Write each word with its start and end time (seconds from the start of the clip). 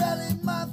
I've 0.00 0.44
my 0.44 0.63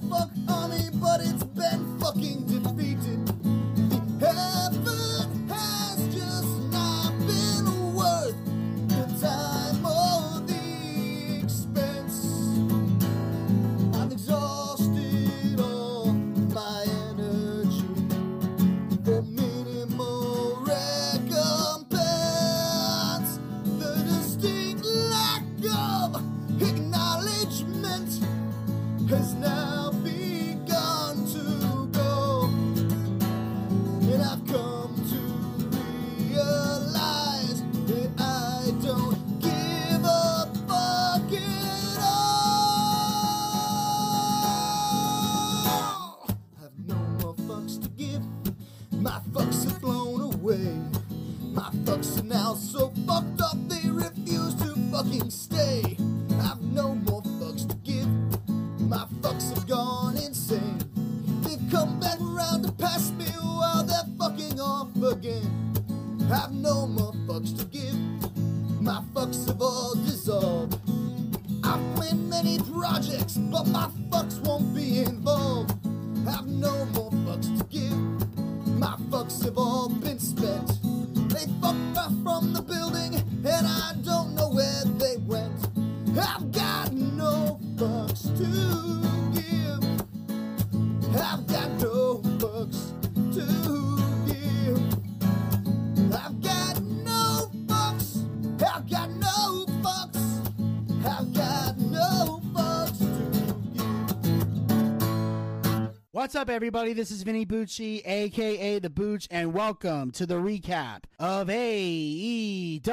up, 106.42 106.50
everybody? 106.50 106.92
This 106.94 107.12
is 107.12 107.22
Vinny 107.22 107.46
Bucci, 107.46 108.02
aka 108.04 108.80
The 108.80 108.90
Booch, 108.90 109.28
and 109.30 109.54
welcome 109.54 110.10
to 110.10 110.26
the 110.26 110.34
recap 110.34 111.04
of 111.20 111.50
AEW. 111.50 112.84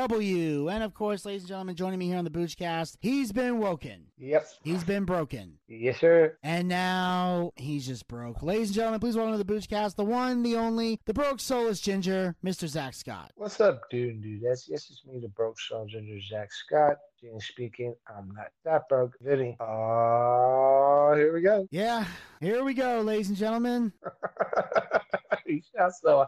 And 0.71 0.83
of 0.85 0.93
course, 0.93 1.25
ladies 1.25 1.45
and 1.45 1.49
gentlemen, 1.49 1.75
joining 1.75 1.99
me 1.99 2.09
here 2.09 2.19
on 2.19 2.25
the 2.25 2.31
Boochcast, 2.31 2.99
he's 3.01 3.33
been 3.33 3.59
woken. 3.59 4.09
Yep. 4.19 4.47
He's 4.63 4.85
been 4.85 5.07
broken. 5.07 5.55
Yes, 5.67 5.99
sir. 5.99 6.37
And 6.43 6.69
now 6.69 7.53
he's 7.57 7.87
just 7.87 8.07
broke. 8.07 8.43
Ladies 8.43 8.69
and 8.69 8.75
gentlemen, 8.75 9.01
please 9.01 9.17
welcome 9.17 9.39
to 9.39 9.43
the 9.43 9.51
Boochcast, 9.51 9.97
the 9.97 10.05
one, 10.05 10.43
the 10.43 10.57
only, 10.57 11.01
the 11.07 11.15
broke 11.15 11.41
soulless 11.41 11.81
ginger, 11.81 12.37
Mr. 12.45 12.69
Zack 12.69 12.93
Scott. 12.93 13.33
What's 13.37 13.63
up, 13.63 13.81
dude? 13.91 14.23
Dude, 14.23 14.43
that's 14.43 14.69
yes, 14.69 14.91
it's 14.91 15.07
me, 15.07 15.21
the 15.21 15.29
broke 15.29 15.59
soul 15.59 15.87
ginger 15.87 16.21
Zack 16.21 16.53
Scott. 16.53 16.99
Gene 17.21 17.41
speaking. 17.41 17.95
I'm 18.09 18.33
not 18.35 18.49
that 18.65 18.89
broke. 18.89 19.15
Vinny. 19.21 19.57
Uh, 19.59 21.17
here 21.17 21.33
we 21.35 21.41
go. 21.41 21.67
Yeah, 21.71 22.05
here 22.41 22.63
we 22.63 22.75
go, 22.75 23.01
ladies 23.01 23.29
and 23.29 23.37
gentlemen. 23.37 23.93
you 25.47 25.61
sound 25.77 25.93
so. 25.95 26.27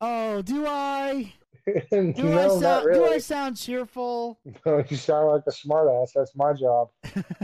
Oh, 0.00 0.42
do 0.42 0.66
I? 0.66 1.32
no, 1.92 2.12
Do 2.12 2.32
I 2.32 2.46
not 2.46 2.60
sound? 2.60 2.86
really. 2.86 2.98
Do 2.98 3.14
I 3.14 3.18
sound 3.18 3.56
cheerful? 3.56 4.40
No, 4.66 4.84
you 4.88 4.96
sound 4.96 5.28
like 5.28 5.42
a 5.46 5.50
smartass. 5.50 6.10
That's 6.14 6.34
my 6.34 6.52
job. 6.52 6.88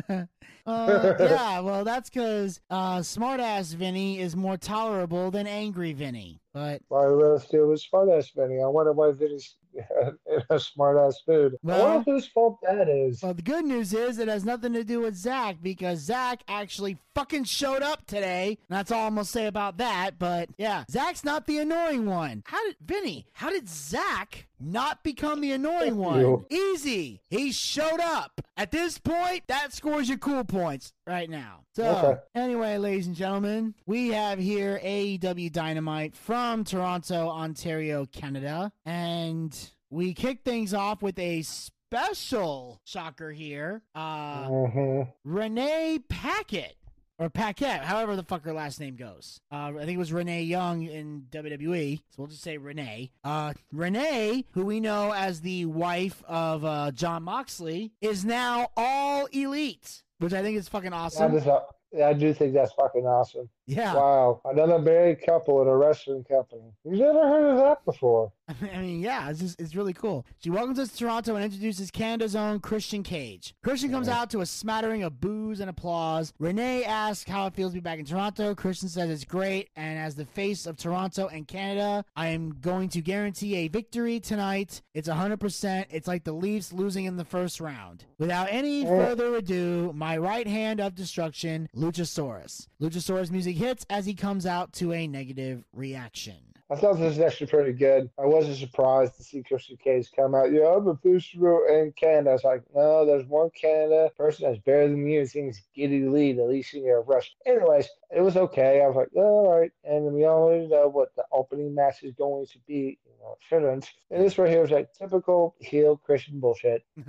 uh, 0.66 1.14
yeah, 1.20 1.60
well, 1.60 1.84
that's 1.84 2.10
because 2.10 2.60
uh, 2.70 2.98
smartass 2.98 3.72
Vinny 3.74 4.18
is 4.18 4.34
more 4.34 4.56
tolerable 4.56 5.30
than 5.30 5.46
angry 5.46 5.92
Vinny. 5.92 6.40
But 6.52 6.82
Why 6.88 7.06
let's 7.06 7.46
do 7.46 7.68
with 7.68 7.82
smartass 7.82 8.34
Vinny? 8.34 8.60
I 8.60 8.66
wonder 8.66 8.92
why 8.92 9.12
Vinny's 9.12 9.54
in 9.74 10.42
a 10.50 10.54
smartass 10.56 11.14
mood. 11.26 11.54
I 11.54 11.56
Well- 11.62 11.94
wonder 11.96 12.12
whose 12.12 12.26
fault 12.26 12.58
that 12.62 12.88
is. 12.88 13.22
well, 13.22 13.34
the 13.34 13.42
good 13.42 13.64
news 13.64 13.92
is 13.94 14.18
it 14.18 14.28
has 14.28 14.44
nothing 14.44 14.72
to 14.74 14.84
do 14.84 15.00
with 15.00 15.14
Zack 15.16 15.56
because 15.62 16.00
Zack 16.00 16.42
actually 16.48 16.98
fucking 17.14 17.44
showed 17.44 17.82
up 17.82 18.06
today. 18.06 18.58
That's 18.68 18.90
all 18.90 19.06
I'm 19.06 19.14
gonna 19.14 19.24
say 19.24 19.46
about 19.46 19.78
that. 19.78 20.18
But 20.18 20.48
yeah, 20.58 20.84
Zack's 20.90 21.24
not 21.24 21.46
the 21.46 21.58
annoying 21.58 22.06
one. 22.06 22.42
How 22.46 22.64
did 22.66 22.76
Vinny? 22.84 23.26
How 23.32 23.50
did 23.50 23.68
Zack 23.68 24.46
not 24.60 25.02
become 25.02 25.40
the 25.40 25.52
annoying 25.52 25.96
one? 25.96 26.44
Easy. 26.50 27.22
He 27.30 27.52
showed 27.52 28.00
up. 28.00 28.40
At 28.56 28.70
this 28.70 28.98
point, 28.98 29.42
that 29.48 29.72
scores 29.72 30.08
your 30.08 30.18
cool 30.18 30.44
points 30.44 30.92
right 31.06 31.28
now. 31.30 31.64
So 31.74 31.84
Okay. 31.84 32.20
anyway, 32.34 32.76
ladies 32.76 33.06
and 33.06 33.16
gentlemen, 33.16 33.74
we 33.86 34.08
have 34.08 34.38
here 34.38 34.78
AEW 34.82 35.50
Dynamite 35.50 36.14
from 36.14 36.64
Toronto, 36.64 37.28
Ontario, 37.28 38.04
Canada, 38.06 38.70
and 38.84 39.56
we 39.88 40.12
kick 40.14 40.40
things 40.44 40.74
off 40.74 41.02
with 41.02 41.18
a 41.18 41.42
special 41.42 42.80
shocker 42.84 43.32
here. 43.32 43.82
Uh, 43.94 44.46
hmm 44.46 45.02
Renee 45.24 46.00
Paquette. 46.08 46.74
Or 47.20 47.28
Paquette, 47.28 47.84
however 47.84 48.16
the 48.16 48.22
fuck 48.22 48.46
her 48.46 48.52
last 48.54 48.80
name 48.80 48.96
goes. 48.96 49.42
Uh, 49.52 49.72
I 49.76 49.80
think 49.80 49.90
it 49.90 49.98
was 49.98 50.10
Renee 50.10 50.44
Young 50.44 50.84
in 50.84 51.26
WWE, 51.30 51.98
so 51.98 52.02
we'll 52.16 52.28
just 52.28 52.40
say 52.40 52.56
Renee. 52.56 53.10
Uh, 53.22 53.52
Renee, 53.70 54.46
who 54.52 54.64
we 54.64 54.80
know 54.80 55.12
as 55.12 55.42
the 55.42 55.66
wife 55.66 56.24
of 56.26 56.64
uh, 56.64 56.92
Jon 56.92 57.24
Moxley, 57.24 57.92
is 58.00 58.24
now 58.24 58.68
all 58.74 59.26
elite, 59.32 60.02
which 60.18 60.32
I 60.32 60.40
think 60.40 60.56
is 60.56 60.66
fucking 60.70 60.94
I, 60.94 60.96
awesome. 60.96 61.32
just, 61.34 61.46
uh, 61.46 61.60
I 62.02 62.14
do 62.14 62.32
think 62.32 62.54
that's 62.54 62.72
fucking 62.72 63.06
awesome. 63.06 63.50
Yeah. 63.70 63.94
Wow, 63.94 64.40
another 64.44 64.78
married 64.78 65.24
couple 65.24 65.62
in 65.62 65.68
a 65.68 65.76
wrestling 65.76 66.24
company. 66.24 66.62
You've 66.84 66.98
never 66.98 67.20
heard 67.22 67.50
of 67.52 67.56
that 67.58 67.84
before. 67.84 68.32
I 68.74 68.78
mean, 68.78 69.00
yeah, 69.00 69.30
it's 69.30 69.38
just 69.40 69.60
it's 69.60 69.76
really 69.76 69.92
cool. 69.92 70.26
She 70.40 70.50
welcomes 70.50 70.78
us 70.80 70.90
to 70.90 70.98
Toronto 70.98 71.36
and 71.36 71.44
introduces 71.44 71.90
Canada's 71.90 72.34
own 72.34 72.58
Christian 72.60 73.02
Cage. 73.04 73.54
Christian 73.62 73.90
comes 73.92 74.08
out 74.08 74.28
to 74.30 74.40
a 74.40 74.46
smattering 74.46 75.04
of 75.04 75.20
boos 75.20 75.60
and 75.60 75.70
applause. 75.70 76.32
Renee 76.40 76.82
asks 76.84 77.30
how 77.30 77.46
it 77.46 77.54
feels 77.54 77.70
to 77.72 77.76
be 77.76 77.80
back 77.80 78.00
in 78.00 78.04
Toronto. 78.04 78.54
Christian 78.56 78.88
says 78.88 79.08
it's 79.08 79.24
great, 79.24 79.68
and 79.76 79.98
as 79.98 80.16
the 80.16 80.24
face 80.24 80.66
of 80.66 80.76
Toronto 80.76 81.28
and 81.28 81.46
Canada, 81.46 82.04
I 82.16 82.28
am 82.28 82.56
going 82.60 82.88
to 82.90 83.00
guarantee 83.00 83.54
a 83.56 83.68
victory 83.68 84.18
tonight. 84.18 84.82
It's 84.94 85.08
100%. 85.08 85.86
It's 85.90 86.08
like 86.08 86.24
the 86.24 86.32
Leafs 86.32 86.72
losing 86.72 87.04
in 87.04 87.16
the 87.16 87.24
first 87.24 87.60
round. 87.60 88.04
Without 88.18 88.48
any 88.50 88.82
Yeah. 88.82 88.88
further 88.88 89.36
ado, 89.36 89.92
my 89.94 90.16
right 90.18 90.46
hand 90.48 90.80
of 90.80 90.96
destruction, 90.96 91.68
Luchasaurus. 91.76 92.66
Luchasaurus 92.82 93.30
music 93.30 93.56
hits 93.60 93.84
as 93.90 94.06
he 94.06 94.14
comes 94.14 94.46
out 94.46 94.72
to 94.72 94.90
a 94.94 95.06
negative 95.06 95.64
reaction. 95.74 96.38
I 96.70 96.76
thought 96.76 96.94
this 96.94 97.18
was 97.18 97.18
actually 97.18 97.48
pretty 97.48 97.72
good. 97.72 98.08
I 98.18 98.24
wasn't 98.24 98.56
surprised 98.56 99.16
to 99.16 99.22
see 99.22 99.42
Christian 99.42 99.76
Cage 99.76 100.08
come 100.16 100.34
out. 100.34 100.50
Yeah, 100.50 100.76
I'm 100.76 100.88
a 100.88 100.96
festival 100.96 101.66
in 101.68 101.92
Canada. 101.92 102.30
I 102.30 102.32
was 102.32 102.44
like, 102.44 102.62
no, 102.74 103.04
there's 103.04 103.26
one 103.26 103.50
Canada 103.50 104.10
person 104.16 104.46
that's 104.46 104.62
better 104.62 104.88
than 104.88 105.04
you. 105.06 105.20
His 105.20 105.34
name's 105.34 105.60
Geddy 105.76 106.06
Lee, 106.06 106.32
the 106.32 106.44
least 106.44 106.70
singer 106.70 107.00
of 107.00 107.08
Rush. 107.08 107.34
Anyways, 107.44 107.88
it 108.10 108.22
was 108.22 108.36
okay. 108.36 108.80
I 108.82 108.86
was 108.86 108.96
like, 108.96 109.08
all 109.14 109.50
right. 109.50 109.72
And 109.84 110.14
we 110.14 110.24
already 110.24 110.68
know 110.68 110.88
what 110.88 111.14
the 111.16 111.24
opening 111.32 111.74
match 111.74 112.02
is 112.02 112.14
going 112.14 112.46
to 112.46 112.58
be. 112.66 112.98
You 113.04 113.12
know, 113.20 113.32
it 113.32 113.38
shouldn't. 113.46 113.90
And 114.10 114.24
this 114.24 114.38
right 114.38 114.48
here 114.48 114.62
was 114.62 114.70
like 114.70 114.94
typical 114.94 115.56
heel 115.58 115.98
Christian 115.98 116.40
bullshit. 116.40 116.84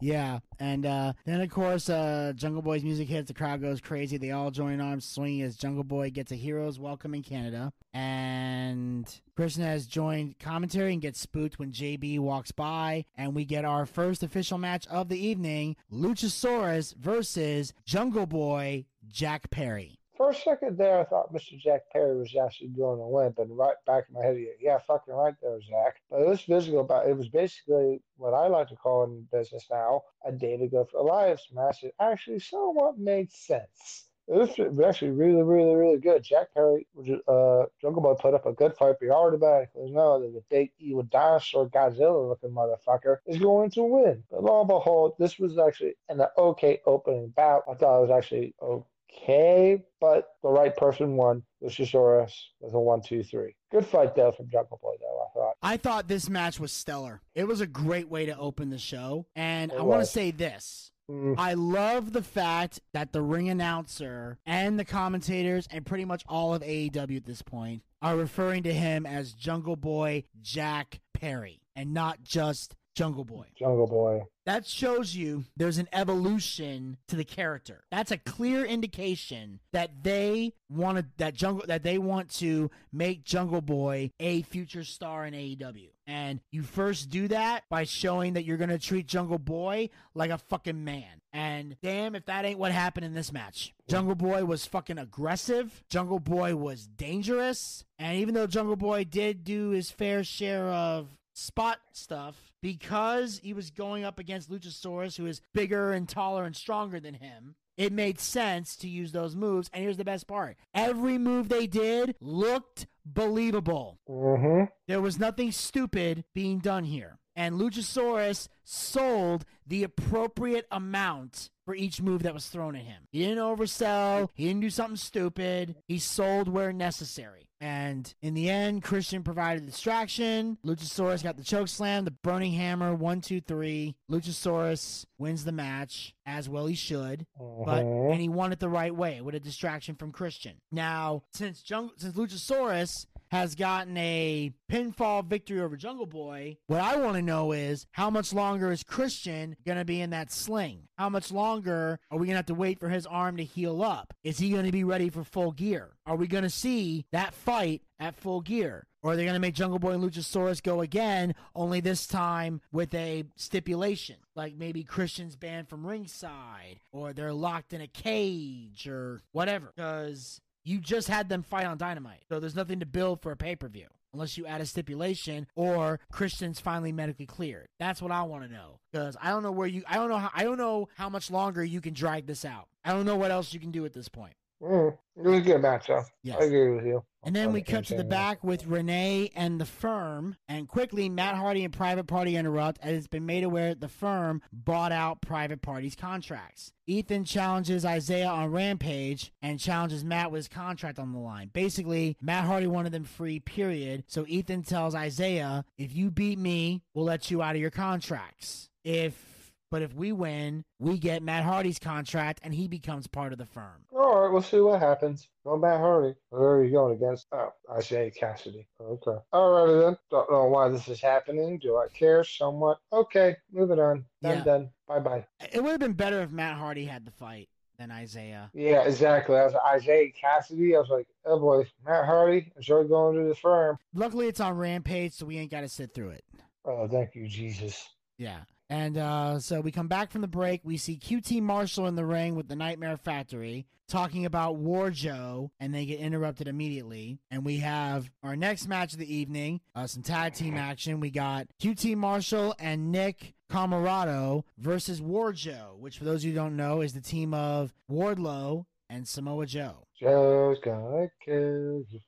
Yeah, 0.00 0.38
and 0.60 0.86
uh, 0.86 1.12
then 1.24 1.40
of 1.40 1.50
course, 1.50 1.88
uh, 1.88 2.32
Jungle 2.36 2.62
Boy's 2.62 2.84
music 2.84 3.08
hits. 3.08 3.28
The 3.28 3.34
crowd 3.34 3.60
goes 3.60 3.80
crazy. 3.80 4.16
They 4.16 4.30
all 4.30 4.50
join 4.50 4.80
arms, 4.80 5.04
swinging 5.04 5.42
as 5.42 5.56
Jungle 5.56 5.84
Boy 5.84 6.10
gets 6.10 6.30
a 6.30 6.36
hero's 6.36 6.78
welcome 6.78 7.14
in 7.14 7.22
Canada. 7.22 7.72
And 7.92 9.08
Christian 9.34 9.64
has 9.64 9.86
joined 9.86 10.38
commentary 10.38 10.92
and 10.92 11.02
gets 11.02 11.20
spooked 11.20 11.58
when 11.58 11.72
JB 11.72 12.20
walks 12.20 12.52
by. 12.52 13.06
And 13.16 13.34
we 13.34 13.44
get 13.44 13.64
our 13.64 13.86
first 13.86 14.22
official 14.22 14.58
match 14.58 14.86
of 14.86 15.08
the 15.08 15.18
evening: 15.18 15.76
Luchasaurus 15.92 16.94
versus 16.96 17.72
Jungle 17.84 18.26
Boy 18.26 18.86
Jack 19.08 19.50
Perry. 19.50 19.97
For 20.18 20.30
a 20.30 20.34
second 20.34 20.76
there, 20.76 20.98
I 20.98 21.04
thought 21.04 21.32
Mr. 21.32 21.56
Jack 21.56 21.82
Perry 21.92 22.18
was 22.18 22.34
actually 22.34 22.70
doing 22.70 22.98
a 22.98 23.08
win, 23.08 23.32
but 23.36 23.46
right 23.50 23.76
back 23.86 24.06
in 24.08 24.14
my 24.16 24.24
head, 24.26 24.36
yeah, 24.60 24.78
fucking 24.84 25.14
right 25.14 25.34
there, 25.40 25.60
Zack. 25.60 26.02
But 26.10 26.22
it 26.22 26.28
was 26.28 26.40
physical, 26.40 26.82
but 26.82 27.06
it 27.06 27.16
was 27.16 27.28
basically 27.28 28.02
what 28.16 28.34
I 28.34 28.48
like 28.48 28.66
to 28.70 28.74
call 28.74 29.04
in 29.04 29.28
business 29.30 29.68
now 29.70 30.02
a 30.26 30.32
David 30.32 30.72
Go 30.72 30.84
for 30.90 30.98
Elias 30.98 31.46
match. 31.52 31.84
It 31.84 31.94
actually 32.00 32.40
somewhat 32.40 32.98
made 32.98 33.30
sense. 33.30 34.08
It 34.26 34.34
was 34.34 34.80
actually 34.80 35.12
really, 35.12 35.44
really, 35.44 35.76
really 35.76 36.00
good. 36.00 36.24
Jack 36.24 36.52
Perry, 36.52 36.88
uh, 37.28 37.66
Jungle 37.80 38.02
Boy 38.02 38.14
put 38.14 38.34
up 38.34 38.44
a 38.44 38.52
good 38.52 38.76
fight, 38.76 38.96
but 38.98 39.06
you 39.06 39.12
automatically 39.12 39.88
know 39.92 40.20
that 40.20 40.34
the 40.34 40.42
big 40.50 40.72
evil 40.80 41.04
dinosaur 41.04 41.68
Godzilla 41.70 42.28
looking 42.28 42.50
motherfucker 42.50 43.18
is 43.24 43.38
going 43.38 43.70
to 43.70 43.84
win. 43.84 44.24
But 44.32 44.42
lo 44.42 44.62
and 44.62 44.68
behold, 44.68 45.14
this 45.20 45.38
was 45.38 45.58
actually 45.58 45.94
an 46.08 46.22
okay 46.36 46.80
opening 46.86 47.28
bout. 47.28 47.62
I 47.70 47.74
thought 47.74 47.98
it 47.98 48.08
was 48.08 48.10
actually 48.10 48.56
okay 48.60 48.84
okay, 49.10 49.82
but 50.00 50.28
the 50.42 50.48
right 50.48 50.76
person 50.76 51.16
won. 51.16 51.42
Luchasaurus 51.62 52.32
with 52.60 52.74
a 52.74 52.80
one, 52.80 53.02
two, 53.02 53.22
three. 53.22 53.54
Good 53.72 53.84
fight 53.86 54.14
though 54.14 54.32
from 54.32 54.48
Jungle 54.48 54.78
Boy 54.82 54.94
though. 55.00 55.22
I 55.22 55.38
thought. 55.38 55.54
I 55.62 55.76
thought 55.76 56.08
this 56.08 56.28
match 56.28 56.60
was 56.60 56.72
stellar. 56.72 57.20
It 57.34 57.44
was 57.44 57.60
a 57.60 57.66
great 57.66 58.08
way 58.08 58.26
to 58.26 58.38
open 58.38 58.70
the 58.70 58.78
show, 58.78 59.26
and 59.34 59.72
It 59.72 59.78
I 59.78 59.82
want 59.82 60.02
to 60.02 60.06
say 60.06 60.30
this. 60.30 60.92
Mm, 61.10 61.36
I 61.38 61.54
love 61.54 62.12
the 62.12 62.22
fact 62.22 62.80
that 62.92 63.12
the 63.12 63.22
ring 63.22 63.48
announcer 63.48 64.38
and 64.44 64.78
the 64.78 64.84
commentators 64.84 65.66
and 65.70 65.86
pretty 65.86 66.04
much 66.04 66.22
all 66.28 66.54
of 66.54 66.62
AEW 66.62 67.16
at 67.16 67.24
this 67.24 67.40
point 67.40 67.82
are 68.02 68.16
referring 68.16 68.62
to 68.64 68.74
him 68.74 69.06
as 69.06 69.32
Jungle 69.32 69.76
Boy 69.76 70.24
Jack 70.42 71.00
Perry 71.14 71.62
and 71.74 71.94
not 71.94 72.22
just 72.22 72.76
Jungle 72.98 73.24
Boy. 73.24 73.46
Jungle 73.56 73.86
Boy. 73.86 74.24
That 74.44 74.66
shows 74.66 75.14
you 75.14 75.44
there's 75.56 75.78
an 75.78 75.88
evolution 75.92 76.96
to 77.06 77.14
the 77.14 77.22
character. 77.22 77.84
That's 77.92 78.10
a 78.10 78.18
clear 78.18 78.64
indication 78.64 79.60
that 79.72 80.02
they 80.02 80.54
wanted 80.68 81.06
that 81.18 81.34
jungle 81.34 81.64
that 81.68 81.84
they 81.84 81.98
want 81.98 82.28
to 82.38 82.72
make 82.92 83.22
Jungle 83.22 83.60
Boy 83.60 84.10
a 84.18 84.42
future 84.42 84.82
star 84.82 85.26
in 85.26 85.34
AEW. 85.34 85.90
And 86.08 86.40
you 86.50 86.64
first 86.64 87.08
do 87.08 87.28
that 87.28 87.62
by 87.70 87.84
showing 87.84 88.32
that 88.32 88.44
you're 88.44 88.56
going 88.56 88.68
to 88.70 88.80
treat 88.80 89.06
Jungle 89.06 89.38
Boy 89.38 89.90
like 90.16 90.32
a 90.32 90.38
fucking 90.38 90.82
man. 90.82 91.20
And 91.32 91.76
damn 91.80 92.16
if 92.16 92.26
that 92.26 92.44
ain't 92.44 92.58
what 92.58 92.72
happened 92.72 93.06
in 93.06 93.14
this 93.14 93.32
match. 93.32 93.74
Jungle 93.88 94.16
Boy 94.16 94.44
was 94.44 94.66
fucking 94.66 94.98
aggressive. 94.98 95.84
Jungle 95.88 96.18
Boy 96.18 96.56
was 96.56 96.88
dangerous. 96.88 97.84
And 97.96 98.18
even 98.18 98.34
though 98.34 98.48
Jungle 98.48 98.74
Boy 98.74 99.04
did 99.04 99.44
do 99.44 99.70
his 99.70 99.88
fair 99.88 100.24
share 100.24 100.66
of 100.66 101.10
spot 101.32 101.78
stuff 101.92 102.47
because 102.62 103.40
he 103.42 103.52
was 103.52 103.70
going 103.70 104.04
up 104.04 104.18
against 104.18 104.50
Luchasaurus, 104.50 105.16
who 105.16 105.26
is 105.26 105.40
bigger 105.54 105.92
and 105.92 106.08
taller 106.08 106.44
and 106.44 106.56
stronger 106.56 107.00
than 107.00 107.14
him. 107.14 107.54
It 107.76 107.92
made 107.92 108.18
sense 108.18 108.74
to 108.76 108.88
use 108.88 109.12
those 109.12 109.36
moves. 109.36 109.70
And 109.72 109.82
here's 109.82 109.96
the 109.96 110.04
best 110.04 110.26
part 110.26 110.56
every 110.74 111.16
move 111.16 111.48
they 111.48 111.66
did 111.66 112.16
looked 112.20 112.86
believable. 113.06 114.00
Mm-hmm. 114.08 114.64
There 114.88 115.00
was 115.00 115.18
nothing 115.18 115.52
stupid 115.52 116.24
being 116.34 116.58
done 116.58 116.84
here. 116.84 117.18
And 117.36 117.54
Luchasaurus 117.54 118.48
sold 118.64 119.44
the 119.64 119.84
appropriate 119.84 120.66
amount 120.72 121.50
for 121.68 121.74
each 121.74 122.00
move 122.00 122.22
that 122.22 122.32
was 122.32 122.46
thrown 122.46 122.74
at 122.74 122.82
him. 122.82 123.02
He 123.12 123.18
didn't 123.18 123.44
oversell, 123.44 124.30
he 124.32 124.46
didn't 124.46 124.62
do 124.62 124.70
something 124.70 124.96
stupid. 124.96 125.76
He 125.86 125.98
sold 125.98 126.48
where 126.48 126.72
necessary. 126.72 127.44
And 127.60 128.14
in 128.22 128.34
the 128.34 128.48
end, 128.48 128.84
Christian 128.84 129.24
provided 129.24 129.66
distraction. 129.66 130.58
Luchasaurus 130.64 131.24
got 131.24 131.36
the 131.36 131.42
choke 131.42 131.66
slam, 131.66 132.04
the 132.04 132.12
burning 132.12 132.52
hammer, 132.52 132.94
one, 132.94 133.20
two, 133.20 133.40
three. 133.40 133.96
Luchasaurus 134.08 135.04
wins 135.18 135.44
the 135.44 135.50
match, 135.52 136.14
as 136.24 136.48
well 136.48 136.66
he 136.66 136.76
should 136.76 137.26
but 137.36 137.82
Mhm. 137.84 138.12
and 138.12 138.20
he 138.20 138.28
won 138.28 138.52
it 138.52 138.60
the 138.60 138.68
right 138.68 138.94
way 138.94 139.20
with 139.20 139.34
a 139.34 139.40
distraction 139.40 139.96
from 139.96 140.12
Christian. 140.12 140.60
Now, 140.70 141.24
since 141.32 141.68
Jung- 141.68 141.90
since 141.96 142.14
Luchasaurus 142.16 143.06
has 143.30 143.54
gotten 143.54 143.96
a 143.96 144.52
pinfall 144.70 145.24
victory 145.24 145.60
over 145.60 145.76
Jungle 145.76 146.06
Boy, 146.06 146.58
what 146.66 146.80
I 146.80 146.96
want 146.96 147.16
to 147.16 147.22
know 147.22 147.52
is 147.52 147.86
how 147.92 148.10
much 148.10 148.32
longer 148.32 148.72
is 148.72 148.82
Christian 148.82 149.56
going 149.66 149.78
to 149.78 149.84
be 149.84 150.00
in 150.00 150.10
that 150.10 150.32
sling? 150.32 150.88
How 150.96 151.08
much 151.08 151.30
longer 151.30 152.00
are 152.10 152.18
we 152.18 152.26
going 152.26 152.34
to 152.34 152.38
have 152.38 152.46
to 152.46 152.54
wait 152.54 152.78
for 152.78 152.88
his 152.88 153.06
arm 153.06 153.36
to 153.36 153.44
heal 153.44 153.82
up? 153.82 154.14
Is 154.22 154.38
he 154.38 154.50
going 154.50 154.66
to 154.66 154.72
be 154.72 154.84
ready 154.84 155.10
for 155.10 155.24
full 155.24 155.52
gear? 155.52 155.96
Are 156.06 156.16
we 156.16 156.26
going 156.26 156.44
to 156.44 156.50
see 156.50 157.06
that 157.12 157.34
fight 157.34 157.82
at 158.00 158.16
full 158.16 158.40
gear? 158.40 158.86
Or 159.02 159.12
are 159.12 159.16
they 159.16 159.24
going 159.24 159.34
to 159.34 159.40
make 159.40 159.54
Jungle 159.54 159.78
Boy 159.78 159.92
and 159.92 160.02
Luchasaurus 160.02 160.60
go 160.60 160.80
again, 160.80 161.34
only 161.54 161.80
this 161.80 162.06
time 162.06 162.60
with 162.72 162.92
a 162.94 163.24
stipulation? 163.36 164.16
Like 164.34 164.56
maybe 164.56 164.82
Christian's 164.82 165.36
banned 165.36 165.68
from 165.68 165.86
ringside, 165.86 166.80
or 166.90 167.12
they're 167.12 167.32
locked 167.32 167.72
in 167.72 167.80
a 167.80 167.86
cage, 167.86 168.88
or 168.88 169.20
whatever. 169.30 169.72
Because 169.76 170.40
you 170.68 170.78
just 170.78 171.08
had 171.08 171.28
them 171.28 171.42
fight 171.42 171.66
on 171.66 171.78
Dynamite. 171.78 172.24
So 172.28 172.38
there's 172.38 172.54
nothing 172.54 172.80
to 172.80 172.86
build 172.86 173.22
for 173.22 173.32
a 173.32 173.36
pay 173.36 173.56
per 173.56 173.68
view. 173.68 173.86
Unless 174.14 174.38
you 174.38 174.46
add 174.46 174.62
a 174.62 174.66
stipulation 174.66 175.46
or 175.54 176.00
Christian's 176.10 176.60
finally 176.60 176.92
medically 176.92 177.26
cleared. 177.26 177.68
That's 177.78 178.00
what 178.00 178.10
I 178.10 178.22
want 178.22 178.44
to 178.44 178.50
know. 178.50 178.80
Because 178.90 179.18
I 179.20 179.28
don't 179.30 179.42
know 179.42 179.52
where 179.52 179.66
you 179.66 179.82
I 179.86 179.96
don't 179.96 180.08
know 180.08 180.16
how 180.16 180.30
I 180.34 180.44
don't 180.44 180.56
know 180.56 180.88
how 180.96 181.10
much 181.10 181.30
longer 181.30 181.62
you 181.62 181.80
can 181.80 181.92
drag 181.92 182.26
this 182.26 182.44
out. 182.44 182.68
I 182.84 182.92
don't 182.92 183.04
know 183.04 183.16
what 183.16 183.30
else 183.30 183.52
you 183.52 183.60
can 183.60 183.70
do 183.70 183.84
at 183.84 183.92
this 183.92 184.08
point. 184.08 184.32
Mm. 184.62 184.96
It 185.16 185.22
was 185.22 185.38
a 185.38 185.42
good 185.42 185.60
match 185.60 185.88
though. 185.88 186.04
Yes. 186.22 186.38
I 186.40 186.44
agree 186.44 186.70
with 186.70 186.86
you. 186.86 187.04
And 187.22 187.34
then 187.34 187.52
we 187.52 187.62
cut 187.62 187.86
to 187.86 187.96
the 187.96 188.04
back 188.04 188.44
with 188.44 188.66
Renee 188.66 189.30
and 189.34 189.60
the 189.60 189.66
firm. 189.66 190.36
And 190.48 190.68
quickly, 190.68 191.08
Matt 191.08 191.34
Hardy 191.34 191.64
and 191.64 191.72
Private 191.72 192.06
Party 192.06 192.36
interrupt 192.36 192.78
as 192.82 192.96
it's 192.96 193.06
been 193.08 193.26
made 193.26 193.44
aware 193.44 193.70
that 193.70 193.80
the 193.80 193.88
firm 193.88 194.40
bought 194.52 194.92
out 194.92 195.20
Private 195.20 195.60
Party's 195.60 195.96
contracts. 195.96 196.72
Ethan 196.86 197.24
challenges 197.24 197.84
Isaiah 197.84 198.28
on 198.28 198.52
Rampage 198.52 199.32
and 199.42 199.60
challenges 199.60 200.04
Matt 200.04 200.30
with 200.30 200.38
his 200.38 200.48
contract 200.48 200.98
on 200.98 201.12
the 201.12 201.18
line. 201.18 201.50
Basically, 201.52 202.16
Matt 202.20 202.44
Hardy 202.44 202.66
wanted 202.66 202.92
them 202.92 203.04
free, 203.04 203.40
period. 203.40 204.04
So 204.06 204.24
Ethan 204.26 204.62
tells 204.62 204.94
Isaiah, 204.94 205.64
if 205.76 205.94
you 205.94 206.10
beat 206.10 206.38
me, 206.38 206.82
we'll 206.94 207.04
let 207.04 207.30
you 207.30 207.42
out 207.42 207.56
of 207.56 207.60
your 207.60 207.70
contracts. 207.70 208.70
If 208.84 209.37
but 209.70 209.82
if 209.82 209.94
we 209.94 210.12
win, 210.12 210.64
we 210.78 210.98
get 210.98 211.22
Matt 211.22 211.44
Hardy's 211.44 211.78
contract 211.78 212.40
and 212.42 212.54
he 212.54 212.68
becomes 212.68 213.06
part 213.06 213.32
of 213.32 213.38
the 213.38 213.46
firm. 213.46 213.84
All 213.94 214.20
right, 214.22 214.32
we'll 214.32 214.42
see 214.42 214.60
what 214.60 214.80
happens. 214.80 215.28
Go 215.44 215.56
back, 215.58 215.78
Hardy. 215.78 216.14
Where 216.30 216.50
are 216.56 216.64
you 216.64 216.70
going 216.72 216.94
against? 216.96 217.26
Oh, 217.32 217.52
Isaiah 217.72 218.10
Cassidy. 218.10 218.66
Okay. 218.80 219.16
All 219.32 219.50
righty 219.50 219.78
then. 219.78 219.96
Don't 220.10 220.30
know 220.30 220.44
why 220.46 220.68
this 220.68 220.88
is 220.88 221.00
happening. 221.00 221.58
Do 221.58 221.76
I 221.76 221.88
care? 221.88 222.24
Somewhat. 222.24 222.78
Okay, 222.92 223.36
moving 223.52 223.78
on. 223.78 224.04
Done, 224.22 224.38
Yeah. 224.38 224.44
done. 224.44 224.70
Bye 224.86 225.00
bye. 225.00 225.26
It 225.52 225.62
would 225.62 225.70
have 225.72 225.80
been 225.80 225.92
better 225.92 226.20
if 226.22 226.30
Matt 226.30 226.56
Hardy 226.56 226.84
had 226.86 227.04
the 227.04 227.10
fight 227.10 227.48
than 227.78 227.90
Isaiah. 227.90 228.50
Yeah, 228.54 228.82
exactly. 228.82 229.36
I 229.36 229.44
was 229.44 229.54
Isaiah 229.54 230.10
Cassidy. 230.12 230.74
I 230.74 230.80
was 230.80 230.88
like, 230.88 231.06
oh 231.26 231.38
boy, 231.38 231.64
Matt 231.86 232.06
Hardy. 232.06 232.50
Enjoy 232.56 232.84
going 232.84 233.16
to 233.16 233.28
the 233.28 233.34
firm. 233.34 233.78
Luckily, 233.94 234.26
it's 234.28 234.40
on 234.40 234.56
Rampage, 234.56 235.12
so 235.12 235.26
we 235.26 235.38
ain't 235.38 235.50
got 235.50 235.60
to 235.60 235.68
sit 235.68 235.94
through 235.94 236.10
it. 236.10 236.24
Oh, 236.64 236.88
thank 236.88 237.14
you, 237.14 237.28
Jesus. 237.28 237.88
Yeah. 238.18 238.40
And 238.70 238.98
uh, 238.98 239.38
so 239.40 239.60
we 239.60 239.72
come 239.72 239.88
back 239.88 240.10
from 240.10 240.20
the 240.20 240.28
break. 240.28 240.60
We 240.64 240.76
see 240.76 240.96
QT 240.96 241.40
Marshall 241.40 241.86
in 241.86 241.94
the 241.94 242.04
ring 242.04 242.34
with 242.34 242.48
the 242.48 242.56
Nightmare 242.56 242.96
Factory 242.96 243.66
talking 243.88 244.26
about 244.26 244.60
Warjo, 244.60 245.50
and 245.58 245.74
they 245.74 245.86
get 245.86 245.98
interrupted 245.98 246.46
immediately. 246.46 247.18
And 247.30 247.44
we 247.44 247.58
have 247.58 248.10
our 248.22 248.36
next 248.36 248.68
match 248.68 248.92
of 248.92 248.98
the 248.98 249.12
evening, 249.12 249.60
uh, 249.74 249.86
some 249.86 250.02
tag 250.02 250.34
team 250.34 250.56
action. 250.56 251.00
We 251.00 251.10
got 251.10 251.48
QT 251.60 251.96
Marshall 251.96 252.54
and 252.58 252.92
Nick 252.92 253.34
Comoroto 253.50 254.44
versus 254.58 255.00
Warjo, 255.00 255.78
which 255.78 255.98
for 255.98 256.04
those 256.04 256.20
of 256.22 256.24
you 256.24 256.32
who 256.32 256.36
don't 256.36 256.56
know 256.56 256.82
is 256.82 256.92
the 256.92 257.00
team 257.00 257.32
of 257.32 257.72
Wardlow 257.90 258.66
and 258.90 259.08
Samoa 259.08 259.46
Joe. 259.46 259.84
Joe's 260.00 260.58
gonna 260.62 261.08
kill 261.24 261.84
you. 261.90 262.00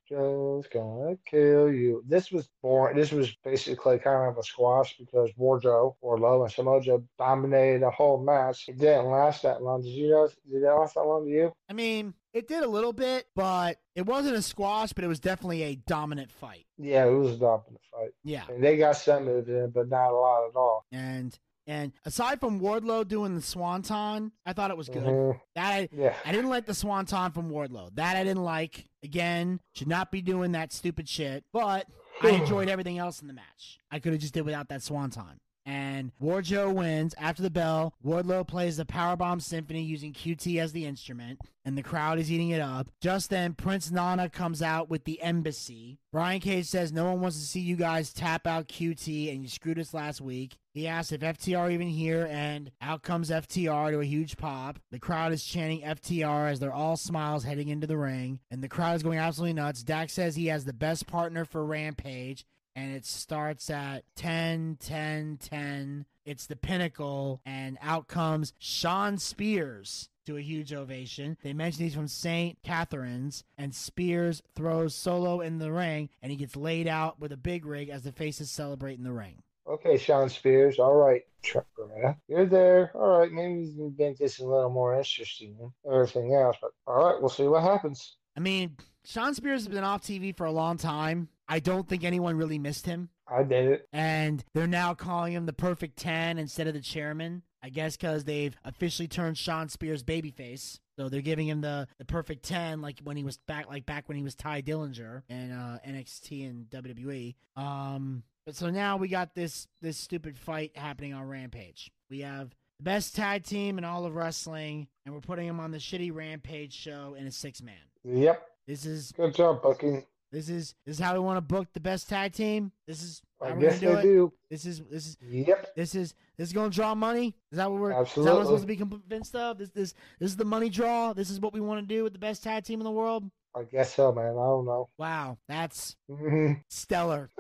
Joe's 0.61 0.69
gonna 0.73 1.17
kill 1.27 1.73
you. 1.73 2.03
This 2.07 2.31
was 2.31 2.49
boring. 2.63 2.97
This 2.97 3.13
was 3.13 3.35
basically 3.45 3.99
kind 3.99 4.31
of 4.31 4.39
a 4.39 4.43
squash 4.43 4.97
because 4.99 5.31
Warjo 5.39 5.95
or 6.01 6.19
Low 6.19 6.43
and 6.43 6.53
Samoa 6.53 6.81
Joe 6.81 7.03
dominated 7.19 7.83
the 7.83 7.91
whole 7.91 8.23
match. 8.23 8.69
It 8.69 8.79
didn't 8.79 9.07
last 9.07 9.43
that 9.43 9.63
long. 9.63 9.83
Did 9.83 9.91
you 9.91 10.11
know? 10.11 10.29
Did 10.51 10.63
it 10.63 10.67
last 10.67 10.95
that 10.95 11.03
long 11.03 11.25
to 11.25 11.31
you? 11.31 11.53
I 11.69 11.73
mean, 11.73 12.15
it 12.33 12.49
did 12.49 12.63
a 12.63 12.69
little 12.69 12.93
bit, 12.93 13.27
but 13.35 13.79
it 13.95 14.07
wasn't 14.07 14.37
a 14.37 14.43
squash, 14.43 14.93
but 14.93 15.05
it 15.05 15.09
was 15.09 15.21
definitely 15.21 15.63
a 15.63 15.77
dominant 15.77 16.31
fight. 16.31 16.67
Yeah, 16.79 17.07
it 17.07 17.11
was 17.11 17.37
a 17.37 17.39
dominant 17.39 17.81
fight. 17.93 18.11
Yeah. 18.25 18.45
And 18.49 18.63
they 18.63 18.77
got 18.77 18.97
some 18.97 19.25
moves 19.25 19.49
in, 19.49 19.71
but 19.71 19.89
not 19.89 20.11
a 20.11 20.17
lot 20.17 20.49
at 20.49 20.57
all. 20.57 20.85
And 20.93 21.37
and 21.71 21.93
aside 22.05 22.41
from 22.41 22.61
Wardlow 22.61 23.07
doing 23.07 23.35
the 23.37 23.41
swanton, 23.43 24.33
I 24.45 24.53
thought 24.53 24.71
it 24.71 24.77
was 24.77 24.89
good. 24.89 25.05
Mhm. 25.05 25.41
That 25.55 25.73
I, 25.73 25.89
Yeah. 25.93 26.15
I 26.25 26.33
didn't 26.33 26.51
like 26.51 26.67
the 26.67 26.75
swanton 26.75 27.31
from 27.33 27.51
Wardlow. 27.51 27.95
That 27.95 28.17
I 28.17 28.25
didn't 28.25 28.43
like. 28.45 28.87
Again, 29.03 29.61
should 29.75 29.89
not 29.89 30.11
be 30.11 30.21
doing 30.21 30.53
that 30.53 30.73
stupid 30.73 31.09
shit. 31.09 31.45
But 31.53 31.87
I 32.23 32.29
enjoyed 32.31 32.69
everything 32.69 32.99
else 32.99 33.23
in 33.23 33.29
the 33.29 33.33
match. 33.35 33.79
I 33.91 33.99
could 34.01 34.13
have 34.13 34.21
just 34.21 34.35
did 34.35 34.45
without 34.45 34.69
that 34.69 34.83
swanton. 34.83 35.41
And 35.67 36.13
Warjo 36.21 36.73
wins 36.73 37.15
after 37.19 37.43
the 37.43 37.51
bell. 37.51 37.95
Wardlow 38.05 38.47
plays 38.49 38.79
the 38.79 38.85
Powerbomb 38.85 39.43
Symphony 39.43 39.83
using 39.83 40.13
QT 40.13 40.61
as 40.61 40.73
the 40.73 40.87
instrument, 40.87 41.41
and 41.65 41.77
the 41.77 41.83
crowd 41.83 42.19
is 42.19 42.33
eating 42.33 42.51
it 42.51 42.61
up. 42.61 42.89
Just 43.01 43.31
then, 43.31 43.53
Prince 43.53 43.91
Nana 43.91 44.31
comes 44.31 44.63
out 44.63 44.89
with 44.89 45.05
the 45.05 45.21
embassy. 45.21 45.99
Brian 46.13 46.41
Cage 46.41 46.67
says 46.67 46.93
no 46.93 47.05
one 47.05 47.21
wants 47.21 47.39
to 47.39 47.47
see 47.47 47.61
you 47.61 47.77
guys 47.77 48.13
tap 48.13 48.47
out 48.47 48.69
QT, 48.69 49.33
and 49.33 49.43
you 49.43 49.49
screwed 49.49 49.79
us 49.79 49.93
last 49.95 50.21
week. 50.21 50.57
He 50.73 50.87
asks 50.87 51.13
if 51.13 51.21
FTR 51.21 51.73
even 51.73 51.89
here, 51.89 52.27
and 52.31 52.71
out 52.81 53.03
comes 53.03 53.31
FTR 53.31 53.91
to 53.91 54.01
a 54.01 54.05
huge 54.05 54.37
pop. 54.37 54.79
The 54.91 54.99
crowd 54.99 55.33
is 55.33 55.45
chanting 55.45 55.83
FTR 55.83 56.51
as 56.51 56.59
they're 56.59 56.73
all 56.73 56.97
smiles 56.97 57.45
heading 57.45 57.69
into 57.69 57.87
the 57.87 57.99
ring, 57.99 58.41
and 58.51 58.63
the 58.63 58.69
crowd 58.69 58.97
is 58.97 59.03
going 59.03 59.19
absolutely 59.19 59.55
nuts. 59.55 59.83
Dax 59.83 60.15
says 60.15 60.37
he 60.37 60.47
has 60.47 60.65
the 60.65 60.73
best 60.73 61.07
partner 61.07 61.45
for 61.45 61.65
Rampage, 61.65 62.47
and 62.81 62.95
it 62.95 63.05
starts 63.05 63.69
at 63.69 64.05
10, 64.17 64.79
10, 64.81 65.39
10. 65.39 66.07
It's 66.25 66.47
the 66.47 66.57
pinnacle, 66.57 67.43
and 67.45 67.77
out 67.83 68.09
comes 68.09 68.55
Shawn 68.59 69.19
Spears 69.19 70.09
to 70.25 70.39
a 70.39 70.41
huge 70.41 70.73
ovation. 70.73 71.37
They 71.43 71.53
mention 71.53 71.85
he's 71.85 71.95
from 71.95 72.09
St. 72.09 72.57
Catharines, 72.63 73.45
and 73.59 73.75
Spears 73.75 74.43
throws 74.55 74.95
Solo 74.95 75.43
in 75.43 75.59
the 75.59 75.71
ring, 75.71 76.09
and 76.23 76.31
he 76.31 76.39
gets 76.39 76.57
laid 76.57 76.89
out 76.89 77.21
with 77.21 77.33
a 77.33 77.37
big 77.37 77.67
rig 77.67 77.91
as 77.91 78.03
the 78.03 78.13
faces 78.13 78.51
celebrate 78.51 78.97
in 78.97 79.05
the 79.05 79.13
ring. 79.13 79.43
Okay, 79.69 79.99
Shawn 79.99 80.31
Spears. 80.31 80.79
All 80.79 80.95
right, 80.95 81.23
Trent 81.43 81.67
Beretta. 81.79 82.17
You're 82.29 82.47
there. 82.47 82.93
All 82.95 83.19
right, 83.19 83.31
maybe 83.31 83.61
you 83.61 83.75
can 83.75 83.95
make 83.99 84.17
this 84.17 84.39
a 84.39 84.45
little 84.45 84.71
more 84.71 84.97
interesting 84.97 85.55
than 85.59 85.73
everything 85.93 86.33
else. 86.35 86.57
But 86.63 86.71
all 86.87 87.05
right, 87.05 87.21
we'll 87.21 87.29
see 87.29 87.47
what 87.47 87.63
happens. 87.63 88.17
I 88.37 88.41
mean, 88.41 88.77
Shawn 89.05 89.35
Spears 89.35 89.65
has 89.65 89.69
been 89.69 89.85
off 89.85 90.03
TV 90.03 90.35
for 90.35 90.47
a 90.47 90.53
long 90.53 90.79
time. 90.79 91.29
I 91.51 91.59
don't 91.59 91.89
think 91.89 92.05
anyone 92.05 92.37
really 92.37 92.59
missed 92.59 92.87
him. 92.87 93.11
I 93.27 93.43
did 93.43 93.67
it. 93.73 93.89
and 93.93 94.43
they're 94.55 94.67
now 94.67 94.95
calling 94.95 95.33
him 95.33 95.47
the 95.47 95.53
perfect 95.53 95.97
10 95.99 96.39
instead 96.39 96.67
of 96.67 96.75
the 96.75 96.81
chairman. 96.81 97.43
I 97.63 97.69
guess 97.69 97.97
because 97.97 98.25
they've 98.25 98.57
officially 98.65 99.07
turned 99.07 99.37
Shawn 99.37 99.69
Spears 99.69 100.03
babyface. 100.03 100.79
So 100.99 101.09
they're 101.11 101.21
giving 101.21 101.47
him 101.47 101.61
the, 101.61 101.87
the 101.99 102.05
perfect 102.07 102.43
10 102.45 102.81
like 102.81 103.01
when 103.05 103.17
he 103.19 103.25
was 103.25 103.37
back 103.37 103.69
like 103.69 103.85
back 103.85 104.09
when 104.09 104.17
he 104.17 104.23
was 104.25 104.35
Tye 104.35 104.63
Dillinger 104.63 105.23
in 105.29 105.51
uh, 105.53 105.79
NXT 105.87 106.49
and 106.49 106.71
WWE. 106.71 107.35
Um 107.57 108.23
but 108.47 108.57
so 108.57 108.71
now 108.71 108.97
we 108.97 109.09
got 109.09 109.35
this 109.35 109.69
this 109.83 109.97
stupid 109.99 110.39
fight 110.39 110.73
happening 110.77 111.13
on 111.13 111.29
Rampage. 111.29 111.91
We 112.09 112.21
have 112.21 112.49
the 112.79 112.85
best 112.85 113.15
tag 113.15 113.45
team 113.45 113.77
in 113.77 113.85
all 113.85 114.07
of 114.07 114.15
wrestling 114.17 114.89
and 115.05 115.15
we're 115.15 115.21
putting 115.21 115.47
them 115.47 115.61
on 115.61 115.71
the 115.71 115.79
shitty 115.79 116.13
Rampage 116.15 116.73
show 116.75 117.15
in 117.19 117.27
a 117.27 117.31
six 117.31 117.61
man. 117.63 117.75
Yep. 118.05 118.43
This 118.67 118.87
is 118.87 119.13
Good 119.13 119.35
job, 119.35 119.63
booking. 119.63 120.07
This 120.33 120.49
is 120.49 120.75
this 120.87 120.97
is 120.97 121.01
how 121.01 121.13
we 121.15 121.21
want 121.21 121.37
to 121.37 121.41
book 121.41 121.69
the 121.73 121.81
best 121.81 122.09
tag 122.09 122.33
team. 122.33 122.73
This 122.87 123.03
is 123.03 123.23
I 123.43 123.53
guess 123.53 123.81
do 123.81 123.87
they 123.95 124.01
it. 124.01 124.03
do. 124.03 124.33
This 124.51 124.65
is 124.67 124.81
this 124.91 125.07
is 125.07 125.17
Yep. 125.23 125.75
this 125.75 125.95
is 125.95 126.15
this 126.39 126.49
is 126.49 126.53
gonna 126.53 126.71
draw 126.71 126.95
money. 126.95 127.35
Is 127.53 127.57
that 127.59 127.71
what 127.71 127.81
we're? 127.81 127.91
Is 127.91 127.95
that 127.95 127.99
what 127.99 128.07
Absolutely. 128.09 128.45
supposed 128.45 128.63
to 128.63 128.67
be 128.67 128.77
convinced 128.77 129.35
of? 129.35 129.59
This 129.59 129.71
this 129.71 129.95
this 130.19 130.31
is 130.31 130.37
the 130.37 130.45
money 130.45 130.69
draw. 130.69 131.13
This 131.13 131.31
is 131.31 131.41
what 131.41 131.53
we 131.53 131.61
want 131.61 131.81
to 131.87 131.95
do 131.95 132.05
with 132.05 132.13
the 132.13 132.19
best 132.19 132.43
tag 132.43 132.65
team 132.65 132.81
in 132.81 132.85
the 132.85 132.91
world. 132.91 133.25
I 133.57 133.65
guess 133.65 133.95
so, 133.95 134.13
man. 134.13 134.27
I 134.31 134.47
don't 134.47 134.65
know. 134.65 134.89
Wow, 134.99 135.39
that's 135.49 135.97
Mhm. 136.11 136.63
stellar. 136.69 137.31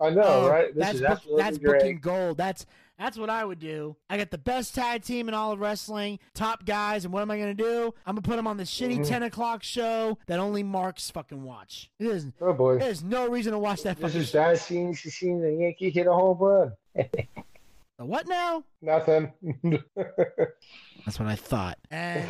I 0.00 0.10
know, 0.10 0.22
Oh, 0.24 0.48
right? 0.48 0.74
This 0.74 0.82
that's 0.84 0.94
is 0.96 1.00
book- 1.02 1.10
absolutely 1.10 1.42
that's 1.42 1.58
great. 1.58 1.78
booking 1.80 1.98
gold. 2.00 2.36
That's 2.36 2.66
that's 2.98 3.16
what 3.18 3.30
I 3.30 3.44
would 3.44 3.58
do. 3.58 3.96
I 4.08 4.16
got 4.16 4.30
the 4.30 4.38
best 4.38 4.74
tag 4.74 5.02
team 5.02 5.28
in 5.28 5.34
all 5.34 5.52
of 5.52 5.60
wrestling, 5.60 6.18
top 6.34 6.64
guys, 6.64 7.04
and 7.04 7.12
what 7.12 7.22
am 7.22 7.30
I 7.30 7.38
gonna 7.38 7.54
do? 7.54 7.92
I'm 8.06 8.14
gonna 8.14 8.22
put 8.22 8.36
them 8.36 8.46
on 8.46 8.56
the 8.56 8.62
shitty 8.64 8.98
Mhm. 9.00 9.06
ten 9.08 9.22
o'clock 9.22 9.62
show 9.62 10.18
that 10.26 10.38
only 10.38 10.62
marks 10.62 11.10
fucking 11.10 11.42
watch. 11.42 11.90
There's 11.98 12.26
Oh 12.40 12.52
boy. 12.52 12.78
there's 12.78 13.02
no 13.02 13.28
reason 13.28 13.52
to 13.52 13.58
watch 13.58 13.82
that 13.82 13.96
This 13.96 14.02
fucking. 14.12 14.20
is 14.20 14.32
that 14.32 14.58
scene. 14.58 14.94
She's 14.94 15.14
seen 15.14 15.40
the 15.40 15.52
Yankee 15.52 15.90
hit 15.90 16.06
a 16.06 16.12
home 16.12 16.38
run. 16.38 16.72
The 17.96 18.04
what 18.04 18.26
now? 18.26 18.64
Nothing. 18.82 19.32
That's 19.94 21.18
what 21.20 21.28
I 21.28 21.36
thought. 21.36 21.78
And 21.92 22.28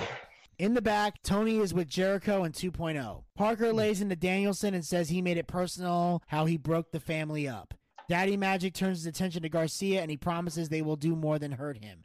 in 0.59 0.75
the 0.75 0.83
back, 0.83 1.23
Tony 1.23 1.59
is 1.59 1.73
with 1.73 1.89
Jericho 1.89 2.43
and 2.45 2.55
2.0. 2.55 3.25
Parker 3.35 3.73
lays 3.73 4.01
into 4.03 4.15
Danielson 4.15 4.75
and 4.75 4.85
says 4.85 5.09
he 5.09 5.23
made 5.23 5.39
it 5.39 5.47
personal 5.47 6.23
how 6.27 6.45
he 6.45 6.57
broke 6.59 6.91
the 6.93 7.01
family 7.01 7.49
up. 7.49 7.73
Daddy 8.09 8.37
Magic 8.37 8.75
turns 8.75 8.99
his 8.99 9.07
attention 9.07 9.43
to 9.43 9.49
Garcia 9.49 10.03
and 10.03 10.11
he 10.11 10.17
promises 10.17 10.69
they 10.69 10.83
will 10.83 10.97
do 10.97 11.17
more 11.17 11.39
than 11.39 11.53
hurt 11.53 11.83
him. 11.83 12.05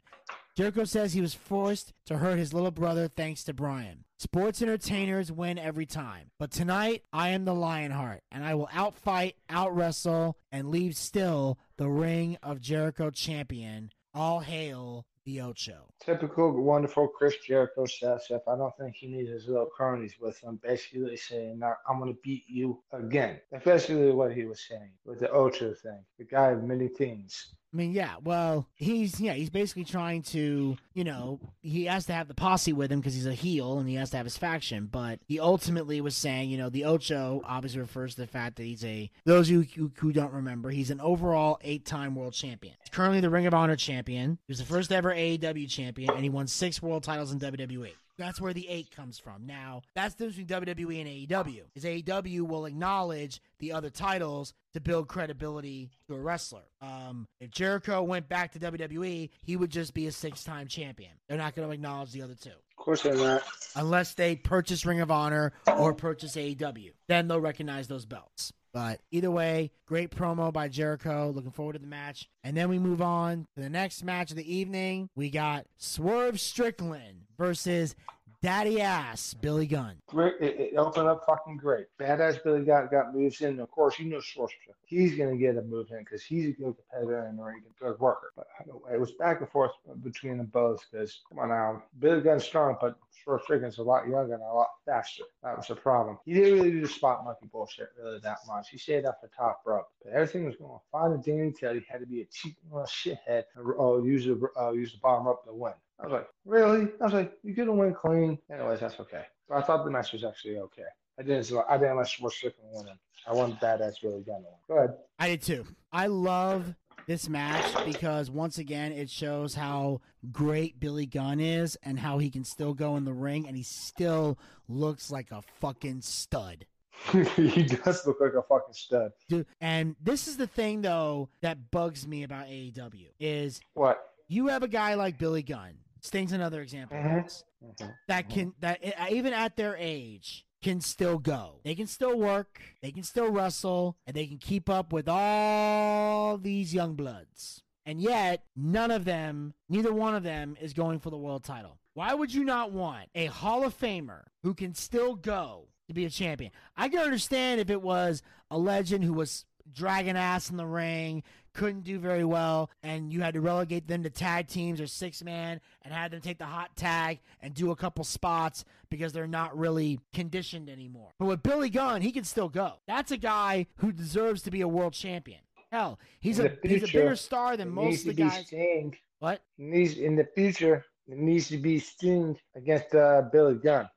Jericho 0.56 0.84
says 0.84 1.12
he 1.12 1.20
was 1.20 1.34
forced 1.34 1.92
to 2.06 2.18
hurt 2.18 2.38
his 2.38 2.52
little 2.52 2.70
brother 2.70 3.08
thanks 3.08 3.44
to 3.44 3.54
Brian. 3.54 4.04
Sports 4.18 4.60
entertainers 4.60 5.32
win 5.32 5.58
every 5.58 5.86
time. 5.86 6.30
But 6.38 6.50
tonight, 6.50 7.04
I 7.12 7.30
am 7.30 7.44
the 7.44 7.54
Lionheart, 7.54 8.22
and 8.30 8.44
I 8.44 8.54
will 8.54 8.66
outfight, 8.66 9.34
outwrestle, 9.48 10.34
and 10.52 10.70
leave 10.70 10.96
still 10.96 11.58
the 11.78 11.88
ring 11.88 12.36
of 12.42 12.60
Jericho 12.60 13.10
champion. 13.10 13.90
All 14.12 14.40
hail 14.40 15.06
the 15.24 15.40
Ocho. 15.40 15.86
Typical 16.00 16.52
wonderful 16.52 17.08
Chris 17.08 17.36
Jericho 17.46 17.84
stuff. 17.86 18.22
I 18.30 18.56
don't 18.56 18.76
think 18.78 18.96
he 18.96 19.08
needs 19.08 19.30
his 19.30 19.48
little 19.48 19.66
cronies 19.66 20.14
with 20.20 20.38
him, 20.40 20.60
basically 20.62 21.16
saying, 21.16 21.58
"Now 21.58 21.76
I'm 21.88 21.98
going 21.98 22.12
to 22.12 22.20
beat 22.22 22.44
you 22.48 22.82
again." 22.92 23.40
That's 23.50 23.64
basically 23.64 24.12
what 24.12 24.32
he 24.32 24.44
was 24.44 24.60
saying 24.66 24.92
with 25.04 25.20
the 25.20 25.30
Ocho 25.30 25.74
thing. 25.74 26.04
The 26.18 26.24
guy 26.24 26.50
of 26.50 26.62
many 26.62 26.88
things. 26.88 27.54
I 27.72 27.76
mean, 27.76 27.92
yeah. 27.92 28.16
Well, 28.22 28.66
he's 28.74 29.20
yeah, 29.20 29.34
he's 29.34 29.50
basically 29.50 29.84
trying 29.84 30.22
to, 30.22 30.76
you 30.92 31.04
know, 31.04 31.38
he 31.62 31.84
has 31.84 32.06
to 32.06 32.12
have 32.12 32.26
the 32.26 32.34
posse 32.34 32.72
with 32.72 32.90
him 32.90 32.98
because 32.98 33.14
he's 33.14 33.26
a 33.26 33.34
heel 33.34 33.78
and 33.78 33.88
he 33.88 33.94
has 33.94 34.10
to 34.10 34.16
have 34.16 34.26
his 34.26 34.36
faction. 34.36 34.88
But 34.90 35.20
he 35.28 35.38
ultimately 35.38 36.00
was 36.00 36.16
saying, 36.16 36.50
you 36.50 36.58
know, 36.58 36.68
the 36.68 36.84
Ocho 36.84 37.42
obviously 37.44 37.80
refers 37.80 38.16
to 38.16 38.22
the 38.22 38.26
fact 38.26 38.56
that 38.56 38.64
he's 38.64 38.84
a. 38.84 39.10
Those 39.24 39.48
you 39.48 39.62
who, 39.62 39.92
who 39.96 40.12
don't 40.12 40.32
remember, 40.32 40.70
he's 40.70 40.90
an 40.90 41.00
overall 41.00 41.58
eight-time 41.62 42.16
world 42.16 42.32
champion. 42.32 42.74
He's 42.80 42.90
currently 42.90 43.20
the 43.20 43.30
Ring 43.30 43.46
of 43.46 43.54
Honor 43.54 43.76
champion. 43.76 44.38
He 44.46 44.50
was 44.50 44.58
the 44.58 44.64
first 44.64 44.90
ever 44.90 45.14
AEW 45.14 45.68
champion, 45.70 46.10
and 46.10 46.24
he 46.24 46.30
won 46.30 46.48
six 46.48 46.82
world 46.82 47.04
titles 47.04 47.30
in 47.30 47.38
WWE. 47.38 47.90
That's 48.20 48.40
where 48.40 48.52
the 48.52 48.68
eight 48.68 48.94
comes 48.94 49.18
from. 49.18 49.46
Now, 49.46 49.82
that's 49.94 50.14
the 50.14 50.26
difference 50.26 50.48
between 50.48 50.78
WWE 50.78 51.00
and 51.00 51.46
AEW. 51.46 51.62
Is 51.74 51.84
AEW 51.84 52.42
will 52.42 52.66
acknowledge 52.66 53.40
the 53.58 53.72
other 53.72 53.90
titles 53.90 54.52
to 54.74 54.80
build 54.80 55.08
credibility 55.08 55.90
to 56.06 56.14
a 56.14 56.20
wrestler. 56.20 56.62
Um, 56.80 57.26
if 57.40 57.50
Jericho 57.50 58.02
went 58.02 58.28
back 58.28 58.52
to 58.52 58.58
WWE, 58.58 59.30
he 59.42 59.56
would 59.56 59.70
just 59.70 59.94
be 59.94 60.06
a 60.06 60.12
six-time 60.12 60.68
champion. 60.68 61.12
They're 61.28 61.38
not 61.38 61.54
going 61.54 61.66
to 61.66 61.74
acknowledge 61.74 62.12
the 62.12 62.22
other 62.22 62.34
two 62.34 62.50
Of 62.80 62.84
course, 62.86 63.02
they're 63.02 63.14
not. 63.14 63.42
unless 63.76 64.14
they 64.14 64.36
purchase 64.36 64.86
Ring 64.86 65.02
of 65.02 65.10
Honor 65.10 65.52
or 65.66 65.92
purchase 65.92 66.34
AEW. 66.34 66.92
Then 67.08 67.28
they'll 67.28 67.38
recognize 67.38 67.88
those 67.88 68.06
belts. 68.06 68.54
But 68.72 69.00
either 69.10 69.30
way, 69.30 69.70
great 69.84 70.10
promo 70.10 70.50
by 70.50 70.68
Jericho. 70.68 71.30
Looking 71.34 71.50
forward 71.50 71.74
to 71.74 71.78
the 71.78 71.86
match. 71.86 72.30
And 72.42 72.56
then 72.56 72.70
we 72.70 72.78
move 72.78 73.02
on 73.02 73.46
to 73.54 73.60
the 73.62 73.68
next 73.68 74.02
match 74.02 74.30
of 74.30 74.38
the 74.38 74.56
evening. 74.56 75.10
We 75.14 75.28
got 75.28 75.66
Swerve 75.76 76.40
Strickland 76.40 77.26
versus 77.36 77.94
daddy 78.42 78.80
ass 78.80 79.34
Billy 79.34 79.66
Gunn. 79.66 79.96
Great. 80.06 80.34
It, 80.40 80.60
it 80.60 80.76
opened 80.76 81.08
up 81.08 81.24
fucking 81.26 81.56
great. 81.56 81.86
Badass 81.98 82.42
Billy 82.42 82.64
got 82.64 82.90
got 82.90 83.14
moves 83.14 83.40
in. 83.40 83.60
Of 83.60 83.70
course, 83.70 83.98
you 83.98 84.06
know 84.06 84.18
Schwarzenegger. 84.18 84.74
He's 84.84 85.16
gonna 85.16 85.36
get 85.36 85.56
a 85.56 85.62
move 85.62 85.88
in 85.90 85.98
because 85.98 86.22
he's 86.22 86.46
a 86.46 86.52
good 86.52 86.74
competitor 86.76 87.26
and 87.26 87.38
a 87.38 87.52
good 87.84 87.98
worker. 87.98 88.32
But 88.36 88.46
it 88.92 88.98
was 88.98 89.12
back 89.12 89.40
and 89.40 89.48
forth 89.48 89.72
between 90.02 90.38
them 90.38 90.46
both. 90.46 90.84
Because 90.90 91.20
come 91.28 91.38
on 91.38 91.48
now, 91.50 91.82
Billy 91.98 92.20
Gunn's 92.20 92.44
strong, 92.44 92.76
but 92.80 92.96
Schwarzenegger's 93.24 93.78
a 93.78 93.82
lot 93.82 94.08
younger 94.08 94.34
and 94.34 94.42
a 94.42 94.46
lot 94.46 94.68
faster. 94.86 95.24
That 95.42 95.56
was 95.56 95.68
the 95.68 95.76
problem. 95.76 96.18
He 96.24 96.34
didn't 96.34 96.54
really 96.54 96.70
do 96.70 96.80
the 96.80 96.88
spot 96.88 97.24
monkey 97.24 97.48
bullshit 97.52 97.88
really 97.98 98.18
that 98.20 98.38
much. 98.46 98.70
He 98.70 98.78
stayed 98.78 99.04
off 99.04 99.16
the 99.22 99.28
top 99.36 99.62
rope, 99.66 99.88
but 100.02 100.12
everything 100.12 100.46
was 100.46 100.56
going 100.56 100.78
fine. 100.90 101.12
And 101.12 101.24
Danny 101.24 101.52
he 101.60 101.86
had 101.88 102.00
to 102.00 102.06
be 102.06 102.22
a 102.22 102.26
cheap 102.26 102.56
little 102.70 102.86
shithead. 102.86 103.44
Oh, 103.78 104.02
use 104.02 104.24
the 104.24 104.40
uh, 104.58 104.70
use 104.72 104.92
the 104.92 104.98
bottom 104.98 105.26
rope 105.26 105.44
to 105.44 105.52
win. 105.52 105.72
I 106.00 106.06
was 106.06 106.12
like, 106.12 106.28
really? 106.44 106.88
I 107.00 107.04
was 107.04 107.12
like, 107.12 107.32
you 107.42 107.54
couldn't 107.54 107.76
win 107.76 107.94
clean. 107.94 108.38
Anyways, 108.50 108.80
that's 108.80 108.98
okay. 109.00 109.24
So 109.48 109.54
I 109.54 109.62
thought 109.62 109.84
the 109.84 109.90
match 109.90 110.12
was 110.12 110.24
actually 110.24 110.58
okay. 110.58 110.84
I 111.18 111.22
didn't. 111.22 111.52
I 111.68 111.76
didn't 111.76 111.96
let 111.98 112.06
Schwarzenegger 112.06 112.54
win 112.72 112.88
it. 112.88 112.96
I 113.26 113.34
wanted 113.34 113.60
badass 113.60 114.00
Billy 114.00 114.22
Gunn. 114.22 114.42
Go 114.68 114.78
ahead. 114.78 114.94
I 115.18 115.28
did 115.28 115.42
too. 115.42 115.66
I 115.92 116.06
love 116.06 116.74
this 117.06 117.28
match 117.28 117.66
because 117.84 118.30
once 118.30 118.58
again 118.58 118.92
it 118.92 119.10
shows 119.10 119.54
how 119.54 120.00
great 120.32 120.80
Billy 120.80 121.06
Gunn 121.06 121.40
is 121.40 121.76
and 121.82 121.98
how 121.98 122.18
he 122.18 122.30
can 122.30 122.44
still 122.44 122.72
go 122.72 122.96
in 122.96 123.04
the 123.04 123.12
ring 123.12 123.46
and 123.46 123.56
he 123.56 123.62
still 123.62 124.38
looks 124.68 125.10
like 125.10 125.30
a 125.30 125.42
fucking 125.60 126.00
stud. 126.02 126.66
he 127.12 127.62
does 127.64 128.06
look 128.06 128.20
like 128.20 128.34
a 128.34 128.42
fucking 128.42 128.74
stud. 128.74 129.12
Dude, 129.28 129.46
and 129.60 129.96
this 130.02 130.28
is 130.28 130.36
the 130.36 130.46
thing 130.46 130.82
though 130.82 131.28
that 131.42 131.70
bugs 131.70 132.06
me 132.06 132.22
about 132.22 132.46
AEW 132.46 133.08
is 133.18 133.60
what 133.74 134.00
you 134.28 134.46
have 134.46 134.62
a 134.62 134.68
guy 134.68 134.94
like 134.94 135.18
Billy 135.18 135.42
Gunn. 135.42 135.74
Sting's 136.02 136.32
another 136.32 136.60
example 136.62 136.96
mm-hmm. 136.96 137.18
mm-hmm. 137.18 137.86
that 138.08 138.28
mm-hmm. 138.28 138.38
can 138.38 138.54
that 138.60 138.80
even 139.10 139.32
at 139.32 139.56
their 139.56 139.76
age 139.76 140.44
can 140.62 140.80
still 140.80 141.18
go. 141.18 141.60
They 141.64 141.74
can 141.74 141.86
still 141.86 142.18
work, 142.18 142.60
they 142.82 142.92
can 142.92 143.02
still 143.02 143.30
wrestle, 143.30 143.96
and 144.06 144.14
they 144.14 144.26
can 144.26 144.38
keep 144.38 144.68
up 144.68 144.92
with 144.92 145.08
all 145.08 146.36
these 146.38 146.74
young 146.74 146.94
bloods. 146.94 147.62
And 147.86 148.00
yet, 148.00 148.44
none 148.54 148.90
of 148.90 149.04
them, 149.04 149.54
neither 149.68 149.92
one 149.92 150.14
of 150.14 150.22
them 150.22 150.56
is 150.60 150.74
going 150.74 151.00
for 151.00 151.10
the 151.10 151.16
world 151.16 151.44
title. 151.44 151.78
Why 151.94 152.14
would 152.14 152.32
you 152.32 152.44
not 152.44 152.72
want 152.72 153.08
a 153.14 153.26
Hall 153.26 153.64
of 153.64 153.78
Famer 153.78 154.24
who 154.42 154.54
can 154.54 154.74
still 154.74 155.14
go 155.14 155.68
to 155.88 155.94
be 155.94 156.04
a 156.04 156.10
champion? 156.10 156.52
I 156.76 156.88
can 156.88 157.00
understand 157.00 157.60
if 157.60 157.70
it 157.70 157.82
was 157.82 158.22
a 158.50 158.58
legend 158.58 159.04
who 159.04 159.14
was 159.14 159.44
dragging 159.72 160.16
ass 160.16 160.50
in 160.50 160.56
the 160.56 160.66
ring, 160.66 161.22
couldn't 161.52 161.82
do 161.82 161.98
very 161.98 162.24
well, 162.24 162.70
and 162.82 163.12
you 163.12 163.20
had 163.20 163.34
to 163.34 163.40
relegate 163.40 163.86
them 163.86 164.02
to 164.02 164.10
tag 164.10 164.48
teams 164.48 164.80
or 164.80 164.86
six 164.86 165.22
man 165.22 165.60
and 165.82 165.92
had 165.92 166.10
them 166.10 166.20
take 166.20 166.38
the 166.38 166.46
hot 166.46 166.74
tag 166.76 167.20
and 167.40 167.54
do 167.54 167.70
a 167.70 167.76
couple 167.76 168.04
spots 168.04 168.64
because 168.88 169.12
they're 169.12 169.26
not 169.26 169.56
really 169.56 170.00
conditioned 170.12 170.68
anymore. 170.68 171.10
But 171.18 171.26
with 171.26 171.42
Billy 171.42 171.70
Gunn, 171.70 172.02
he 172.02 172.12
can 172.12 172.24
still 172.24 172.48
go. 172.48 172.74
That's 172.86 173.10
a 173.10 173.16
guy 173.16 173.66
who 173.76 173.92
deserves 173.92 174.42
to 174.42 174.50
be 174.50 174.60
a 174.60 174.68
world 174.68 174.92
champion. 174.92 175.40
Hell, 175.70 176.00
he's 176.18 176.38
a 176.38 176.50
future, 176.50 176.60
he's 176.62 176.82
a 176.82 176.86
bigger 176.86 177.16
star 177.16 177.56
than 177.56 177.70
most 177.70 178.00
of 178.00 178.16
the 178.16 178.22
guys. 178.22 178.46
Sting. 178.46 178.96
What? 179.20 179.42
Needs 179.58 179.98
in 179.98 180.16
the 180.16 180.26
future, 180.34 180.84
it 181.06 181.18
needs 181.18 181.48
to 181.48 181.58
be 181.58 181.78
Sting 181.78 182.36
against 182.56 182.94
uh, 182.94 183.22
Billy 183.32 183.54
Gunn. 183.54 183.88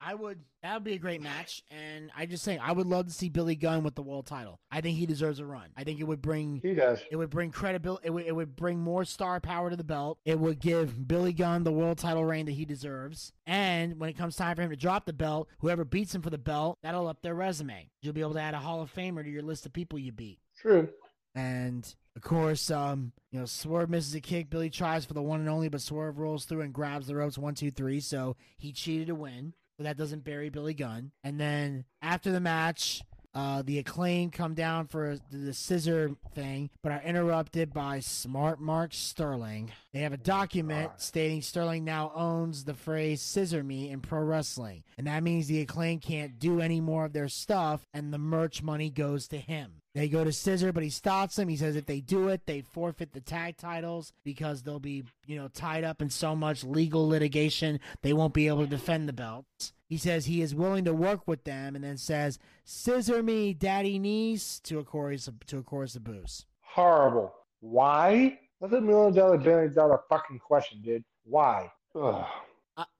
Yeah, 0.00 0.10
I 0.10 0.14
would. 0.14 0.40
That 0.62 0.74
would 0.74 0.84
be 0.84 0.92
a 0.92 0.98
great 0.98 1.22
match, 1.22 1.62
and 1.70 2.10
I 2.14 2.26
just 2.26 2.44
think 2.44 2.60
I 2.62 2.72
would 2.72 2.86
love 2.86 3.06
to 3.06 3.12
see 3.12 3.28
Billy 3.28 3.54
Gunn 3.54 3.82
with 3.82 3.94
the 3.94 4.02
world 4.02 4.26
title. 4.26 4.60
I 4.70 4.80
think 4.80 4.98
he 4.98 5.06
deserves 5.06 5.40
a 5.40 5.46
run. 5.46 5.70
I 5.76 5.84
think 5.84 6.00
it 6.00 6.04
would 6.04 6.20
bring. 6.20 6.60
He 6.62 6.74
does. 6.74 7.00
It 7.10 7.16
would 7.16 7.30
bring 7.30 7.50
credibility. 7.50 8.06
It 8.06 8.10
would. 8.10 8.26
It 8.26 8.34
would 8.34 8.56
bring 8.56 8.78
more 8.78 9.04
star 9.04 9.40
power 9.40 9.70
to 9.70 9.76
the 9.76 9.84
belt. 9.84 10.18
It 10.24 10.38
would 10.38 10.60
give 10.60 11.08
Billy 11.08 11.32
Gunn 11.32 11.64
the 11.64 11.72
world 11.72 11.98
title 11.98 12.24
reign 12.24 12.46
that 12.46 12.52
he 12.52 12.64
deserves. 12.64 13.32
And 13.46 13.98
when 13.98 14.10
it 14.10 14.18
comes 14.18 14.36
time 14.36 14.56
for 14.56 14.62
him 14.62 14.70
to 14.70 14.76
drop 14.76 15.06
the 15.06 15.12
belt, 15.12 15.48
whoever 15.60 15.84
beats 15.84 16.14
him 16.14 16.22
for 16.22 16.30
the 16.30 16.38
belt, 16.38 16.78
that'll 16.82 17.08
up 17.08 17.22
their 17.22 17.34
resume. 17.34 17.90
You'll 18.02 18.14
be 18.14 18.20
able 18.20 18.34
to 18.34 18.40
add 18.40 18.54
a 18.54 18.58
Hall 18.58 18.82
of 18.82 18.94
Famer 18.94 19.24
to 19.24 19.30
your 19.30 19.42
list 19.42 19.66
of 19.66 19.72
people 19.72 19.98
you 19.98 20.12
beat. 20.12 20.40
True. 20.60 20.88
And 21.34 21.94
of 22.16 22.22
course, 22.22 22.70
um, 22.70 23.12
you 23.30 23.38
know, 23.38 23.46
Swerve 23.46 23.88
misses 23.88 24.14
a 24.14 24.20
kick. 24.20 24.50
Billy 24.50 24.68
tries 24.68 25.04
for 25.04 25.14
the 25.14 25.22
one 25.22 25.40
and 25.40 25.48
only, 25.48 25.68
but 25.68 25.80
Swerve 25.80 26.18
rolls 26.18 26.44
through 26.44 26.62
and 26.62 26.72
grabs 26.72 27.06
the 27.06 27.14
ropes 27.14 27.38
one, 27.38 27.54
two, 27.54 27.70
three. 27.70 28.00
So 28.00 28.36
he 28.58 28.72
cheated 28.72 29.06
to 29.06 29.14
win 29.14 29.54
but 29.80 29.84
that 29.86 29.96
doesn't 29.96 30.24
bury 30.24 30.50
Billy 30.50 30.74
Gunn. 30.74 31.10
And 31.24 31.40
then 31.40 31.86
after 32.02 32.30
the 32.30 32.38
match, 32.38 33.00
uh, 33.34 33.62
the 33.62 33.78
acclaim 33.78 34.30
come 34.30 34.52
down 34.52 34.88
for 34.88 35.16
the 35.30 35.54
scissor 35.54 36.16
thing, 36.34 36.68
but 36.82 36.92
are 36.92 37.00
interrupted 37.02 37.72
by 37.72 38.00
Smart 38.00 38.60
Mark 38.60 38.92
Sterling. 38.92 39.70
They 39.94 40.00
have 40.00 40.12
a 40.12 40.18
document 40.18 40.92
stating 40.98 41.40
Sterling 41.40 41.84
now 41.84 42.12
owns 42.14 42.64
the 42.64 42.74
phrase 42.74 43.22
"scissor 43.22 43.62
me" 43.62 43.88
in 43.88 44.00
pro 44.00 44.20
wrestling, 44.20 44.82
and 44.98 45.06
that 45.06 45.22
means 45.22 45.46
the 45.46 45.62
acclaim 45.62 45.98
can't 45.98 46.38
do 46.38 46.60
any 46.60 46.80
more 46.80 47.06
of 47.06 47.14
their 47.14 47.28
stuff, 47.28 47.86
and 47.94 48.12
the 48.12 48.18
merch 48.18 48.62
money 48.62 48.90
goes 48.90 49.28
to 49.28 49.38
him. 49.38 49.80
They 49.94 50.08
go 50.08 50.22
to 50.22 50.32
Scissor, 50.32 50.72
but 50.72 50.84
he 50.84 50.90
stops 50.90 51.36
them. 51.36 51.48
He 51.48 51.56
says 51.56 51.74
if 51.74 51.86
they 51.86 52.00
do 52.00 52.28
it, 52.28 52.46
they 52.46 52.60
forfeit 52.60 53.12
the 53.12 53.20
tag 53.20 53.56
titles 53.56 54.12
because 54.24 54.62
they'll 54.62 54.78
be, 54.78 55.02
you 55.26 55.36
know, 55.36 55.48
tied 55.48 55.82
up 55.82 56.00
in 56.00 56.10
so 56.10 56.36
much 56.36 56.62
legal 56.62 57.08
litigation 57.08 57.80
they 58.02 58.12
won't 58.12 58.34
be 58.34 58.46
able 58.46 58.62
to 58.62 58.68
defend 58.68 59.08
the 59.08 59.12
belts. 59.12 59.72
He 59.90 59.96
says 59.96 60.26
he 60.26 60.40
is 60.40 60.54
willing 60.54 60.84
to 60.84 60.94
work 60.94 61.26
with 61.26 61.42
them, 61.42 61.74
and 61.74 61.82
then 61.82 61.96
says, 61.96 62.38
"Scissor 62.64 63.24
me, 63.24 63.52
daddy 63.52 63.98
niece," 63.98 64.60
to 64.60 64.78
a 64.78 64.84
chorus 64.84 65.26
of, 65.26 65.44
to 65.46 65.58
a 65.58 65.62
chorus 65.64 65.96
of 65.96 66.04
boos. 66.04 66.46
Horrible. 66.60 67.34
Why? 67.58 68.38
That's 68.60 68.72
a 68.72 68.80
million 68.80 69.12
dollar, 69.12 69.36
billion 69.36 69.74
dollar 69.74 70.00
fucking 70.08 70.38
question, 70.38 70.80
dude. 70.80 71.02
Why? 71.24 71.72
Ugh. 71.96 72.24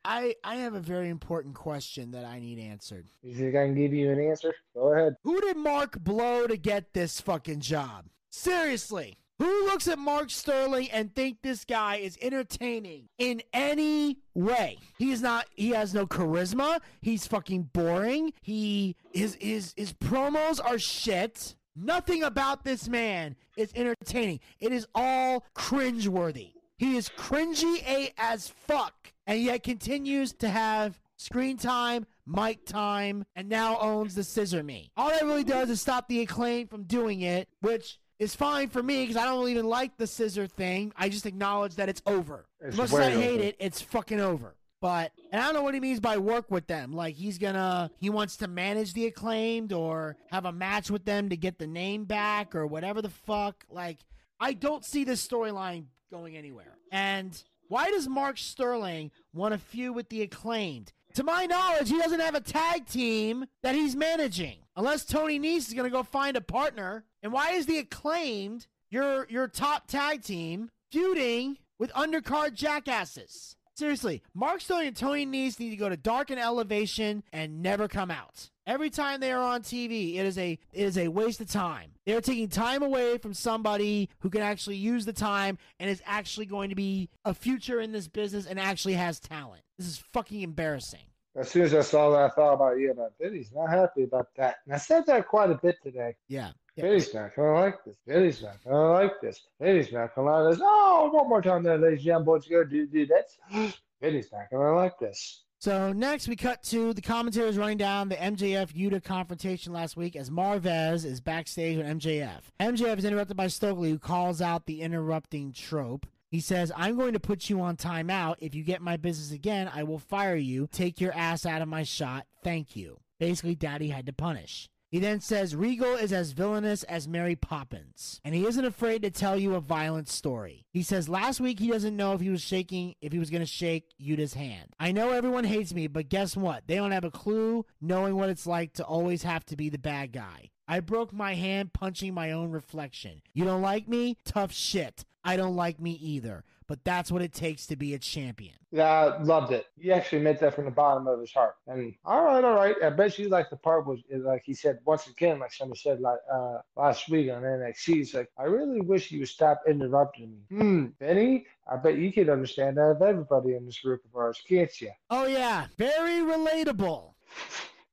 I 0.05 0.35
I 0.43 0.57
have 0.57 0.75
a 0.75 0.81
very 0.81 1.11
important 1.11 1.55
question 1.55 2.11
that 2.11 2.25
I 2.25 2.41
need 2.41 2.59
answered. 2.59 3.07
You 3.23 3.37
think 3.37 3.55
I 3.55 3.67
can 3.67 3.77
give 3.77 3.95
you 3.95 4.11
an 4.11 4.19
answer? 4.19 4.53
Go 4.75 4.93
ahead. 4.93 5.15
Who 5.23 5.41
did 5.41 5.59
Mark 5.59 6.01
blow 6.01 6.49
to 6.49 6.57
get 6.57 6.93
this 6.93 7.21
fucking 7.21 7.61
job? 7.61 8.07
Seriously. 8.31 9.20
Who 9.41 9.65
looks 9.65 9.89
at 9.89 9.99
Mark 9.99 10.29
Sterling 10.29 10.91
and 10.91 11.15
think 11.15 11.39
this 11.41 11.65
guy 11.65 11.97
is 11.97 12.19
entertaining 12.21 13.09
in 13.17 13.41
any 13.55 14.19
way? 14.35 14.77
He 14.99 15.13
is 15.13 15.23
not 15.23 15.47
he 15.55 15.71
has 15.71 15.95
no 15.95 16.07
charisma. 16.07 16.81
He's 17.01 17.27
fucking 17.27 17.71
boring. 17.73 18.35
He 18.43 18.97
his 19.13 19.39
his 19.41 19.73
his 19.79 19.95
promos 19.95 20.63
are 20.63 20.79
shit. 20.79 21.57
Nothing 21.75 22.23
about 22.23 22.65
this 22.65 22.87
man 22.87 23.35
is 23.57 23.73
entertaining. 23.75 24.41
It 24.59 24.73
is 24.73 24.87
all 24.95 25.47
cringeworthy. 25.57 26.53
He 26.77 26.99
is 26.99 27.09
cringy 27.09 28.13
as 28.19 28.49
fuck, 28.49 29.15
and 29.27 29.41
yet 29.41 29.63
continues 29.63 30.35
to 30.35 30.51
have 30.51 31.01
screen 31.17 31.57
time, 31.57 32.07
mic 32.27 32.67
time, 32.67 33.25
and 33.35 33.49
now 33.49 33.79
owns 33.79 34.15
the 34.15 34.25
Scissor 34.25 34.63
Me. 34.63 34.91
All 34.99 35.09
that 35.09 35.25
really 35.25 35.45
does 35.45 35.71
is 35.71 35.81
stop 35.81 36.09
the 36.09 36.21
acclaim 36.21 36.67
from 36.67 36.83
doing 36.85 37.23
it, 37.23 37.49
which 37.61 37.99
is 38.21 38.37
fine 38.37 38.69
for 38.69 38.83
me 38.83 39.03
because 39.03 39.17
I 39.17 39.25
don't 39.25 39.49
even 39.49 39.67
like 39.67 39.97
the 39.97 40.07
scissor 40.07 40.47
thing. 40.47 40.93
I 40.97 41.09
just 41.09 41.27
acknowledge 41.27 41.75
that 41.77 41.89
it's 41.89 42.03
over. 42.07 42.45
As 42.63 42.77
much 42.77 42.93
as 42.93 42.95
I 42.95 43.11
hate 43.11 43.35
over. 43.39 43.43
it, 43.45 43.57
it's 43.59 43.81
fucking 43.81 44.21
over. 44.21 44.55
But 44.81 45.13
and 45.33 45.43
I 45.43 45.47
don't 45.47 45.55
know 45.55 45.63
what 45.63 45.75
he 45.75 45.81
means 45.81 46.01
by 46.01 46.19
work 46.19 46.51
with 46.51 46.67
them. 46.67 46.93
Like 46.93 47.15
he's 47.15 47.39
gonna 47.39 47.91
he 47.99 48.09
wants 48.11 48.37
to 48.39 48.49
manage 48.49 48.93
the 48.95 49.07
acclaimed 49.07 49.73
or 49.73 50.17
have 50.31 50.45
a 50.45 50.53
match 50.53 50.91
with 50.91 51.05
them 51.05 51.31
to 51.31 51.37
get 51.37 51.59
the 51.59 51.67
name 51.67 52.05
back 52.05 52.55
or 52.55 52.67
whatever 52.67 53.03
the 53.03 53.11
fuck. 53.11 53.65
Like 53.71 53.99
I 54.39 54.53
don't 54.53 54.85
see 54.85 55.05
this 55.05 55.27
storyline 55.27 55.87
going 56.11 56.37
anywhere. 56.37 56.79
And 56.93 57.43
why 57.69 57.91
does 57.91 58.09
Mark 58.09 58.39
Sterling 58.39 59.11
want 59.35 59.55
a 59.55 59.59
feud 59.59 59.95
with 59.95 60.09
the 60.09 60.23
acclaimed? 60.23 60.93
To 61.15 61.25
my 61.25 61.47
knowledge, 61.47 61.89
he 61.89 61.99
doesn't 61.99 62.21
have 62.21 62.35
a 62.35 62.41
tag 62.41 62.87
team 62.87 63.45
that 63.63 63.75
he's 63.75 63.97
managing. 63.97 64.59
Unless 64.77 65.07
Tony 65.07 65.39
Nese 65.39 65.69
is 65.69 65.75
going 65.75 65.91
to 65.91 65.95
go 65.95 66.03
find 66.03 66.37
a 66.37 66.41
partner. 66.41 67.05
And 67.23 67.33
why 67.33 67.53
is 67.53 67.67
the 67.67 67.79
acclaimed, 67.79 68.67
your 68.89 69.27
your 69.29 69.49
top 69.49 69.87
tag 69.87 70.23
team, 70.23 70.71
feuding 70.91 71.59
with 71.79 71.93
undercard 71.93 72.55
jackasses? 72.55 73.57
Seriously, 73.75 74.23
Mark 74.35 74.61
Sterling 74.61 74.89
and 74.89 74.97
Tony 74.97 75.27
Nese 75.27 75.59
need 75.59 75.71
to 75.71 75.77
go 75.77 75.89
to 75.89 75.97
Dark 75.97 76.31
and 76.31 76.39
Elevation 76.39 77.23
and 77.33 77.63
never 77.63 77.89
come 77.89 78.11
out. 78.11 78.51
Every 78.67 78.91
time 78.91 79.21
they 79.21 79.33
are 79.33 79.43
on 79.43 79.63
TV, 79.63 80.17
it 80.17 80.27
is 80.27 80.39
a 80.39 80.59
it 80.73 80.85
is 80.85 80.99
a 80.99 81.09
waste 81.09 81.41
of 81.41 81.51
time. 81.51 81.93
They're 82.07 82.21
taking 82.21 82.49
time 82.49 82.83
away 82.83 83.19
from 83.19 83.35
somebody 83.35 84.11
who 84.21 84.31
can 84.31 84.43
actually 84.43 84.77
use 84.77 85.07
the 85.07 85.13
time 85.13 85.59
and 85.79 85.91
is 85.91 86.03
actually 86.05 86.47
going 86.47 86.69
to 86.69 86.77
be 86.77 87.09
a 87.25 87.35
future 87.35 87.81
in 87.81 87.93
this 87.93 88.07
business 88.07 88.47
and 88.47 88.61
actually 88.61 88.95
has 88.95 89.19
talent. 89.19 89.63
This 89.79 89.89
is 89.89 89.99
fucking 90.13 90.43
embarrassing. 90.43 91.10
As 91.37 91.49
soon 91.49 91.63
as 91.63 91.75
I 91.75 91.83
saw 91.83 92.11
that, 92.11 92.21
I 92.21 92.29
thought 92.31 92.55
about 92.55 92.79
you 92.79 92.91
about 92.91 93.13
Billy's 93.19 93.53
not 93.55 93.71
happy 93.71 94.03
about 94.03 94.29
that. 94.37 94.57
And 94.65 94.75
I 94.75 94.79
said 94.79 95.07
that 95.07 95.29
quite 95.29 95.51
a 95.51 95.55
bit 95.55 95.77
today. 95.83 96.17
Yeah. 96.29 96.51
yeah. 96.75 96.83
Billy's 96.83 97.15
not 97.15 97.35
gonna 97.37 97.53
like 97.53 97.85
this. 97.85 97.97
Billy's 98.07 98.43
not 98.43 98.57
gonna 98.65 98.93
like 98.93 99.21
this. 99.21 99.41
Billy's 99.61 99.93
not 99.93 100.15
gonna 100.15 100.31
like 100.31 100.53
this. 100.55 100.61
Oh, 100.63 101.11
one 101.13 101.29
more 101.29 101.43
time 101.43 101.63
there, 101.63 101.79
ladies 101.79 101.99
and 101.99 102.07
gentlemen. 102.07 102.43
Go 102.51 102.65
do 102.65 102.87
do 102.87 103.07
that. 103.07 103.75
Billy's 104.01 104.33
not 104.33 104.51
gonna 104.51 104.75
like 104.75 104.99
this. 104.99 105.45
So 105.61 105.93
next 105.93 106.27
we 106.27 106.37
cut 106.37 106.63
to 106.65 106.95
the 106.95 107.03
commentators 107.03 107.59
running 107.59 107.77
down 107.77 108.09
the 108.09 108.17
MJF 108.17 108.73
Yuta 108.73 109.05
confrontation 109.05 109.75
last 109.75 109.95
week 109.95 110.17
as 110.17 110.31
Marvez 110.31 111.05
is 111.05 111.21
backstage 111.21 111.77
with 111.77 111.87
MJF. 111.87 112.41
MJF 112.59 112.97
is 112.97 113.05
interrupted 113.05 113.37
by 113.37 113.47
Stokely 113.47 113.91
who 113.91 113.99
calls 113.99 114.41
out 114.41 114.65
the 114.65 114.81
interrupting 114.81 115.53
trope. 115.53 116.07
He 116.31 116.41
says, 116.41 116.71
I'm 116.77 116.97
going 116.97 117.15
to 117.15 117.21
put 117.21 117.51
you 117.51 117.61
on 117.61 117.77
timeout. 117.77 118.37
If 118.39 118.55
you 118.55 118.63
get 118.63 118.81
my 118.81 118.97
business 118.97 119.33
again, 119.33 119.71
I 119.73 119.83
will 119.83 119.99
fire 119.99 120.37
you. 120.37 120.69
Take 120.71 121.01
your 121.01 121.13
ass 121.13 121.45
out 121.45 121.61
of 121.61 121.69
my 121.69 121.83
shot. 121.83 122.27
Thank 122.45 122.77
you. 122.77 123.01
Basically, 123.19 123.57
Daddy 123.57 123.89
had 123.89 124.07
to 124.07 124.13
punish. 124.13 124.71
He 124.91 124.99
then 124.99 125.21
says 125.21 125.55
Regal 125.55 125.95
is 125.95 126.13
as 126.13 126.33
villainous 126.33 126.83
as 126.83 127.07
Mary 127.07 127.37
Poppins, 127.37 128.21
and 128.25 128.35
he 128.35 128.45
isn't 128.45 128.65
afraid 128.65 129.03
to 129.03 129.11
tell 129.11 129.39
you 129.39 129.55
a 129.55 129.61
violent 129.61 130.09
story. 130.09 130.67
He 130.73 130.83
says 130.83 131.09
last 131.09 131.41
week 131.41 131.61
he 131.61 131.71
doesn't 131.71 131.97
know 131.97 132.13
if 132.13 132.21
he 132.21 132.29
was 132.29 132.43
shaking 132.43 132.97
if 133.01 133.13
he 133.13 133.21
was 133.21 133.31
going 133.31 133.43
to 133.43 133.47
shake 133.47 133.85
Yuta's 134.03 134.35
hand. 134.35 134.75
I 134.81 134.91
know 134.91 135.11
everyone 135.11 135.45
hates 135.45 135.73
me, 135.73 135.87
but 135.87 136.09
guess 136.09 136.37
what? 136.37 136.67
They 136.67 136.75
don't 136.75 136.91
have 136.91 137.05
a 137.05 137.11
clue 137.13 137.67
knowing 137.81 138.17
what 138.17 138.31
it's 138.31 138.49
like 138.49 138.73
to 138.75 138.85
always 138.85 139.23
have 139.23 139.45
to 139.47 139.57
be 139.57 139.69
the 139.69 139.79
bad 139.79 140.11
guy. 140.11 140.51
I 140.67 140.81
broke 140.81 141.13
my 141.13 141.35
hand 141.35 141.73
punching 141.73 142.13
my 142.13 142.33
own 142.33 142.51
reflection. 142.51 143.23
You 143.33 143.45
don't 143.45 143.63
like 143.63 143.87
me? 143.87 144.17
Tough 144.25 144.53
shit. 144.53 145.05
I 145.25 145.37
don't 145.37 145.57
like 145.57 145.81
me 145.81 145.93
either 145.93 146.45
but 146.71 146.85
that's 146.85 147.11
what 147.11 147.21
it 147.21 147.33
takes 147.33 147.67
to 147.67 147.75
be 147.75 147.95
a 147.95 147.99
champion. 147.99 148.55
Yeah, 148.71 149.19
loved 149.23 149.51
it. 149.51 149.67
He 149.77 149.91
actually 149.91 150.23
meant 150.23 150.39
that 150.39 150.55
from 150.55 150.67
the 150.67 150.71
bottom 150.71 151.09
of 151.09 151.19
his 151.19 151.33
heart. 151.33 151.57
And 151.67 151.95
all 152.05 152.23
right, 152.23 152.45
all 152.45 152.55
right. 152.55 152.77
I 152.81 152.91
bet 152.91 153.19
you 153.19 153.29
like 153.29 153.51
the 153.51 153.57
part 153.57 153.89
was 153.89 153.99
like 154.09 154.43
he 154.45 154.55
said 154.55 154.79
once 154.85 155.09
again, 155.09 155.41
like 155.41 155.53
somebody 155.53 155.81
said 155.81 156.01
like 156.01 156.21
uh, 156.33 156.59
last 156.77 157.09
week 157.09 157.29
on 157.33 157.43
NXT. 157.43 157.95
He's 157.95 158.15
like, 158.15 158.31
I 158.39 158.45
really 158.45 158.83
wish 158.83 159.11
you 159.11 159.19
would 159.19 159.29
stop 159.29 159.63
interrupting 159.69 160.31
me. 160.31 160.57
Hmm, 160.57 160.87
Benny, 161.01 161.45
I 161.69 161.77
bet 161.77 161.99
you 161.99 162.13
can 162.13 162.31
understand 162.31 162.77
that 162.77 162.83
of 162.83 163.03
everybody 163.03 163.57
in 163.57 163.67
this 163.67 163.81
group 163.81 164.05
of 164.05 164.15
ours, 164.15 164.41
can't 164.49 164.71
you? 164.81 164.93
Oh 165.11 165.27
yeah, 165.27 165.67
very 165.77 166.21
relatable. 166.21 167.15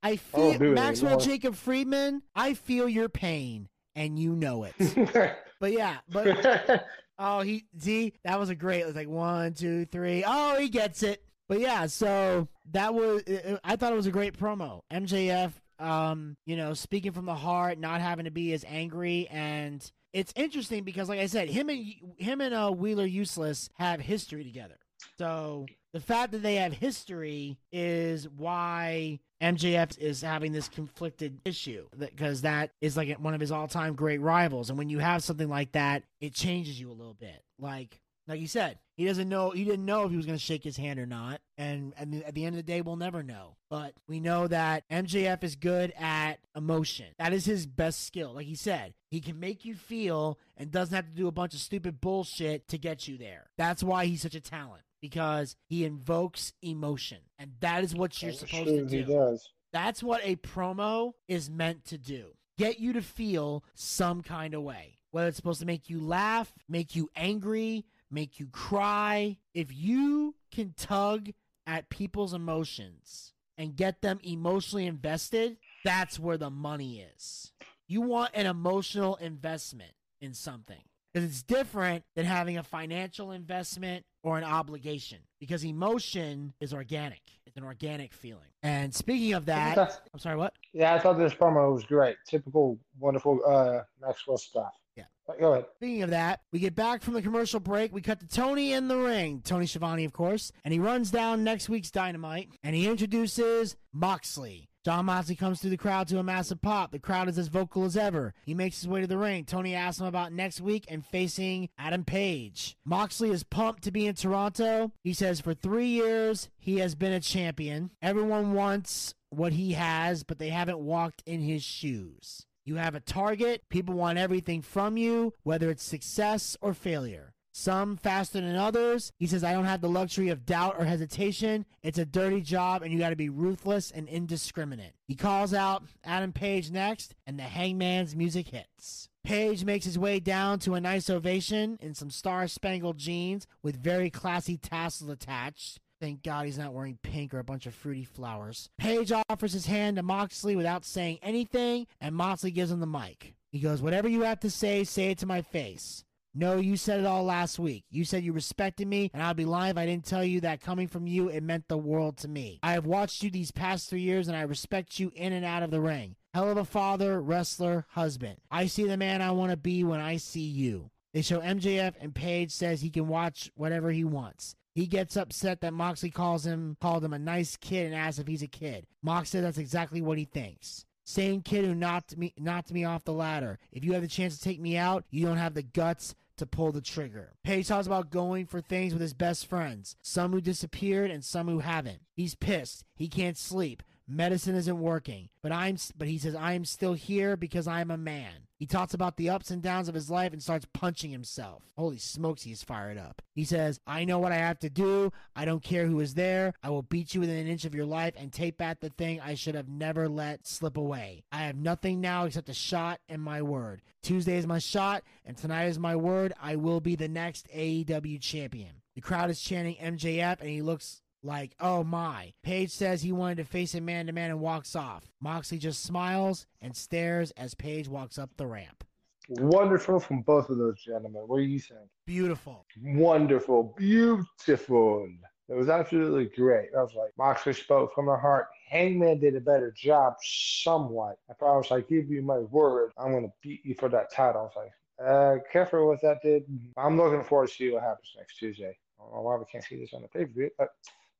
I 0.04 0.14
feel 0.14 0.56
oh, 0.56 0.72
Maxwell 0.72 1.18
Jacob 1.18 1.56
Friedman. 1.56 2.22
I 2.32 2.54
feel 2.54 2.88
your 2.88 3.08
pain, 3.08 3.68
and 3.96 4.16
you 4.20 4.36
know 4.36 4.62
it. 4.62 4.74
but 5.60 5.72
yeah, 5.72 5.98
but 6.08 6.86
Oh, 7.18 7.40
he 7.40 7.64
see 7.78 8.12
that 8.24 8.38
was 8.38 8.48
a 8.48 8.54
great. 8.54 8.80
It 8.82 8.86
was 8.86 8.94
like 8.94 9.08
one, 9.08 9.54
two, 9.54 9.84
three. 9.86 10.22
Oh, 10.26 10.56
he 10.58 10.68
gets 10.68 11.02
it. 11.02 11.22
But 11.48 11.60
yeah, 11.60 11.86
so 11.86 12.46
that 12.72 12.94
was. 12.94 13.22
I 13.64 13.76
thought 13.76 13.92
it 13.92 13.96
was 13.96 14.06
a 14.06 14.12
great 14.12 14.38
promo. 14.38 14.82
MJF, 14.92 15.52
um, 15.80 16.36
you 16.46 16.56
know, 16.56 16.74
speaking 16.74 17.12
from 17.12 17.26
the 17.26 17.34
heart, 17.34 17.78
not 17.78 18.00
having 18.00 18.26
to 18.26 18.30
be 18.30 18.52
as 18.52 18.64
angry, 18.68 19.26
and 19.30 19.90
it's 20.12 20.32
interesting 20.36 20.84
because, 20.84 21.08
like 21.08 21.18
I 21.18 21.26
said, 21.26 21.48
him 21.48 21.68
and 21.68 21.92
him 22.18 22.40
and 22.40 22.54
uh, 22.54 22.70
Wheeler 22.70 23.06
Useless 23.06 23.68
have 23.74 24.00
history 24.00 24.44
together. 24.44 24.76
So 25.18 25.66
the 25.92 26.00
fact 26.00 26.32
that 26.32 26.42
they 26.42 26.56
have 26.56 26.72
history 26.72 27.58
is 27.72 28.28
why 28.28 29.18
MJF 29.42 29.98
is 29.98 30.22
having 30.22 30.52
this 30.52 30.68
conflicted 30.68 31.40
issue 31.44 31.86
because 31.98 32.42
that 32.42 32.70
is 32.80 32.96
like 32.96 33.18
one 33.18 33.34
of 33.34 33.40
his 33.40 33.50
all-time 33.50 33.94
great 33.94 34.20
rivals, 34.20 34.70
and 34.70 34.78
when 34.78 34.90
you 34.90 34.98
have 34.98 35.24
something 35.24 35.48
like 35.48 35.72
that, 35.72 36.04
it 36.20 36.34
changes 36.34 36.80
you 36.80 36.90
a 36.90 36.92
little 36.92 37.14
bit. 37.14 37.42
Like 37.58 38.00
like 38.28 38.40
you 38.40 38.46
said, 38.46 38.78
he 38.98 39.06
doesn't 39.06 39.28
know. 39.28 39.50
He 39.50 39.64
didn't 39.64 39.86
know 39.86 40.04
if 40.04 40.10
he 40.10 40.16
was 40.16 40.26
going 40.26 40.36
to 40.36 40.44
shake 40.44 40.62
his 40.62 40.76
hand 40.76 41.00
or 41.00 41.06
not, 41.06 41.40
and, 41.56 41.94
and 41.96 42.22
at 42.24 42.34
the 42.34 42.44
end 42.44 42.54
of 42.54 42.58
the 42.58 42.70
day, 42.70 42.82
we'll 42.82 42.96
never 42.96 43.22
know. 43.22 43.56
But 43.70 43.94
we 44.06 44.20
know 44.20 44.46
that 44.48 44.84
MJF 44.90 45.42
is 45.42 45.56
good 45.56 45.94
at 45.98 46.34
emotion. 46.54 47.06
That 47.18 47.32
is 47.32 47.46
his 47.46 47.64
best 47.64 48.06
skill. 48.06 48.34
Like 48.34 48.46
he 48.46 48.54
said, 48.54 48.92
he 49.10 49.20
can 49.20 49.40
make 49.40 49.64
you 49.64 49.74
feel 49.74 50.38
and 50.58 50.70
doesn't 50.70 50.94
have 50.94 51.06
to 51.06 51.12
do 51.12 51.26
a 51.26 51.32
bunch 51.32 51.54
of 51.54 51.60
stupid 51.60 52.02
bullshit 52.02 52.68
to 52.68 52.76
get 52.76 53.08
you 53.08 53.16
there. 53.16 53.48
That's 53.56 53.82
why 53.82 54.04
he's 54.04 54.20
such 54.20 54.34
a 54.34 54.40
talent 54.40 54.82
because 55.00 55.56
he 55.68 55.84
invokes 55.84 56.52
emotion, 56.62 57.18
and 57.38 57.52
that 57.60 57.84
is 57.84 57.94
what 57.94 58.20
you're 58.22 58.32
supposed 58.32 58.68
to 58.68 58.84
do. 58.84 59.04
Does. 59.04 59.48
That's 59.72 60.02
what 60.02 60.20
a 60.24 60.36
promo 60.36 61.12
is 61.26 61.50
meant 61.50 61.84
to 61.86 61.98
do. 61.98 62.32
Get 62.56 62.80
you 62.80 62.92
to 62.94 63.02
feel 63.02 63.64
some 63.74 64.22
kind 64.22 64.54
of 64.54 64.62
way. 64.62 64.98
Whether 65.10 65.28
it's 65.28 65.36
supposed 65.36 65.60
to 65.60 65.66
make 65.66 65.88
you 65.88 66.00
laugh, 66.00 66.52
make 66.68 66.96
you 66.96 67.08
angry, 67.16 67.84
make 68.10 68.40
you 68.40 68.48
cry. 68.48 69.38
If 69.54 69.74
you 69.74 70.34
can 70.52 70.74
tug 70.76 71.30
at 71.66 71.88
people's 71.88 72.34
emotions 72.34 73.32
and 73.56 73.76
get 73.76 74.02
them 74.02 74.18
emotionally 74.22 74.86
invested, 74.86 75.58
that's 75.84 76.18
where 76.18 76.36
the 76.36 76.50
money 76.50 77.06
is. 77.16 77.52
You 77.86 78.02
want 78.02 78.32
an 78.34 78.46
emotional 78.46 79.16
investment 79.16 79.92
in 80.20 80.34
something 80.34 80.82
because 81.18 81.30
it's 81.30 81.42
different 81.42 82.04
than 82.14 82.24
having 82.24 82.58
a 82.58 82.62
financial 82.62 83.32
investment 83.32 84.04
or 84.22 84.38
an 84.38 84.44
obligation 84.44 85.18
because 85.40 85.64
emotion 85.64 86.54
is 86.60 86.72
organic. 86.72 87.22
It's 87.46 87.56
an 87.56 87.64
organic 87.64 88.12
feeling. 88.12 88.42
And 88.62 88.94
speaking 88.94 89.34
of 89.34 89.46
that, 89.46 90.00
I'm 90.12 90.20
sorry, 90.20 90.36
what? 90.36 90.54
Yeah, 90.72 90.94
I 90.94 90.98
thought 91.00 91.18
this 91.18 91.34
promo 91.34 91.74
was 91.74 91.84
great. 91.84 92.16
Typical, 92.28 92.78
wonderful 93.00 93.40
uh, 93.46 93.80
Maxwell 94.00 94.38
stuff. 94.38 94.72
Yeah. 94.96 95.04
But 95.26 95.40
go 95.40 95.52
ahead. 95.52 95.66
Speaking 95.76 96.02
of 96.02 96.10
that, 96.10 96.40
we 96.52 96.60
get 96.60 96.74
back 96.74 97.02
from 97.02 97.14
the 97.14 97.22
commercial 97.22 97.60
break. 97.60 97.92
We 97.92 98.00
cut 98.00 98.20
to 98.20 98.28
Tony 98.28 98.72
in 98.72 98.88
the 98.88 98.96
ring, 98.96 99.42
Tony 99.44 99.66
Schiavone, 99.66 100.04
of 100.04 100.12
course, 100.12 100.52
and 100.64 100.72
he 100.72 100.78
runs 100.78 101.10
down 101.10 101.42
next 101.42 101.68
week's 101.68 101.90
Dynamite 101.90 102.50
and 102.62 102.76
he 102.76 102.88
introduces 102.88 103.76
Moxley. 103.92 104.67
Jon 104.84 105.06
Moxley 105.06 105.34
comes 105.34 105.60
through 105.60 105.70
the 105.70 105.76
crowd 105.76 106.08
to 106.08 106.18
a 106.18 106.22
massive 106.22 106.62
pop. 106.62 106.92
The 106.92 106.98
crowd 106.98 107.28
is 107.28 107.38
as 107.38 107.48
vocal 107.48 107.84
as 107.84 107.96
ever. 107.96 108.32
He 108.44 108.54
makes 108.54 108.80
his 108.80 108.88
way 108.88 109.00
to 109.00 109.06
the 109.06 109.18
ring. 109.18 109.44
Tony 109.44 109.74
asks 109.74 110.00
him 110.00 110.06
about 110.06 110.32
next 110.32 110.60
week 110.60 110.84
and 110.88 111.04
facing 111.04 111.68
Adam 111.78 112.04
Page. 112.04 112.76
Moxley 112.84 113.30
is 113.30 113.42
pumped 113.42 113.82
to 113.84 113.90
be 113.90 114.06
in 114.06 114.14
Toronto. 114.14 114.92
He 115.02 115.12
says 115.12 115.40
for 115.40 115.54
three 115.54 115.88
years 115.88 116.48
he 116.56 116.78
has 116.78 116.94
been 116.94 117.12
a 117.12 117.20
champion. 117.20 117.90
Everyone 118.00 118.52
wants 118.52 119.14
what 119.30 119.52
he 119.52 119.72
has, 119.72 120.22
but 120.22 120.38
they 120.38 120.48
haven't 120.48 120.78
walked 120.78 121.22
in 121.26 121.40
his 121.40 121.62
shoes. 121.62 122.46
You 122.64 122.76
have 122.76 122.94
a 122.94 123.00
target. 123.00 123.62
People 123.70 123.94
want 123.94 124.18
everything 124.18 124.62
from 124.62 124.96
you, 124.96 125.32
whether 125.42 125.70
it's 125.70 125.82
success 125.82 126.56
or 126.60 126.74
failure. 126.74 127.32
Some 127.58 127.96
faster 127.96 128.40
than 128.40 128.54
others. 128.54 129.10
He 129.18 129.26
says, 129.26 129.42
I 129.42 129.52
don't 129.52 129.64
have 129.64 129.80
the 129.80 129.88
luxury 129.88 130.28
of 130.28 130.46
doubt 130.46 130.76
or 130.78 130.84
hesitation. 130.84 131.66
It's 131.82 131.98
a 131.98 132.04
dirty 132.04 132.40
job, 132.40 132.82
and 132.82 132.92
you 132.92 133.00
got 133.00 133.10
to 133.10 133.16
be 133.16 133.30
ruthless 133.30 133.90
and 133.90 134.08
indiscriminate. 134.08 134.92
He 135.08 135.16
calls 135.16 135.52
out 135.52 135.82
Adam 136.04 136.32
Page 136.32 136.70
next, 136.70 137.16
and 137.26 137.36
the 137.36 137.42
hangman's 137.42 138.14
music 138.14 138.46
hits. 138.46 139.08
Page 139.24 139.64
makes 139.64 139.84
his 139.84 139.98
way 139.98 140.20
down 140.20 140.60
to 140.60 140.74
a 140.74 140.80
nice 140.80 141.10
ovation 141.10 141.78
in 141.80 141.94
some 141.94 142.10
star 142.10 142.46
spangled 142.46 142.96
jeans 142.96 143.48
with 143.60 143.82
very 143.82 144.08
classy 144.08 144.56
tassels 144.56 145.10
attached. 145.10 145.80
Thank 146.00 146.22
God 146.22 146.46
he's 146.46 146.58
not 146.58 146.72
wearing 146.72 147.00
pink 147.02 147.34
or 147.34 147.40
a 147.40 147.44
bunch 147.44 147.66
of 147.66 147.74
fruity 147.74 148.04
flowers. 148.04 148.70
Page 148.78 149.10
offers 149.28 149.52
his 149.52 149.66
hand 149.66 149.96
to 149.96 150.04
Moxley 150.04 150.54
without 150.54 150.84
saying 150.84 151.18
anything, 151.22 151.88
and 152.00 152.14
Moxley 152.14 152.52
gives 152.52 152.70
him 152.70 152.78
the 152.78 152.86
mic. 152.86 153.34
He 153.50 153.58
goes, 153.58 153.82
Whatever 153.82 154.08
you 154.08 154.22
have 154.22 154.38
to 154.40 154.50
say, 154.50 154.84
say 154.84 155.10
it 155.10 155.18
to 155.18 155.26
my 155.26 155.42
face. 155.42 156.04
No, 156.38 156.58
you 156.58 156.76
said 156.76 157.00
it 157.00 157.06
all 157.06 157.24
last 157.24 157.58
week. 157.58 157.82
You 157.90 158.04
said 158.04 158.22
you 158.22 158.32
respected 158.32 158.86
me, 158.86 159.10
and 159.12 159.20
I'd 159.20 159.34
be 159.34 159.44
lying 159.44 159.72
if 159.72 159.76
I 159.76 159.86
didn't 159.86 160.04
tell 160.04 160.22
you 160.22 160.40
that 160.42 160.60
coming 160.60 160.86
from 160.86 161.08
you, 161.08 161.28
it 161.28 161.42
meant 161.42 161.66
the 161.66 161.76
world 161.76 162.16
to 162.18 162.28
me. 162.28 162.60
I 162.62 162.74
have 162.74 162.86
watched 162.86 163.24
you 163.24 163.30
these 163.30 163.50
past 163.50 163.90
three 163.90 164.02
years, 164.02 164.28
and 164.28 164.36
I 164.36 164.42
respect 164.42 165.00
you 165.00 165.10
in 165.16 165.32
and 165.32 165.44
out 165.44 165.64
of 165.64 165.72
the 165.72 165.80
ring. 165.80 166.14
Hell 166.32 166.48
of 166.48 166.56
a 166.56 166.64
father, 166.64 167.20
wrestler, 167.20 167.86
husband. 167.88 168.36
I 168.52 168.66
see 168.66 168.86
the 168.86 168.96
man 168.96 169.20
I 169.20 169.32
want 169.32 169.50
to 169.50 169.56
be 169.56 169.82
when 169.82 169.98
I 169.98 170.16
see 170.16 170.46
you. 170.46 170.92
They 171.12 171.22
show 171.22 171.40
MJF, 171.40 171.94
and 172.00 172.14
Page 172.14 172.52
says 172.52 172.82
he 172.82 172.90
can 172.90 173.08
watch 173.08 173.50
whatever 173.56 173.90
he 173.90 174.04
wants. 174.04 174.54
He 174.76 174.86
gets 174.86 175.16
upset 175.16 175.60
that 175.62 175.74
Moxley 175.74 176.10
calls 176.10 176.46
him 176.46 176.76
called 176.80 177.04
him 177.04 177.14
a 177.14 177.18
nice 177.18 177.56
kid 177.56 177.86
and 177.86 177.96
asks 177.96 178.20
if 178.20 178.28
he's 178.28 178.42
a 178.42 178.46
kid. 178.46 178.86
Mox 179.02 179.30
said 179.30 179.42
that's 179.42 179.58
exactly 179.58 180.00
what 180.00 180.18
he 180.18 180.24
thinks. 180.24 180.84
Same 181.04 181.42
kid 181.42 181.64
who 181.64 181.74
knocked 181.74 182.16
me 182.16 182.32
knocked 182.38 182.72
me 182.72 182.84
off 182.84 183.02
the 183.02 183.12
ladder. 183.12 183.58
If 183.72 183.82
you 183.82 183.94
have 183.94 184.02
the 184.02 184.08
chance 184.08 184.36
to 184.36 184.44
take 184.44 184.60
me 184.60 184.76
out, 184.76 185.04
you 185.10 185.26
don't 185.26 185.38
have 185.38 185.54
the 185.54 185.64
guts 185.64 186.14
to 186.38 186.46
pull 186.46 186.72
the 186.72 186.80
trigger. 186.80 187.34
Page 187.44 187.68
talks 187.68 187.86
about 187.86 188.10
going 188.10 188.46
for 188.46 188.60
things 188.60 188.92
with 188.92 189.02
his 189.02 189.14
best 189.14 189.46
friends, 189.46 189.96
some 190.02 190.32
who 190.32 190.40
disappeared 190.40 191.10
and 191.10 191.24
some 191.24 191.48
who 191.48 191.60
haven't. 191.60 192.00
He's 192.14 192.34
pissed. 192.34 192.84
He 192.96 193.08
can't 193.08 193.36
sleep. 193.36 193.82
Medicine 194.10 194.54
isn't 194.54 194.80
working, 194.80 195.28
but 195.42 195.52
I'm 195.52 195.76
but 195.96 196.08
he 196.08 196.16
says 196.16 196.34
I 196.34 196.54
am 196.54 196.64
still 196.64 196.94
here 196.94 197.36
because 197.36 197.68
I 197.68 197.82
am 197.82 197.90
a 197.90 197.98
man. 197.98 198.32
He 198.58 198.66
talks 198.66 198.94
about 198.94 199.16
the 199.16 199.28
ups 199.28 199.50
and 199.50 199.62
downs 199.62 199.88
of 199.88 199.94
his 199.94 200.10
life 200.10 200.32
and 200.32 200.42
starts 200.42 200.66
punching 200.72 201.10
himself. 201.12 201.62
Holy 201.76 201.98
smokes, 201.98 202.42
he's 202.42 202.64
fired 202.64 202.98
up. 202.98 203.22
He 203.34 203.44
says, 203.44 203.78
I 203.86 204.04
know 204.04 204.18
what 204.18 204.32
I 204.32 204.36
have 204.36 204.58
to 204.60 204.70
do. 204.70 205.12
I 205.36 205.44
don't 205.44 205.62
care 205.62 205.86
who 205.86 206.00
is 206.00 206.14
there. 206.14 206.54
I 206.62 206.70
will 206.70 206.82
beat 206.82 207.14
you 207.14 207.20
within 207.20 207.36
an 207.36 207.46
inch 207.46 207.64
of 207.66 207.74
your 207.74 207.84
life 207.84 208.14
and 208.16 208.32
take 208.32 208.56
back 208.56 208.80
the 208.80 208.88
thing 208.88 209.20
I 209.20 209.34
should 209.34 209.54
have 209.54 209.68
never 209.68 210.08
let 210.08 210.46
slip 210.46 210.76
away. 210.76 211.22
I 211.30 211.42
have 211.42 211.56
nothing 211.56 212.00
now 212.00 212.24
except 212.24 212.48
a 212.48 212.54
shot 212.54 212.98
and 213.08 213.22
my 213.22 213.42
word. 213.42 213.82
Tuesday 214.02 214.38
is 214.38 214.46
my 214.46 214.58
shot, 214.58 215.02
and 215.24 215.36
tonight 215.36 215.66
is 215.66 215.78
my 215.78 215.94
word. 215.94 216.32
I 216.40 216.56
will 216.56 216.80
be 216.80 216.96
the 216.96 217.08
next 217.08 217.46
AEW 217.54 218.20
champion. 218.20 218.82
The 218.94 219.02
crowd 219.02 219.30
is 219.30 219.40
chanting 219.40 219.76
MJF, 219.76 220.40
and 220.40 220.48
he 220.48 220.62
looks 220.62 221.02
like, 221.22 221.52
oh 221.60 221.84
my. 221.84 222.32
Page 222.42 222.70
says 222.70 223.02
he 223.02 223.12
wanted 223.12 223.38
to 223.38 223.44
face 223.44 223.74
him 223.74 223.84
man 223.84 224.06
to 224.06 224.12
man 224.12 224.30
and 224.30 224.40
walks 224.40 224.76
off. 224.76 225.10
Moxley 225.20 225.58
just 225.58 225.82
smiles 225.82 226.46
and 226.60 226.74
stares 226.76 227.30
as 227.32 227.54
Page 227.54 227.88
walks 227.88 228.18
up 228.18 228.30
the 228.36 228.46
ramp. 228.46 228.84
Wonderful 229.28 230.00
from 230.00 230.22
both 230.22 230.48
of 230.48 230.56
those 230.58 230.82
gentlemen. 230.82 231.22
What 231.26 231.38
do 231.38 231.42
you 231.42 231.60
think? 231.60 231.80
Beautiful. 232.06 232.64
Wonderful. 232.82 233.74
Beautiful. 233.76 235.08
It 235.50 235.54
was 235.54 235.68
absolutely 235.68 236.26
great. 236.36 236.70
I 236.76 236.82
was 236.82 236.94
like, 236.94 237.10
Moxley 237.18 237.52
spoke 237.54 237.94
from 237.94 238.06
the 238.06 238.16
heart. 238.16 238.48
Hangman 238.68 239.18
did 239.18 239.34
a 239.34 239.40
better 239.40 239.70
job 239.76 240.14
somewhat. 240.22 241.18
I 241.30 241.34
promise 241.34 241.72
I 241.72 241.80
give 241.80 242.10
you 242.10 242.22
my 242.22 242.38
word, 242.38 242.92
I'm 242.98 243.12
going 243.12 243.24
to 243.24 243.32
beat 243.42 243.64
you 243.64 243.74
for 243.74 243.88
that 243.88 244.12
title. 244.12 244.42
I 244.42 244.44
was 244.44 244.52
like, 244.56 244.72
Uh, 245.06 245.36
careful 245.52 245.88
with 245.88 246.00
that, 246.02 246.20
dude. 246.22 246.44
I'm 246.76 246.96
looking 246.96 247.24
forward 247.24 247.48
to 247.48 247.54
see 247.54 247.70
what 247.70 247.82
happens 247.82 248.14
next 248.16 248.38
Tuesday. 248.38 248.76
I 248.98 249.04
don't 249.04 249.14
know 249.14 249.22
why 249.22 249.36
we 249.36 249.44
can't 249.50 249.64
see 249.64 249.76
this 249.76 249.94
on 249.94 250.02
the 250.02 250.08
pay 250.08 250.24
per 250.24 250.32
view, 250.32 250.50
but 250.58 250.70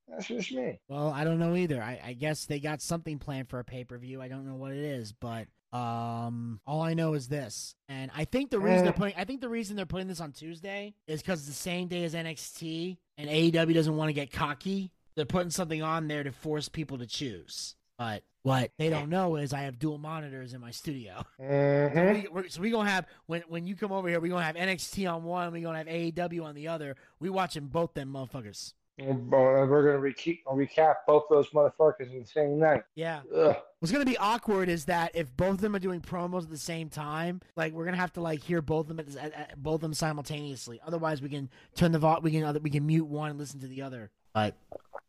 that's 0.09 0.27
just 0.27 0.51
me. 0.51 0.79
Well, 0.87 1.09
I 1.09 1.23
don't 1.23 1.39
know 1.39 1.55
either. 1.55 1.81
I, 1.81 1.99
I 2.03 2.13
guess 2.13 2.45
they 2.45 2.59
got 2.59 2.81
something 2.81 3.19
planned 3.19 3.49
for 3.49 3.59
a 3.59 3.63
pay 3.63 3.83
per 3.83 3.97
view. 3.97 4.21
I 4.21 4.27
don't 4.27 4.45
know 4.47 4.55
what 4.55 4.71
it 4.71 4.79
is, 4.83 5.11
but 5.13 5.47
um, 5.71 6.59
all 6.65 6.81
I 6.81 6.93
know 6.95 7.13
is 7.13 7.27
this, 7.27 7.75
and 7.87 8.09
I 8.15 8.25
think 8.25 8.49
the 8.49 8.59
reason 8.59 8.83
they're 8.83 8.93
Eh. 8.93 8.97
putting 8.97 9.15
I 9.17 9.23
think 9.25 9.41
the 9.41 9.49
reason 9.49 9.75
they're 9.75 9.85
putting 9.85 10.07
this 10.07 10.19
on 10.19 10.31
Tuesday 10.31 10.93
is 11.07 11.21
because 11.21 11.45
the 11.45 11.53
same 11.53 11.87
day 11.87 12.03
as 12.03 12.13
NXT, 12.15 12.97
and 13.17 13.29
AEW 13.29 13.73
doesn't 13.73 13.95
want 13.95 14.09
to 14.09 14.13
get 14.13 14.31
cocky. 14.31 14.91
They're 15.15 15.25
putting 15.25 15.51
something 15.51 15.83
on 15.83 16.07
there 16.07 16.23
to 16.23 16.31
force 16.31 16.69
people 16.69 16.97
to 16.99 17.05
choose. 17.05 17.75
But 17.97 18.23
what 18.43 18.71
they 18.77 18.89
don't 18.89 19.09
know 19.09 19.35
is 19.35 19.51
I 19.51 19.63
have 19.63 19.77
dual 19.77 19.97
monitors 19.97 20.53
in 20.53 20.61
my 20.61 20.71
studio. 20.71 21.23
So 21.39 21.45
hmm 21.45 22.13
we, 22.13 22.27
we're, 22.31 22.47
so 22.47 22.61
we 22.61 22.69
gonna 22.71 22.89
have 22.89 23.05
when 23.27 23.41
when 23.47 23.65
you 23.67 23.75
come 23.75 23.91
over 23.91 24.07
here, 24.07 24.19
we 24.19 24.29
are 24.29 24.31
gonna 24.31 24.45
have 24.45 24.55
NXT 24.55 25.11
on 25.11 25.23
one, 25.23 25.51
we 25.51 25.59
are 25.59 25.63
gonna 25.63 25.77
have 25.79 25.87
AEW 25.87 26.43
on 26.43 26.55
the 26.55 26.67
other. 26.67 26.95
We 27.19 27.29
watching 27.29 27.67
both 27.67 27.93
them 27.93 28.11
motherfuckers. 28.13 28.73
We're 28.99 29.83
gonna 29.83 29.99
re- 29.99 30.13
recap 30.47 30.95
both 31.07 31.23
those 31.29 31.49
motherfuckers 31.49 32.11
in 32.11 32.19
the 32.21 32.25
same 32.27 32.59
night. 32.59 32.83
Yeah. 32.95 33.21
Ugh. 33.35 33.55
What's 33.79 33.91
gonna 33.91 34.05
be 34.05 34.17
awkward 34.17 34.67
is 34.69 34.85
that 34.85 35.11
if 35.15 35.35
both 35.35 35.51
of 35.55 35.61
them 35.61 35.75
are 35.75 35.79
doing 35.79 36.01
promos 36.01 36.43
at 36.43 36.49
the 36.49 36.57
same 36.57 36.89
time, 36.89 37.41
like 37.55 37.73
we're 37.73 37.85
gonna 37.85 37.97
have 37.97 38.13
to 38.13 38.21
like 38.21 38.41
hear 38.41 38.61
both 38.61 38.89
of 38.89 38.95
them 38.95 38.99
at, 38.99 39.15
at, 39.15 39.33
at 39.33 39.63
both 39.63 39.75
of 39.75 39.81
them 39.81 39.93
simultaneously. 39.93 40.79
Otherwise, 40.85 41.21
we 41.21 41.29
can 41.29 41.49
turn 41.75 41.91
the 41.91 41.99
vo- 41.99 42.19
we 42.21 42.31
can 42.31 42.43
other 42.43 42.59
we 42.59 42.69
can 42.69 42.85
mute 42.85 43.05
one 43.05 43.29
and 43.29 43.39
listen 43.39 43.59
to 43.61 43.67
the 43.67 43.81
other. 43.81 44.11
But 44.33 44.55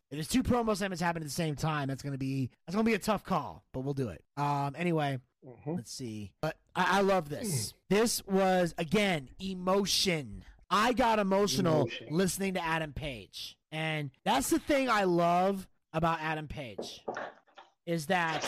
if 0.09 0.17
there's 0.17 0.27
two 0.27 0.43
promo 0.43 0.75
segments 0.75 1.01
happening 1.01 1.23
at 1.23 1.27
the 1.29 1.33
same 1.33 1.55
time, 1.55 1.87
that's 1.87 2.01
gonna 2.03 2.17
be 2.17 2.49
that's 2.65 2.75
gonna 2.75 2.85
be 2.85 2.93
a 2.93 2.99
tough 2.99 3.23
call. 3.23 3.63
But 3.73 3.81
we'll 3.81 3.93
do 3.93 4.09
it. 4.09 4.23
Um. 4.37 4.75
Anyway, 4.77 5.19
Mhm. 5.45 5.75
let's 5.75 5.91
see. 5.91 6.31
But 6.41 6.55
I, 6.75 6.99
I 6.99 7.01
love 7.01 7.29
this. 7.29 7.73
This 7.89 8.25
was 8.25 8.73
again 8.77 9.29
emotion. 9.39 10.43
I 10.69 10.93
got 10.93 11.19
emotional 11.19 11.81
Emotion. 11.81 12.07
listening 12.11 12.53
to 12.53 12.63
Adam 12.63 12.93
Page, 12.93 13.57
and 13.71 14.11
that's 14.25 14.49
the 14.49 14.59
thing 14.59 14.89
I 14.89 15.03
love 15.03 15.67
about 15.93 16.19
Adam 16.21 16.47
Page 16.47 17.03
is 17.85 18.07
that 18.07 18.45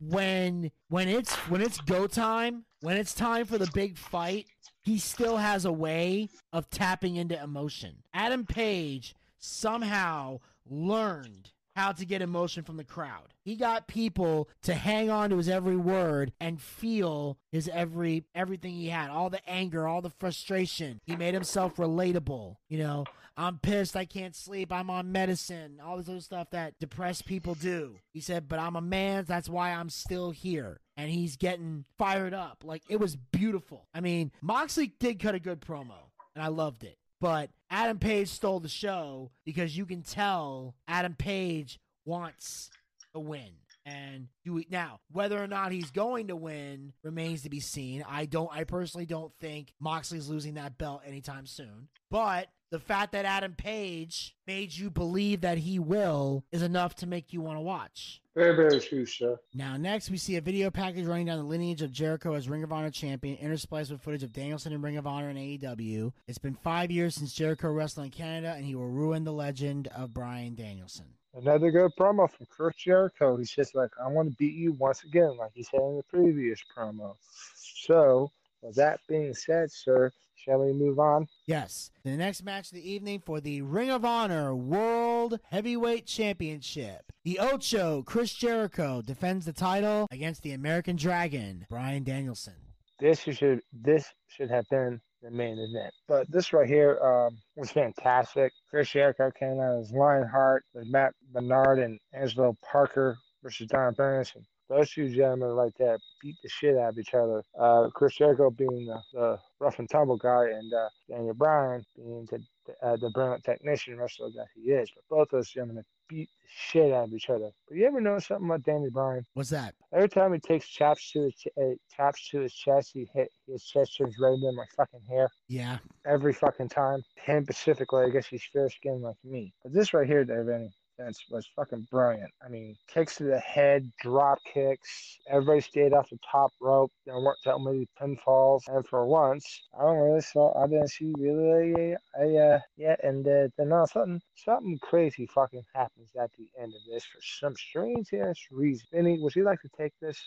when 0.00 0.70
when 0.88 1.08
it's 1.08 1.34
when 1.48 1.60
it's 1.60 1.80
go 1.80 2.06
time, 2.06 2.64
when 2.80 2.96
it's 2.96 3.14
time 3.14 3.44
for 3.46 3.58
the 3.58 3.70
big 3.74 3.98
fight, 3.98 4.46
he 4.82 4.98
still 4.98 5.36
has 5.36 5.64
a 5.64 5.72
way 5.72 6.28
of 6.52 6.70
tapping 6.70 7.16
into 7.16 7.40
emotion. 7.40 7.96
Adam 8.14 8.46
Page 8.46 9.14
somehow 9.38 10.40
learned 10.68 11.52
how 11.76 11.92
to 11.92 12.04
get 12.04 12.20
emotion 12.20 12.62
from 12.64 12.76
the 12.76 12.84
crowd. 12.84 13.32
He 13.44 13.56
got 13.56 13.86
people 13.86 14.48
to 14.62 14.74
hang 14.74 15.08
on 15.08 15.30
to 15.30 15.36
his 15.36 15.48
every 15.48 15.76
word 15.76 16.32
and 16.40 16.60
feel 16.60 17.38
his 17.52 17.68
every 17.68 18.24
everything 18.34 18.72
he 18.72 18.88
had, 18.88 19.10
all 19.10 19.30
the 19.30 19.46
anger, 19.48 19.86
all 19.86 20.02
the 20.02 20.10
frustration. 20.10 21.00
He 21.04 21.16
made 21.16 21.34
himself 21.34 21.76
relatable, 21.76 22.56
you 22.68 22.78
know. 22.78 23.04
I'm 23.40 23.58
pissed, 23.58 23.96
I 23.96 24.04
can't 24.04 24.36
sleep, 24.36 24.70
I'm 24.70 24.90
on 24.90 25.12
medicine, 25.12 25.80
all 25.82 25.96
this 25.96 26.10
other 26.10 26.20
stuff 26.20 26.50
that 26.50 26.78
depressed 26.78 27.24
people 27.24 27.54
do. 27.54 27.96
He 28.12 28.20
said, 28.20 28.50
but 28.50 28.58
I'm 28.58 28.76
a 28.76 28.82
man, 28.82 29.24
that's 29.26 29.48
why 29.48 29.72
I'm 29.72 29.88
still 29.88 30.30
here. 30.30 30.82
And 30.98 31.10
he's 31.10 31.36
getting 31.36 31.86
fired 31.96 32.34
up. 32.34 32.64
Like, 32.64 32.82
it 32.90 33.00
was 33.00 33.16
beautiful. 33.16 33.88
I 33.94 34.00
mean, 34.00 34.30
Moxley 34.42 34.92
did 35.00 35.20
cut 35.20 35.34
a 35.34 35.40
good 35.40 35.62
promo, 35.62 36.10
and 36.34 36.44
I 36.44 36.48
loved 36.48 36.84
it. 36.84 36.98
But 37.18 37.48
Adam 37.70 37.98
Page 37.98 38.28
stole 38.28 38.60
the 38.60 38.68
show 38.68 39.30
because 39.46 39.74
you 39.74 39.86
can 39.86 40.02
tell 40.02 40.74
Adam 40.86 41.14
Page 41.14 41.80
wants 42.04 42.70
a 43.14 43.20
win. 43.20 43.52
And 43.86 44.28
do 44.44 44.52
we, 44.52 44.66
now 44.70 45.00
whether 45.10 45.42
or 45.42 45.46
not 45.46 45.72
he's 45.72 45.90
going 45.90 46.28
to 46.28 46.36
win 46.36 46.92
remains 47.02 47.42
to 47.42 47.50
be 47.50 47.60
seen. 47.60 48.04
I 48.06 48.26
don't. 48.26 48.50
I 48.52 48.64
personally 48.64 49.06
don't 49.06 49.32
think 49.40 49.72
Moxley's 49.80 50.28
losing 50.28 50.54
that 50.54 50.76
belt 50.76 51.00
anytime 51.06 51.46
soon. 51.46 51.88
But 52.10 52.48
the 52.70 52.78
fact 52.78 53.12
that 53.12 53.24
Adam 53.24 53.54
Page 53.54 54.36
made 54.46 54.76
you 54.76 54.90
believe 54.90 55.40
that 55.40 55.58
he 55.58 55.78
will 55.78 56.44
is 56.52 56.62
enough 56.62 56.94
to 56.96 57.06
make 57.06 57.32
you 57.32 57.40
want 57.40 57.56
to 57.56 57.62
watch. 57.62 58.20
Very, 58.34 58.54
very 58.54 58.80
true, 58.80 59.04
sir. 59.04 59.36
Now, 59.54 59.76
next, 59.76 60.08
we 60.08 60.16
see 60.16 60.36
a 60.36 60.40
video 60.40 60.70
package 60.70 61.04
running 61.04 61.26
down 61.26 61.38
the 61.38 61.44
lineage 61.44 61.82
of 61.82 61.90
Jericho 61.90 62.34
as 62.34 62.48
Ring 62.48 62.62
of 62.62 62.72
Honor 62.72 62.90
champion, 62.90 63.36
interspliced 63.38 63.90
with 63.90 64.00
footage 64.00 64.22
of 64.22 64.32
Danielson 64.32 64.72
in 64.72 64.80
Ring 64.82 64.96
of 64.96 65.06
Honor 65.06 65.30
and 65.30 65.38
AEW. 65.38 66.12
It's 66.28 66.38
been 66.38 66.54
five 66.54 66.92
years 66.92 67.16
since 67.16 67.34
Jericho 67.34 67.72
wrestled 67.72 68.06
in 68.06 68.12
Canada, 68.12 68.54
and 68.56 68.64
he 68.64 68.76
will 68.76 68.88
ruin 68.88 69.24
the 69.24 69.32
legend 69.32 69.88
of 69.88 70.14
Brian 70.14 70.54
Danielson. 70.54 71.06
Another 71.34 71.70
good 71.70 71.92
promo 71.98 72.30
from 72.30 72.46
Chris 72.50 72.76
Jericho. 72.76 73.36
He 73.36 73.44
says, 73.44 73.72
like, 73.74 73.90
I 74.02 74.08
want 74.08 74.30
to 74.30 74.36
beat 74.36 74.54
you 74.54 74.72
once 74.72 75.02
again, 75.04 75.36
like 75.36 75.50
he 75.54 75.64
said 75.64 75.80
in 75.80 75.96
the 75.96 76.02
previous 76.04 76.60
promo. 76.76 77.16
So, 77.56 78.30
with 78.62 78.76
that 78.76 79.00
being 79.08 79.34
said, 79.34 79.72
sir, 79.72 80.12
shall 80.44 80.64
we 80.64 80.72
move 80.72 80.98
on? 80.98 81.26
Yes, 81.46 81.90
the 82.04 82.16
next 82.16 82.42
match 82.42 82.68
of 82.68 82.74
the 82.74 82.90
evening 82.90 83.22
for 83.24 83.40
the 83.40 83.62
Ring 83.62 83.90
of 83.90 84.04
Honor 84.04 84.54
World 84.54 85.38
Heavyweight 85.50 86.06
Championship. 86.06 87.12
The 87.24 87.38
Ocho, 87.38 88.02
Chris 88.02 88.32
Jericho, 88.32 89.02
defends 89.02 89.46
the 89.46 89.52
title 89.52 90.06
against 90.10 90.42
the 90.42 90.52
American 90.52 90.96
Dragon, 90.96 91.66
Brian 91.68 92.04
Danielson. 92.04 92.54
This 92.98 93.20
should 93.20 93.60
this 93.72 94.06
should 94.28 94.50
have 94.50 94.66
been 94.70 95.00
the 95.22 95.30
main 95.30 95.58
event. 95.58 95.92
But 96.08 96.30
this 96.30 96.52
right 96.52 96.68
here 96.68 96.98
um, 97.00 97.38
was 97.56 97.70
fantastic. 97.70 98.52
Chris 98.68 98.90
Jericho 98.90 99.30
came 99.38 99.60
out 99.60 99.80
as 99.80 99.92
Lionheart 99.92 100.64
with 100.74 100.86
Matt 100.86 101.14
Menard 101.32 101.78
and 101.78 101.98
Angelo 102.14 102.56
Parker 102.62 103.16
versus 103.42 103.66
Don 103.66 103.94
Bernison. 103.94 104.44
Those 104.70 104.88
two 104.92 105.08
gentlemen 105.08 105.56
like 105.56 105.76
that 105.78 105.98
beat 106.22 106.36
the 106.44 106.48
shit 106.48 106.76
out 106.76 106.90
of 106.90 106.98
each 106.98 107.12
other. 107.12 107.42
Uh, 107.58 107.88
Chris 107.92 108.14
Jericho 108.16 108.50
being 108.50 108.86
the, 108.86 109.02
the 109.12 109.38
rough 109.58 109.80
and 109.80 109.90
tumble 109.90 110.16
guy, 110.16 110.44
and 110.50 110.72
uh, 110.72 110.88
Daniel 111.08 111.34
Bryan 111.34 111.84
being 111.96 112.28
the 112.30 112.40
uh, 112.80 112.96
the 112.96 113.10
brilliant 113.10 113.42
technician 113.42 113.98
wrestler 113.98 114.30
that 114.30 114.46
he 114.54 114.70
is. 114.70 114.88
But 114.94 115.04
both 115.16 115.28
those 115.30 115.50
gentlemen 115.50 115.84
beat 116.08 116.28
the 116.42 116.48
shit 116.48 116.92
out 116.92 117.08
of 117.08 117.12
each 117.12 117.28
other. 117.30 117.50
But 117.66 117.78
you 117.78 117.86
ever 117.86 118.00
know 118.00 118.18
something 118.20 118.46
about 118.46 118.62
Daniel 118.62 118.92
Bryan? 118.92 119.26
What's 119.34 119.50
that? 119.50 119.74
Every 119.92 120.08
time 120.08 120.32
he 120.32 120.38
takes 120.38 120.68
chaps 120.68 121.10
to 121.12 121.22
his 121.22 121.34
ch- 121.34 121.48
uh, 121.60 121.74
chaps 121.96 122.28
to 122.30 122.40
his 122.40 122.54
chest, 122.54 122.90
he 122.94 123.08
hit 123.12 123.32
his 123.48 123.64
chest 123.64 123.96
turns 123.96 124.16
red 124.20 124.34
in 124.34 124.54
my 124.54 124.64
fucking 124.76 125.02
hair. 125.08 125.28
Yeah. 125.48 125.78
Every 126.06 126.32
fucking 126.32 126.68
time. 126.68 127.02
Him 127.16 127.44
specifically, 127.44 128.04
I 128.04 128.10
guess 128.10 128.26
he's 128.26 128.44
fair 128.52 128.70
skinned 128.70 129.02
like 129.02 129.16
me. 129.24 129.52
But 129.64 129.72
this 129.72 129.92
right 129.94 130.06
here, 130.06 130.24
Dave, 130.24 130.70
any 131.00 131.06
sense 131.06 131.24
was 131.30 131.48
fucking 131.56 131.86
brilliant. 131.90 132.30
I 132.44 132.48
mean, 132.48 132.76
kicks 132.88 133.16
to 133.16 133.24
the 133.24 133.38
head, 133.38 133.90
drop 134.00 134.38
kicks. 134.44 135.18
Everybody 135.28 135.60
stayed 135.60 135.92
off 135.92 136.10
the 136.10 136.18
top 136.30 136.52
rope. 136.60 136.92
There 137.06 137.18
weren't 137.18 137.38
that 137.44 137.58
many 137.58 137.88
pinfalls. 138.00 138.62
And 138.68 138.86
for 138.86 139.06
once, 139.06 139.62
I 139.78 139.82
don't 139.82 139.98
really 139.98 140.20
saw. 140.20 140.62
I 140.62 140.66
didn't 140.66 140.88
see 140.88 141.12
really 141.18 141.92
a, 141.92 142.22
a 142.22 142.54
uh, 142.54 142.58
yeah. 142.76 142.96
And 143.02 143.26
uh, 143.26 143.48
then 143.56 143.72
a 143.72 143.86
sudden, 143.86 144.20
something 144.36 144.78
crazy 144.82 145.26
fucking 145.26 145.64
happens 145.74 146.10
at 146.20 146.30
the 146.38 146.48
end 146.60 146.74
of 146.74 146.80
this 146.90 147.04
for 147.04 147.20
some 147.22 147.56
strange 147.56 148.12
ass 148.14 148.38
reason. 148.50 148.86
Vinny, 148.92 149.18
would 149.20 149.34
you 149.34 149.44
like 149.44 149.60
to 149.62 149.70
take 149.76 149.92
this? 150.00 150.20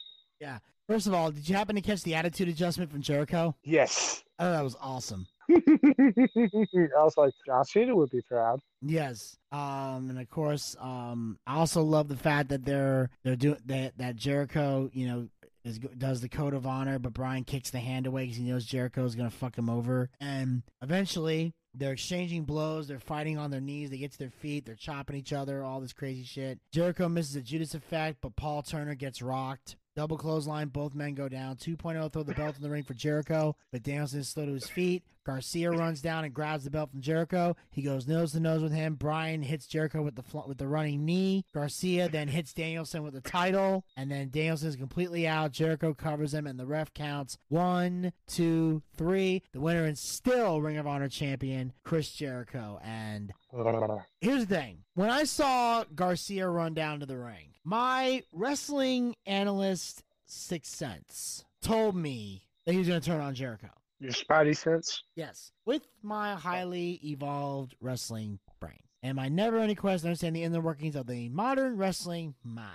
First 0.88 1.08
of 1.08 1.14
all, 1.14 1.32
did 1.32 1.48
you 1.48 1.56
happen 1.56 1.76
to 1.76 1.82
catch 1.82 2.04
the 2.04 2.16
attitude 2.16 2.50
adjustment 2.50 2.92
from 2.92 3.02
Jericho? 3.02 3.56
Yes. 3.64 4.24
Oh, 4.38 4.52
that 4.52 4.64
was 4.64 4.76
awesome. 4.82 5.28
I 5.50 5.56
was 6.98 7.14
like, 7.18 7.34
John 7.46 7.64
Cena 7.66 7.96
would 7.96 8.10
be 8.10 8.22
proud. 8.22 8.60
Yes. 8.82 9.38
Um, 9.52 10.10
and 10.10 10.20
of 10.20 10.30
course, 10.30 10.76
um, 10.80 11.38
I 11.48 11.56
also 11.56 11.84
love 11.84 12.08
the 12.08 12.18
fact 12.18 12.50
that 12.50 12.66
they're 12.66 13.10
they're 13.24 13.36
doing 13.36 13.58
that 13.66 13.98
that 13.98 14.16
Jericho, 14.16 14.90
you 14.94 15.08
know, 15.08 15.28
is 15.64 15.80
does 15.80 16.22
the 16.22 16.30
code 16.30 16.54
of 16.54 16.66
honor, 16.68 17.00
but 17.00 17.14
Brian 17.14 17.44
kicks 17.44 17.70
the 17.70 17.80
hand 17.80 18.08
away 18.08 18.24
because 18.24 18.38
he 18.38 18.44
knows 18.44 18.66
Jericho's 18.66 19.16
gonna 19.16 19.30
fuck 19.30 19.58
him 19.58 19.70
over, 19.70 20.10
and 20.20 20.64
eventually. 20.82 21.54
They're 21.76 21.94
exchanging 21.94 22.44
blows. 22.44 22.88
They're 22.88 23.00
fighting 23.00 23.40
on 23.40 23.50
their 23.50 23.60
knees. 23.60 23.90
They 23.90 23.98
get 23.98 24.12
to 24.12 24.20
their 24.20 24.30
feet. 24.30 24.64
They're 24.64 24.76
chopping 24.76 25.16
each 25.16 25.34
other. 25.34 25.64
All 25.64 25.82
this 25.82 25.92
crazy 25.92 26.24
shit. 26.24 26.60
Jericho 26.72 27.10
misses 27.10 27.36
a 27.36 27.42
Judas 27.42 27.74
effect, 27.74 28.20
but 28.22 28.36
Paul 28.36 28.62
Turner 28.62 28.94
gets 28.94 29.24
rocked. 29.24 29.76
Double 29.96 30.18
clothesline. 30.18 30.70
Both 30.70 30.96
men 30.96 31.14
go 31.14 31.30
down. 31.30 31.58
2.0 31.58 32.12
throw 32.12 32.24
the 32.24 32.34
belt 32.34 32.56
in 32.56 32.64
the 32.64 32.70
ring 32.70 32.84
for 32.84 32.94
Jericho, 32.94 33.56
but 33.72 33.84
Danielson 33.84 34.22
is 34.22 34.30
slow 34.30 34.46
to 34.46 34.54
his 34.54 34.70
feet. 34.70 35.04
Garcia 35.26 35.72
runs 35.72 36.02
down 36.02 36.26
and 36.26 36.34
grabs 36.34 36.64
the 36.64 36.70
belt 36.70 36.92
from 36.92 37.02
Jericho. 37.02 37.56
He 37.72 37.82
goes 37.82 38.08
nose 38.08 38.34
to 38.34 38.40
nose 38.40 38.62
with 38.62 38.74
him. 38.74 38.96
Brian 38.96 39.42
hits 39.42 39.68
Jericho 39.68 40.02
with 40.02 40.16
the 40.16 40.24
fl- 40.24 40.48
with 40.48 40.58
the 40.58 40.68
running 40.68 41.06
knee. 41.06 41.46
Garcia 41.54 42.10
then 42.10 42.28
hits 42.28 42.54
Danielson 42.54 43.04
with 43.04 43.14
the 43.14 43.22
title, 43.22 43.86
and 43.96 44.12
then 44.12 44.30
Danielson 44.30 44.70
is 44.70 44.76
completely 44.76 45.28
out. 45.28 45.52
Jericho 45.52 45.94
covers 45.94 46.34
him, 46.34 46.48
and 46.48 46.60
the 46.60 46.66
ref 46.66 46.94
counts 46.94 47.38
one, 47.48 48.12
two, 48.28 48.82
three. 48.96 49.44
The 49.54 49.62
winner 49.62 49.86
is 49.88 50.00
still 50.00 50.62
Ring 50.62 50.78
of 50.78 50.88
Honor 50.88 51.10
champion 51.10 51.74
Chris 51.84 52.12
Jericho. 52.12 52.80
And 52.84 53.32
here's 54.22 54.46
the 54.46 54.56
thing: 54.56 54.80
when 54.94 55.10
I 55.10 55.24
saw 55.24 55.84
Garcia 55.96 56.48
run 56.50 56.74
down 56.74 57.00
to 57.00 57.06
the 57.06 57.18
ring, 57.18 57.54
my 57.64 58.24
wrestling 58.32 59.16
analyst 59.26 60.04
sixth 60.26 60.76
sense 60.76 61.46
told 61.62 61.96
me 61.96 62.48
that 62.66 62.72
he 62.74 62.80
was 62.80 62.88
going 62.88 63.00
to 63.00 63.06
turn 63.06 63.22
on 63.22 63.36
Jericho. 63.36 63.70
Your 64.04 64.12
spidey 64.12 64.56
sense. 64.56 65.04
Yes, 65.16 65.52
with 65.66 65.84
my 66.02 66.36
highly 66.36 67.00
evolved 67.04 67.76
wrestling 67.80 68.40
brain 68.60 68.80
and 69.02 69.16
my 69.16 69.30
never 69.30 69.60
ending 69.60 69.76
quest 69.78 70.04
to 70.04 70.10
understand 70.10 70.36
the 70.36 70.44
inner 70.44 70.60
workings 70.62 70.96
of 70.96 71.08
the 71.08 71.30
modern 71.30 71.78
wrestling 71.78 72.36
mind. 72.44 72.68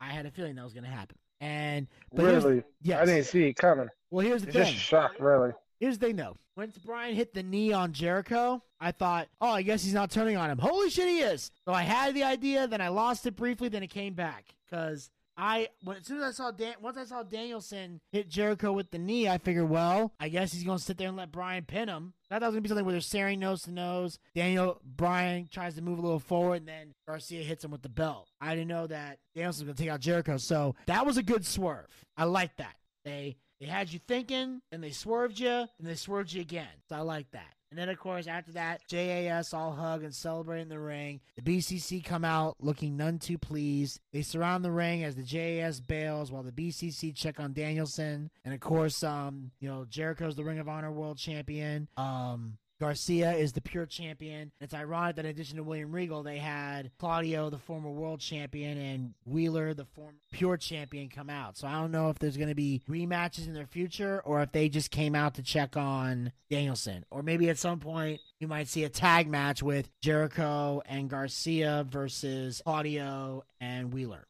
I 0.00 0.06
had 0.10 0.26
a 0.26 0.30
feeling 0.30 0.54
that 0.56 0.64
was 0.64 0.74
going 0.74 0.84
to 0.84 0.90
happen. 0.90 1.16
And 1.40 1.86
but 2.12 2.24
really? 2.24 2.62
yes. 2.82 3.00
I 3.00 3.04
didn't 3.06 3.24
see 3.24 3.44
it 3.48 3.54
coming. 3.56 3.88
well, 4.10 4.24
here's 4.26 4.42
the 4.42 4.48
It's 4.48 4.56
just 4.56 4.70
thing. 4.70 4.78
shock, 4.78 5.12
really. 5.18 5.52
Here's 5.80 5.98
the 5.98 6.06
thing 6.06 6.16
though. 6.16 6.36
Once 6.56 6.78
Brian 6.78 7.14
hit 7.14 7.34
the 7.34 7.42
knee 7.42 7.72
on 7.72 7.92
Jericho, 7.92 8.62
I 8.80 8.92
thought, 8.92 9.28
oh, 9.42 9.50
I 9.50 9.60
guess 9.62 9.84
he's 9.84 9.92
not 9.92 10.10
turning 10.10 10.36
on 10.38 10.50
him. 10.50 10.58
Holy 10.58 10.88
shit, 10.88 11.08
he 11.08 11.18
is. 11.20 11.50
So 11.66 11.72
I 11.74 11.82
had 11.82 12.14
the 12.14 12.24
idea, 12.24 12.66
then 12.66 12.80
I 12.80 12.88
lost 12.88 13.26
it 13.26 13.36
briefly, 13.36 13.68
then 13.68 13.82
it 13.82 13.88
came 13.90 14.14
back. 14.14 14.54
Because 14.64 15.10
I 15.36 15.68
when 15.84 15.98
as 15.98 16.06
soon 16.06 16.18
as 16.18 16.24
I 16.24 16.30
saw 16.32 16.50
Dan 16.50 16.74
once 16.80 16.96
I 16.96 17.04
saw 17.04 17.22
Danielson 17.22 18.00
hit 18.12 18.28
Jericho 18.28 18.72
with 18.72 18.90
the 18.90 18.98
knee, 18.98 19.28
I 19.28 19.38
figured, 19.38 19.68
well, 19.68 20.12
I 20.18 20.28
guess 20.28 20.52
he's 20.52 20.64
gonna 20.64 20.78
sit 20.78 20.98
there 20.98 21.08
and 21.08 21.16
let 21.16 21.32
Brian 21.32 21.64
pin 21.64 21.88
him. 21.88 22.14
I 22.30 22.38
thought 22.38 22.44
it 22.44 22.46
was 22.46 22.54
gonna 22.54 22.60
be 22.62 22.68
something 22.68 22.84
where 22.84 22.92
they're 22.92 23.00
staring 23.00 23.40
nose 23.40 23.62
to 23.62 23.72
nose. 23.72 24.18
Daniel 24.34 24.80
Bryan 24.84 25.48
tries 25.50 25.74
to 25.74 25.82
move 25.82 25.98
a 25.98 26.02
little 26.02 26.18
forward, 26.18 26.56
and 26.56 26.68
then 26.68 26.92
Garcia 27.06 27.42
hits 27.42 27.64
him 27.64 27.70
with 27.70 27.82
the 27.82 27.88
belt. 27.88 28.28
I 28.40 28.54
didn't 28.54 28.68
know 28.68 28.86
that 28.86 29.18
Danielson 29.34 29.66
was 29.66 29.76
gonna 29.76 29.84
take 29.84 29.92
out 29.92 30.00
Jericho, 30.00 30.36
so 30.38 30.74
that 30.86 31.04
was 31.04 31.16
a 31.16 31.22
good 31.22 31.46
swerve. 31.46 32.04
I 32.16 32.24
like 32.24 32.56
that. 32.56 32.76
They 33.04 33.36
they 33.60 33.66
had 33.66 33.92
you 33.92 34.00
thinking, 34.06 34.60
and 34.72 34.82
they 34.82 34.90
swerved 34.90 35.38
you, 35.38 35.50
and 35.50 35.68
they 35.80 35.94
swerved 35.94 36.32
you 36.32 36.40
again. 36.40 36.68
So 36.88 36.96
I 36.96 37.00
like 37.00 37.30
that. 37.32 37.54
And 37.70 37.78
then, 37.78 37.88
of 37.88 37.98
course, 37.98 38.26
after 38.26 38.52
that, 38.52 38.86
JAS 38.88 39.52
all 39.52 39.72
hug 39.72 40.04
and 40.04 40.14
celebrate 40.14 40.62
in 40.62 40.68
the 40.68 40.78
ring. 40.78 41.20
The 41.36 41.42
BCC 41.42 42.04
come 42.04 42.24
out 42.24 42.56
looking 42.60 42.96
none 42.96 43.18
too 43.18 43.38
pleased. 43.38 44.00
They 44.12 44.22
surround 44.22 44.64
the 44.64 44.70
ring 44.70 45.02
as 45.02 45.16
the 45.16 45.22
JAS 45.22 45.80
bails 45.80 46.30
while 46.30 46.44
the 46.44 46.52
BCC 46.52 47.14
check 47.14 47.40
on 47.40 47.52
Danielson. 47.52 48.30
And 48.44 48.54
of 48.54 48.60
course, 48.60 49.02
um, 49.02 49.50
you 49.60 49.68
know, 49.68 49.84
Jericho's 49.88 50.36
the 50.36 50.44
Ring 50.44 50.58
of 50.58 50.68
Honor 50.68 50.92
World 50.92 51.18
Champion. 51.18 51.88
Um, 51.96 52.58
Garcia 52.78 53.32
is 53.32 53.52
the 53.52 53.60
pure 53.60 53.86
champion. 53.86 54.52
It's 54.60 54.74
ironic 54.74 55.16
that 55.16 55.24
in 55.24 55.30
addition 55.30 55.56
to 55.56 55.62
William 55.62 55.92
Regal, 55.92 56.22
they 56.22 56.38
had 56.38 56.90
Claudio, 56.98 57.48
the 57.48 57.58
former 57.58 57.90
world 57.90 58.20
champion, 58.20 58.78
and 58.78 59.14
Wheeler, 59.24 59.72
the 59.72 59.86
former 59.86 60.18
pure 60.30 60.56
champion, 60.56 61.08
come 61.08 61.30
out. 61.30 61.56
So 61.56 61.66
I 61.66 61.80
don't 61.80 61.90
know 61.90 62.10
if 62.10 62.18
there's 62.18 62.36
going 62.36 62.50
to 62.50 62.54
be 62.54 62.82
rematches 62.88 63.46
in 63.46 63.54
their 63.54 63.66
future 63.66 64.20
or 64.24 64.42
if 64.42 64.52
they 64.52 64.68
just 64.68 64.90
came 64.90 65.14
out 65.14 65.34
to 65.34 65.42
check 65.42 65.76
on 65.76 66.32
Danielson. 66.50 67.04
Or 67.10 67.22
maybe 67.22 67.48
at 67.48 67.58
some 67.58 67.80
point 67.80 68.20
you 68.38 68.48
might 68.48 68.68
see 68.68 68.84
a 68.84 68.88
tag 68.88 69.26
match 69.26 69.62
with 69.62 69.88
Jericho 70.00 70.82
and 70.86 71.08
Garcia 71.08 71.86
versus 71.88 72.60
Claudio 72.64 73.44
and 73.60 73.92
Wheeler. 73.92 74.26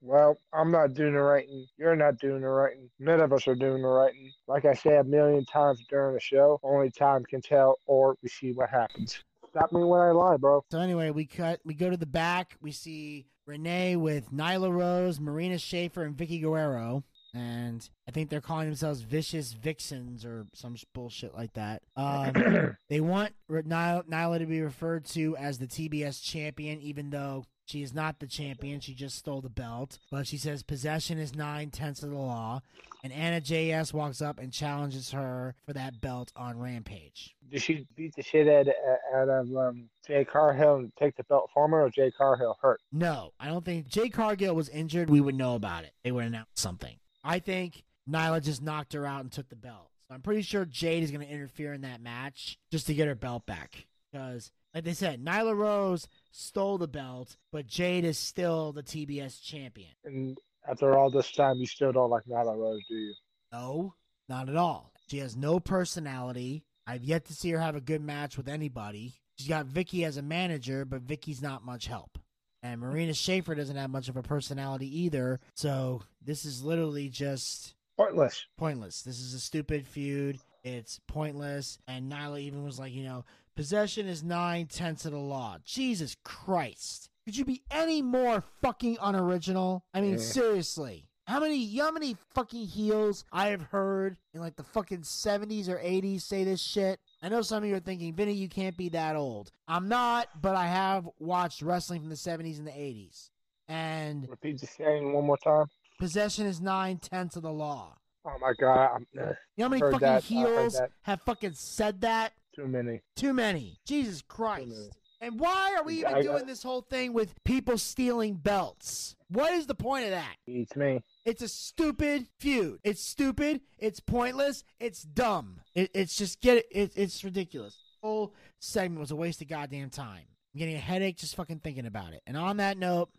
Well, 0.00 0.38
I'm 0.52 0.70
not 0.70 0.94
doing 0.94 1.14
the 1.14 1.20
writing. 1.20 1.66
You're 1.76 1.96
not 1.96 2.18
doing 2.18 2.40
the 2.40 2.48
writing. 2.48 2.88
None 2.98 3.20
of 3.20 3.32
us 3.32 3.48
are 3.48 3.54
doing 3.54 3.82
the 3.82 3.88
writing. 3.88 4.30
Like 4.46 4.64
I 4.64 4.74
say 4.74 4.96
a 4.96 5.04
million 5.04 5.44
times 5.44 5.84
during 5.90 6.14
the 6.14 6.20
show, 6.20 6.60
only 6.62 6.90
time 6.90 7.24
can 7.24 7.40
tell, 7.40 7.78
or 7.86 8.16
we 8.22 8.28
see 8.28 8.52
what 8.52 8.70
happens. 8.70 9.22
Stop 9.50 9.72
me 9.72 9.82
when 9.82 10.00
I 10.00 10.10
lie, 10.10 10.36
bro. 10.36 10.64
So 10.70 10.78
anyway, 10.78 11.10
we 11.10 11.26
cut. 11.26 11.60
We 11.64 11.74
go 11.74 11.90
to 11.90 11.96
the 11.96 12.06
back. 12.06 12.56
We 12.60 12.70
see 12.70 13.26
Renee 13.46 13.96
with 13.96 14.30
Nyla 14.30 14.72
Rose, 14.72 15.18
Marina 15.18 15.56
Shafir, 15.56 16.04
and 16.04 16.14
Vicky 16.14 16.38
Guerrero. 16.38 17.02
And 17.34 17.88
I 18.06 18.10
think 18.10 18.30
they're 18.30 18.40
calling 18.40 18.66
themselves 18.66 19.02
Vicious 19.02 19.52
Vixens 19.52 20.24
or 20.24 20.46
some 20.54 20.76
bullshit 20.94 21.34
like 21.34 21.52
that. 21.54 21.82
Um, 21.96 22.76
they 22.88 23.00
want 23.00 23.32
Nyla, 23.50 24.06
Nyla 24.08 24.38
to 24.38 24.46
be 24.46 24.60
referred 24.60 25.04
to 25.06 25.36
as 25.36 25.58
the 25.58 25.66
TBS 25.66 26.22
champion, 26.22 26.80
even 26.80 27.10
though 27.10 27.44
she 27.68 27.82
is 27.82 27.92
not 27.92 28.18
the 28.18 28.26
champion. 28.26 28.80
She 28.80 28.94
just 28.94 29.16
stole 29.16 29.40
the 29.40 29.50
belt. 29.50 29.98
But 30.10 30.26
she 30.26 30.38
says 30.38 30.62
possession 30.62 31.18
is 31.18 31.34
nine 31.34 31.70
tenths 31.70 32.02
of 32.02 32.10
the 32.10 32.16
law. 32.16 32.62
And 33.04 33.12
Anna 33.12 33.40
JS 33.40 33.92
walks 33.92 34.20
up 34.20 34.38
and 34.38 34.52
challenges 34.52 35.12
her 35.12 35.54
for 35.66 35.72
that 35.74 36.00
belt 36.00 36.32
on 36.34 36.58
Rampage. 36.58 37.36
Did 37.50 37.62
she 37.62 37.86
beat 37.94 38.16
the 38.16 38.22
shit 38.22 38.48
out, 38.48 38.66
out 39.14 39.28
of 39.28 39.54
um, 39.56 39.88
Jade 40.06 40.28
Cargill 40.28 40.76
and 40.76 40.92
take 40.98 41.16
the 41.16 41.24
belt 41.24 41.50
from 41.54 41.70
her, 41.70 41.84
or 41.84 41.90
Jade 41.90 42.14
Cargill 42.16 42.56
hurt? 42.60 42.80
No, 42.90 43.32
I 43.38 43.46
don't 43.46 43.64
think 43.64 43.86
Jade 43.86 44.12
Cargill 44.12 44.54
was 44.54 44.68
injured. 44.68 45.10
We 45.10 45.20
would 45.20 45.36
know 45.36 45.54
about 45.54 45.84
it. 45.84 45.92
They 46.02 46.10
would 46.10 46.24
announce 46.24 46.48
something. 46.54 46.96
I 47.22 47.38
think 47.38 47.84
Nyla 48.08 48.42
just 48.42 48.62
knocked 48.62 48.94
her 48.94 49.06
out 49.06 49.20
and 49.20 49.30
took 49.30 49.48
the 49.48 49.56
belt. 49.56 49.90
So 50.08 50.14
I'm 50.14 50.22
pretty 50.22 50.42
sure 50.42 50.64
Jade 50.64 51.02
is 51.02 51.10
going 51.10 51.26
to 51.26 51.32
interfere 51.32 51.74
in 51.74 51.82
that 51.82 52.00
match 52.00 52.58
just 52.70 52.86
to 52.86 52.94
get 52.94 53.08
her 53.08 53.14
belt 53.14 53.46
back. 53.46 53.86
Because, 54.10 54.50
like 54.78 54.84
they 54.84 54.94
said, 54.94 55.24
Nyla 55.24 55.56
Rose 55.56 56.06
stole 56.30 56.78
the 56.78 56.86
belt, 56.86 57.36
but 57.50 57.66
Jade 57.66 58.04
is 58.04 58.16
still 58.16 58.70
the 58.70 58.84
TBS 58.84 59.42
champion. 59.42 59.90
And 60.04 60.38
after 60.70 60.96
all 60.96 61.10
this 61.10 61.32
time, 61.32 61.56
you 61.56 61.66
still 61.66 61.90
don't 61.90 62.10
like 62.10 62.22
Nyla 62.26 62.56
Rose, 62.56 62.84
do 62.88 62.94
you? 62.94 63.14
No, 63.52 63.94
not 64.28 64.48
at 64.48 64.54
all. 64.54 64.92
She 65.10 65.18
has 65.18 65.36
no 65.36 65.58
personality. 65.58 66.62
I've 66.86 67.02
yet 67.02 67.24
to 67.24 67.34
see 67.34 67.50
her 67.50 67.58
have 67.58 67.74
a 67.74 67.80
good 67.80 68.02
match 68.02 68.36
with 68.36 68.46
anybody. 68.46 69.14
She's 69.36 69.48
got 69.48 69.66
Vicky 69.66 70.04
as 70.04 70.16
a 70.16 70.22
manager, 70.22 70.84
but 70.84 71.02
Vicky's 71.02 71.42
not 71.42 71.64
much 71.64 71.88
help. 71.88 72.16
And 72.62 72.80
Marina 72.80 73.12
Shafir 73.12 73.56
doesn't 73.56 73.74
have 73.74 73.90
much 73.90 74.08
of 74.08 74.16
a 74.16 74.22
personality 74.22 75.00
either. 75.00 75.40
So 75.54 76.02
this 76.24 76.44
is 76.44 76.62
literally 76.62 77.08
just 77.08 77.74
pointless. 77.96 78.46
Pointless. 78.56 79.02
This 79.02 79.18
is 79.18 79.34
a 79.34 79.40
stupid 79.40 79.88
feud. 79.88 80.38
It's 80.62 81.00
pointless. 81.08 81.80
And 81.88 82.12
Nyla 82.12 82.40
even 82.42 82.64
was 82.64 82.78
like, 82.78 82.92
you 82.92 83.02
know, 83.02 83.24
Possession 83.58 84.06
is 84.06 84.22
nine 84.22 84.66
tenths 84.66 85.04
of 85.04 85.10
the 85.10 85.18
law. 85.18 85.56
Jesus 85.64 86.14
Christ. 86.22 87.10
Could 87.24 87.36
you 87.36 87.44
be 87.44 87.60
any 87.72 88.02
more 88.02 88.44
fucking 88.62 88.98
unoriginal? 89.02 89.84
I 89.92 90.00
mean, 90.00 90.12
yeah. 90.12 90.18
seriously. 90.18 91.08
How 91.26 91.40
many 91.40 91.76
how 91.76 91.90
many 91.90 92.16
fucking 92.36 92.66
heels 92.66 93.24
I 93.32 93.48
have 93.48 93.62
heard 93.62 94.16
in 94.32 94.40
like 94.40 94.54
the 94.54 94.62
fucking 94.62 95.00
70s 95.00 95.68
or 95.68 95.78
80s 95.78 96.20
say 96.20 96.44
this 96.44 96.60
shit? 96.60 97.00
I 97.20 97.30
know 97.30 97.42
some 97.42 97.64
of 97.64 97.68
you 97.68 97.74
are 97.74 97.80
thinking, 97.80 98.14
Vinny, 98.14 98.32
you 98.32 98.48
can't 98.48 98.76
be 98.76 98.90
that 98.90 99.16
old. 99.16 99.50
I'm 99.66 99.88
not, 99.88 100.28
but 100.40 100.54
I 100.54 100.68
have 100.68 101.08
watched 101.18 101.60
wrestling 101.60 102.02
from 102.02 102.10
the 102.10 102.14
70s 102.14 102.58
and 102.58 102.66
the 102.68 102.70
80s. 102.70 103.30
And 103.66 104.28
repeat 104.28 104.60
the 104.60 104.68
saying 104.68 105.12
one 105.12 105.26
more 105.26 105.36
time. 105.36 105.66
Possession 105.98 106.46
is 106.46 106.60
nine 106.60 106.98
tenths 106.98 107.34
of 107.34 107.42
the 107.42 107.52
law. 107.52 107.96
Oh 108.24 108.38
my 108.40 108.52
god! 108.60 108.90
I'm, 108.94 109.06
uh, 109.18 109.22
you 109.24 109.26
know 109.58 109.64
how 109.64 109.68
many 109.68 109.80
fucking 109.80 109.98
that. 110.00 110.22
heels 110.22 110.80
have 111.02 111.20
fucking 111.22 111.54
said 111.54 112.02
that? 112.02 112.34
Too 112.58 112.66
many. 112.66 113.00
Too 113.14 113.32
many. 113.32 113.78
Jesus 113.86 114.20
Christ. 114.20 114.98
And 115.20 115.38
why 115.38 115.76
are 115.76 115.84
we 115.84 116.00
even 116.00 116.22
doing 116.22 116.46
this 116.46 116.60
whole 116.60 116.80
thing 116.80 117.12
with 117.12 117.32
people 117.44 117.78
stealing 117.78 118.34
belts? 118.34 119.14
What 119.28 119.52
is 119.52 119.66
the 119.66 119.76
point 119.76 120.06
of 120.06 120.10
that? 120.10 120.34
It's 120.44 120.74
me. 120.74 121.04
It's 121.24 121.40
a 121.40 121.46
stupid 121.46 122.26
feud. 122.40 122.80
It's 122.82 123.00
stupid. 123.02 123.60
It's 123.78 124.00
pointless. 124.00 124.64
It's 124.80 125.02
dumb. 125.02 125.60
It, 125.74 125.92
it's 125.94 126.16
just 126.16 126.40
get 126.40 126.58
it, 126.58 126.66
it. 126.72 126.92
It's 126.96 127.22
ridiculous. 127.22 127.78
The 128.02 128.08
whole 128.08 128.34
segment 128.58 128.98
was 129.00 129.12
a 129.12 129.16
waste 129.16 129.40
of 129.40 129.48
goddamn 129.48 129.90
time. 129.90 130.24
I'm 130.54 130.58
getting 130.58 130.76
a 130.76 130.80
headache 130.80 131.18
just 131.18 131.36
fucking 131.36 131.60
thinking 131.60 131.86
about 131.86 132.12
it. 132.12 132.22
And 132.26 132.36
on 132.36 132.56
that 132.56 132.76
note, 132.76 133.10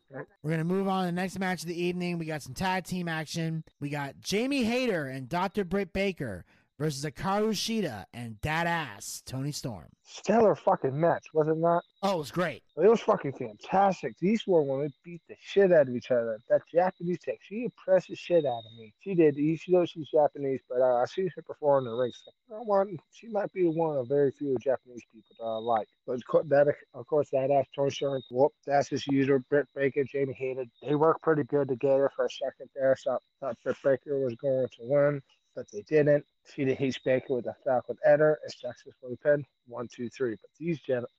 we're 0.44 0.52
gonna 0.52 0.66
move 0.66 0.90
on 0.90 1.04
to 1.04 1.06
the 1.06 1.12
next 1.14 1.40
match 1.40 1.62
of 1.62 1.70
the 1.70 1.82
evening. 1.82 2.18
We 2.18 2.26
got 2.26 2.42
some 2.42 2.54
tag 2.54 2.84
team 2.84 3.08
action. 3.08 3.64
We 3.80 3.90
got 3.90 4.20
Jamie 4.20 4.64
Hayter 4.64 5.08
and 5.08 5.30
Dr. 5.30 5.64
Britt 5.64 5.94
Baker 5.94 6.44
versus 6.80 7.04
Hikaru 7.04 7.50
Shida 7.50 8.06
and 8.14 8.40
Dad 8.40 8.66
Ass 8.66 9.22
Toni 9.26 9.52
Storm. 9.52 9.88
Stellar 10.02 10.56
fucking 10.56 10.98
match, 11.00 11.28
was 11.34 11.50
it 11.50 11.58
not? 11.58 11.84
Oh, 12.02 12.16
it 12.16 12.18
was 12.18 12.32
great. 12.32 12.64
It 12.78 12.90
was 12.90 13.02
fucking 13.02 13.34
fantastic. 13.34 14.18
These 14.20 14.44
four 14.44 14.66
women 14.66 14.92
beat 15.04 15.22
the 15.28 15.36
shit 15.40 15.74
out 15.74 15.90
of 15.90 15.96
each 15.96 16.10
other. 16.10 16.40
That 16.50 16.62
Japanese 16.74 17.20
chick, 17.24 17.40
she 17.42 17.66
impressed 17.66 18.08
the 18.08 18.16
shit 18.16 18.46
out 18.46 18.64
of 18.66 18.80
me. 18.80 18.94
She 19.02 19.14
did. 19.14 19.36
You 19.36 19.58
know 19.68 19.86
she's 19.86 20.10
Japanese, 20.10 20.62
but 20.70 20.80
uh, 20.80 20.96
I 20.96 21.06
see 21.06 21.30
her 21.36 21.42
perform 21.42 21.86
in 21.86 21.92
the 21.92 21.98
ring. 21.98 22.12
So 22.26 22.56
I 22.56 22.62
want, 22.62 22.98
she 23.12 23.28
might 23.28 23.52
be 23.54 23.66
one 23.66 23.98
of 23.98 24.08
very 24.08 24.32
few 24.32 24.56
Japanese 24.64 25.04
people 25.14 25.36
that 25.38 25.46
I 25.46 25.58
like. 25.58 25.88
But 26.08 26.22
that, 26.50 26.74
of 26.94 27.08
course, 27.08 27.30
that 27.32 27.52
ass 27.52 27.66
Toni 27.76 27.92
Storm, 27.92 28.22
whoop, 28.32 28.54
that's 28.66 28.88
his 28.88 29.06
user, 29.08 29.40
Britt 29.50 29.68
Baker, 29.76 30.06
Jamie 30.06 30.34
Hayter. 30.34 30.64
They 30.82 30.96
work 30.96 31.22
pretty 31.22 31.44
good 31.44 31.68
together 31.68 32.10
for 32.16 32.26
a 32.26 32.30
second 32.30 32.70
there. 32.74 32.96
So 32.98 33.12
I 33.12 33.18
thought 33.42 33.58
Britt 33.64 33.78
Baker 33.84 34.20
was 34.20 34.36
going 34.36 34.68
to 34.68 34.80
win 34.82 35.22
but 35.56 35.66
they 35.72 35.82
didn't. 35.84 36.26
Shida 36.50 36.78
Heath 36.78 36.98
Baker 37.06 37.36
with 37.36 37.46
a 37.46 37.56
Falcon 37.64 37.98
Arrow 38.06 38.36
and 38.42 38.52
successfully 38.52 39.18
pinned 39.24 39.46
one, 39.68 39.88
two, 39.94 40.10
three. 40.10 40.32
But 40.32 40.50
these 40.60 40.80
gentlemen, 40.80 41.10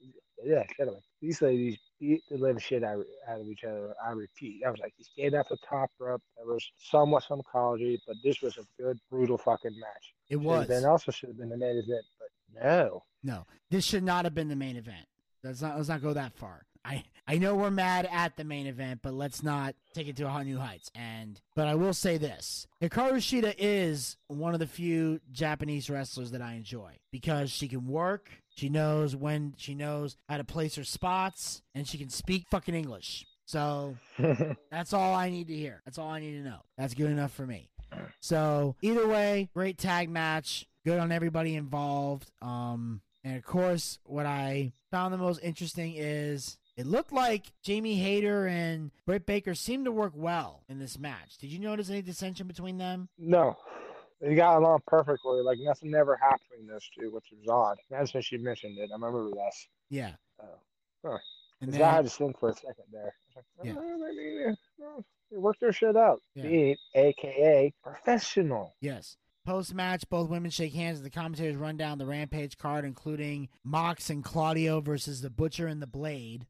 yeah, 0.45 0.65
gentlemen, 0.77 1.03
these 1.21 1.41
ladies 1.43 1.79
beat 2.01 2.23
the 2.31 2.39
living 2.39 2.59
shit 2.59 2.83
out, 2.83 3.05
out 3.29 3.41
of 3.41 3.47
each 3.47 3.65
other. 3.65 3.95
I 4.05 4.13
repeat, 4.13 4.63
I 4.67 4.71
was 4.71 4.81
like, 4.81 4.95
they 4.99 5.05
stayed 5.05 5.35
off 5.35 5.49
the 5.49 5.59
top 5.69 5.91
rope. 5.99 6.23
There 6.37 6.47
was 6.47 6.65
somewhat 6.79 7.25
some 7.25 7.43
psychology, 7.45 8.01
but 8.07 8.17
this 8.25 8.41
was 8.41 8.57
a 8.59 8.83
good, 8.83 8.99
brutal 9.11 9.39
fucking 9.39 9.79
match. 9.79 10.15
It 10.29 10.37
was. 10.37 10.67
Then 10.67 10.85
also 10.85 11.13
should 11.13 11.29
have 11.29 11.39
been 11.39 11.51
the 11.51 11.57
main 11.57 11.77
event, 11.77 12.05
but 12.19 12.63
no. 12.63 13.03
No, 13.23 13.47
this 13.71 13.85
should 13.85 14.03
not 14.03 14.25
have 14.25 14.35
been 14.35 14.49
the 14.49 14.57
main 14.57 14.77
event. 14.77 15.07
Let's 15.43 15.63
not 15.63 15.77
let's 15.77 15.89
not 15.89 16.03
go 16.03 16.13
that 16.13 16.35
far. 16.35 16.63
I 16.85 17.05
I 17.27 17.39
know 17.39 17.55
we're 17.55 17.71
mad 17.71 18.09
at 18.11 18.37
the 18.37 18.45
main 18.45 18.67
event, 18.67 19.01
but 19.03 19.15
let's 19.15 19.43
not 19.43 19.75
take 19.95 20.09
it 20.09 20.17
to 20.17 20.27
a 20.27 20.29
whole 20.29 20.43
new 20.43 20.59
heights. 20.59 20.91
And 20.95 21.41
but 21.55 21.69
I 21.69 21.75
will 21.75 21.95
say 21.95 22.17
this: 22.17 22.67
Hikaru 22.83 23.15
Shida 23.15 23.55
is 23.59 24.17
one 24.29 24.55
of 24.55 24.61
the 24.61 24.67
few 24.67 25.21
Japanese 25.31 25.91
wrestlers 25.91 26.31
that 26.33 26.43
I 26.43 26.55
enjoy 26.55 26.97
because 27.11 27.51
she 27.51 27.69
can 27.69 27.87
work. 27.87 28.31
She 28.57 28.69
knows 28.69 29.15
when 29.15 29.55
she 29.57 29.75
knows 29.75 30.17
how 30.29 30.39
to 30.39 30.45
place 30.45 30.75
her 30.77 30.85
spots, 30.85 31.63
and 31.75 31.87
she 31.87 31.99
can 31.99 32.11
speak 32.11 32.47
fucking 32.51 32.75
English. 32.75 33.27
So 33.45 33.97
that's 34.71 34.93
all 34.93 35.15
I 35.15 35.29
need 35.31 35.49
to 35.49 35.55
hear. 35.55 35.83
That's 35.85 35.99
all 35.99 36.11
I 36.11 36.21
need 36.21 36.33
to 36.33 36.43
know. 36.49 36.61
That's 36.79 36.95
good 36.95 37.11
enough 37.11 37.33
for 37.33 37.47
me. 37.47 37.69
So 38.21 38.77
either 38.83 39.07
way, 39.07 39.49
great 39.55 39.79
tag 39.79 40.09
match. 40.09 40.67
Good 40.85 40.99
on 40.99 41.13
everybody 41.13 41.57
involved. 41.57 42.31
Um, 42.41 43.03
and 43.25 43.37
of 43.37 43.45
course, 43.45 43.99
what 44.05 44.27
I 44.27 44.73
found 44.91 45.13
the 45.13 45.19
most 45.19 45.41
interesting 45.43 45.95
is 45.97 46.59
it 46.81 46.87
looked 46.87 47.13
like 47.13 47.53
Jamie 47.63 47.97
Hayter 47.97 48.47
and 48.47 48.91
Britt 49.07 49.27
Baker 49.27 49.55
seemed 49.55 49.85
to 49.85 49.93
work 49.93 50.13
well 50.17 50.63
in 50.69 50.79
this 50.79 50.99
match. 50.99 51.37
Did 51.39 51.51
you 51.53 51.59
notice 51.59 51.91
any 51.91 52.01
dissension 52.03 52.47
between 52.47 52.79
them? 52.79 53.09
No. 53.19 53.57
they 54.21 54.35
got 54.35 54.57
along 54.59 54.81
perfectly. 54.87 55.41
Like 55.43 55.59
nothing 55.61 55.95
ever 55.95 56.17
happened 56.17 56.41
between 56.51 56.67
those 56.69 56.89
two, 56.99 57.11
which 57.13 57.27
was 57.33 57.49
odd. 57.49 57.77
That's 57.91 58.15
when 58.15 58.23
she 58.23 58.39
mentioned 58.39 58.79
it. 58.79 58.91
I 58.91 58.95
remember 58.95 59.29
this. 59.31 59.69
Yeah. 59.91 60.13
Oh. 60.43 60.47
Huh. 61.05 61.19
And 61.61 61.71
'Cause 61.71 61.77
I 61.77 61.85
then, 61.85 61.95
had 61.95 62.05
to 62.05 62.11
think 62.11 62.39
for 62.41 62.49
a 62.49 62.55
second 62.55 62.85
there. 62.93 63.15
Like, 63.37 63.45
Yeah. 63.63 63.75
oh, 63.79 63.99
maybe, 63.99 64.45
uh, 64.51 64.55
well, 64.79 65.05
they 65.31 65.37
worked 65.37 65.61
their 65.61 65.73
shit 65.73 65.97
out. 65.97 66.23
Yeah. 66.35 66.43
Being 66.45 66.77
AKA 66.95 67.73
professional. 67.83 68.75
yes. 68.81 69.17
Post 69.47 69.75
match, 69.75 70.05
both 70.11 70.29
women 70.29 70.51
shake 70.51 70.75
hands 70.75 70.99
as 70.99 71.03
the 71.03 71.09
commentators 71.11 71.57
run 71.57 71.79
down 71.79 71.97
the 71.97 72.05
Rampage 72.05 72.59
card, 72.59 72.85
including 72.85 73.49
Mox 73.65 74.11
and 74.11 74.23
Claudio 74.23 74.81
versus 74.83 75.23
the 75.23 75.31
Butcher 75.31 75.67
and 75.67 75.81
the 75.81 75.87
Blade. 75.87 76.47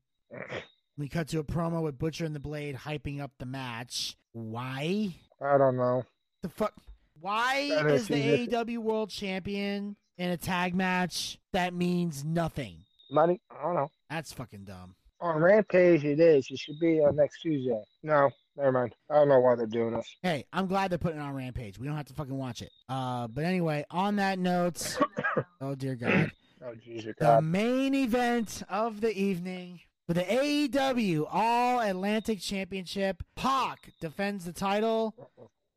We 0.96 1.08
cut 1.08 1.28
to 1.28 1.38
a 1.38 1.44
promo 1.44 1.82
with 1.82 1.98
Butcher 1.98 2.24
and 2.24 2.34
the 2.34 2.40
Blade 2.40 2.76
hyping 2.76 3.20
up 3.20 3.32
the 3.38 3.46
match. 3.46 4.16
Why? 4.32 5.14
I 5.40 5.56
don't 5.58 5.76
know. 5.76 6.04
The 6.42 6.48
fuck? 6.48 6.74
Why 7.20 7.68
That 7.70 7.86
is 7.86 8.08
the. 8.08 8.46
AEW 8.48 8.78
World 8.78 9.10
Champion 9.10 9.96
in 10.18 10.30
a 10.30 10.36
tag 10.36 10.74
match 10.74 11.38
that 11.52 11.74
means 11.74 12.24
nothing? 12.24 12.84
Money? 13.10 13.40
I 13.50 13.62
don't 13.62 13.74
know. 13.74 13.90
That's 14.08 14.32
fucking 14.32 14.64
dumb. 14.64 14.94
On 15.20 15.36
Rampage, 15.38 16.04
it 16.04 16.18
is. 16.20 16.46
It 16.50 16.58
should 16.58 16.78
be 16.80 17.00
on 17.00 17.16
next 17.16 17.40
Tuesday. 17.40 17.82
No, 18.02 18.30
never 18.56 18.72
mind. 18.72 18.94
I 19.10 19.14
don't 19.16 19.28
know 19.28 19.40
why 19.40 19.54
they're 19.54 19.66
doing 19.66 19.92
this. 19.92 20.06
Hey, 20.22 20.46
I'm 20.52 20.66
glad 20.66 20.90
they're 20.90 20.98
putting 20.98 21.18
it 21.20 21.22
on 21.22 21.34
Rampage. 21.34 21.78
We 21.78 21.86
don't 21.86 21.96
have 21.96 22.06
to 22.06 22.14
fucking 22.14 22.36
watch 22.36 22.62
it. 22.62 22.70
Uh, 22.88 23.26
but 23.28 23.44
anyway, 23.44 23.84
on 23.90 24.16
that 24.16 24.38
note, 24.38 24.96
oh 25.60 25.74
dear 25.74 25.94
God, 25.94 26.30
Oh, 26.64 26.74
Jesus 26.74 27.14
the 27.18 27.24
God. 27.24 27.44
main 27.44 27.94
event 27.94 28.62
of 28.70 29.00
the 29.00 29.14
evening 29.18 29.80
for 30.10 30.14
the 30.14 30.22
AEW 30.22 31.24
All 31.30 31.78
Atlantic 31.78 32.40
Championship, 32.40 33.22
Pac 33.36 33.92
defends 34.00 34.44
the 34.44 34.52
title 34.52 35.14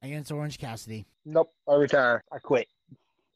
against 0.02 0.32
Orange 0.32 0.58
Cassidy. 0.58 1.06
Nope. 1.24 1.52
I 1.70 1.76
retire. 1.76 2.24
I 2.32 2.40
quit. 2.40 2.68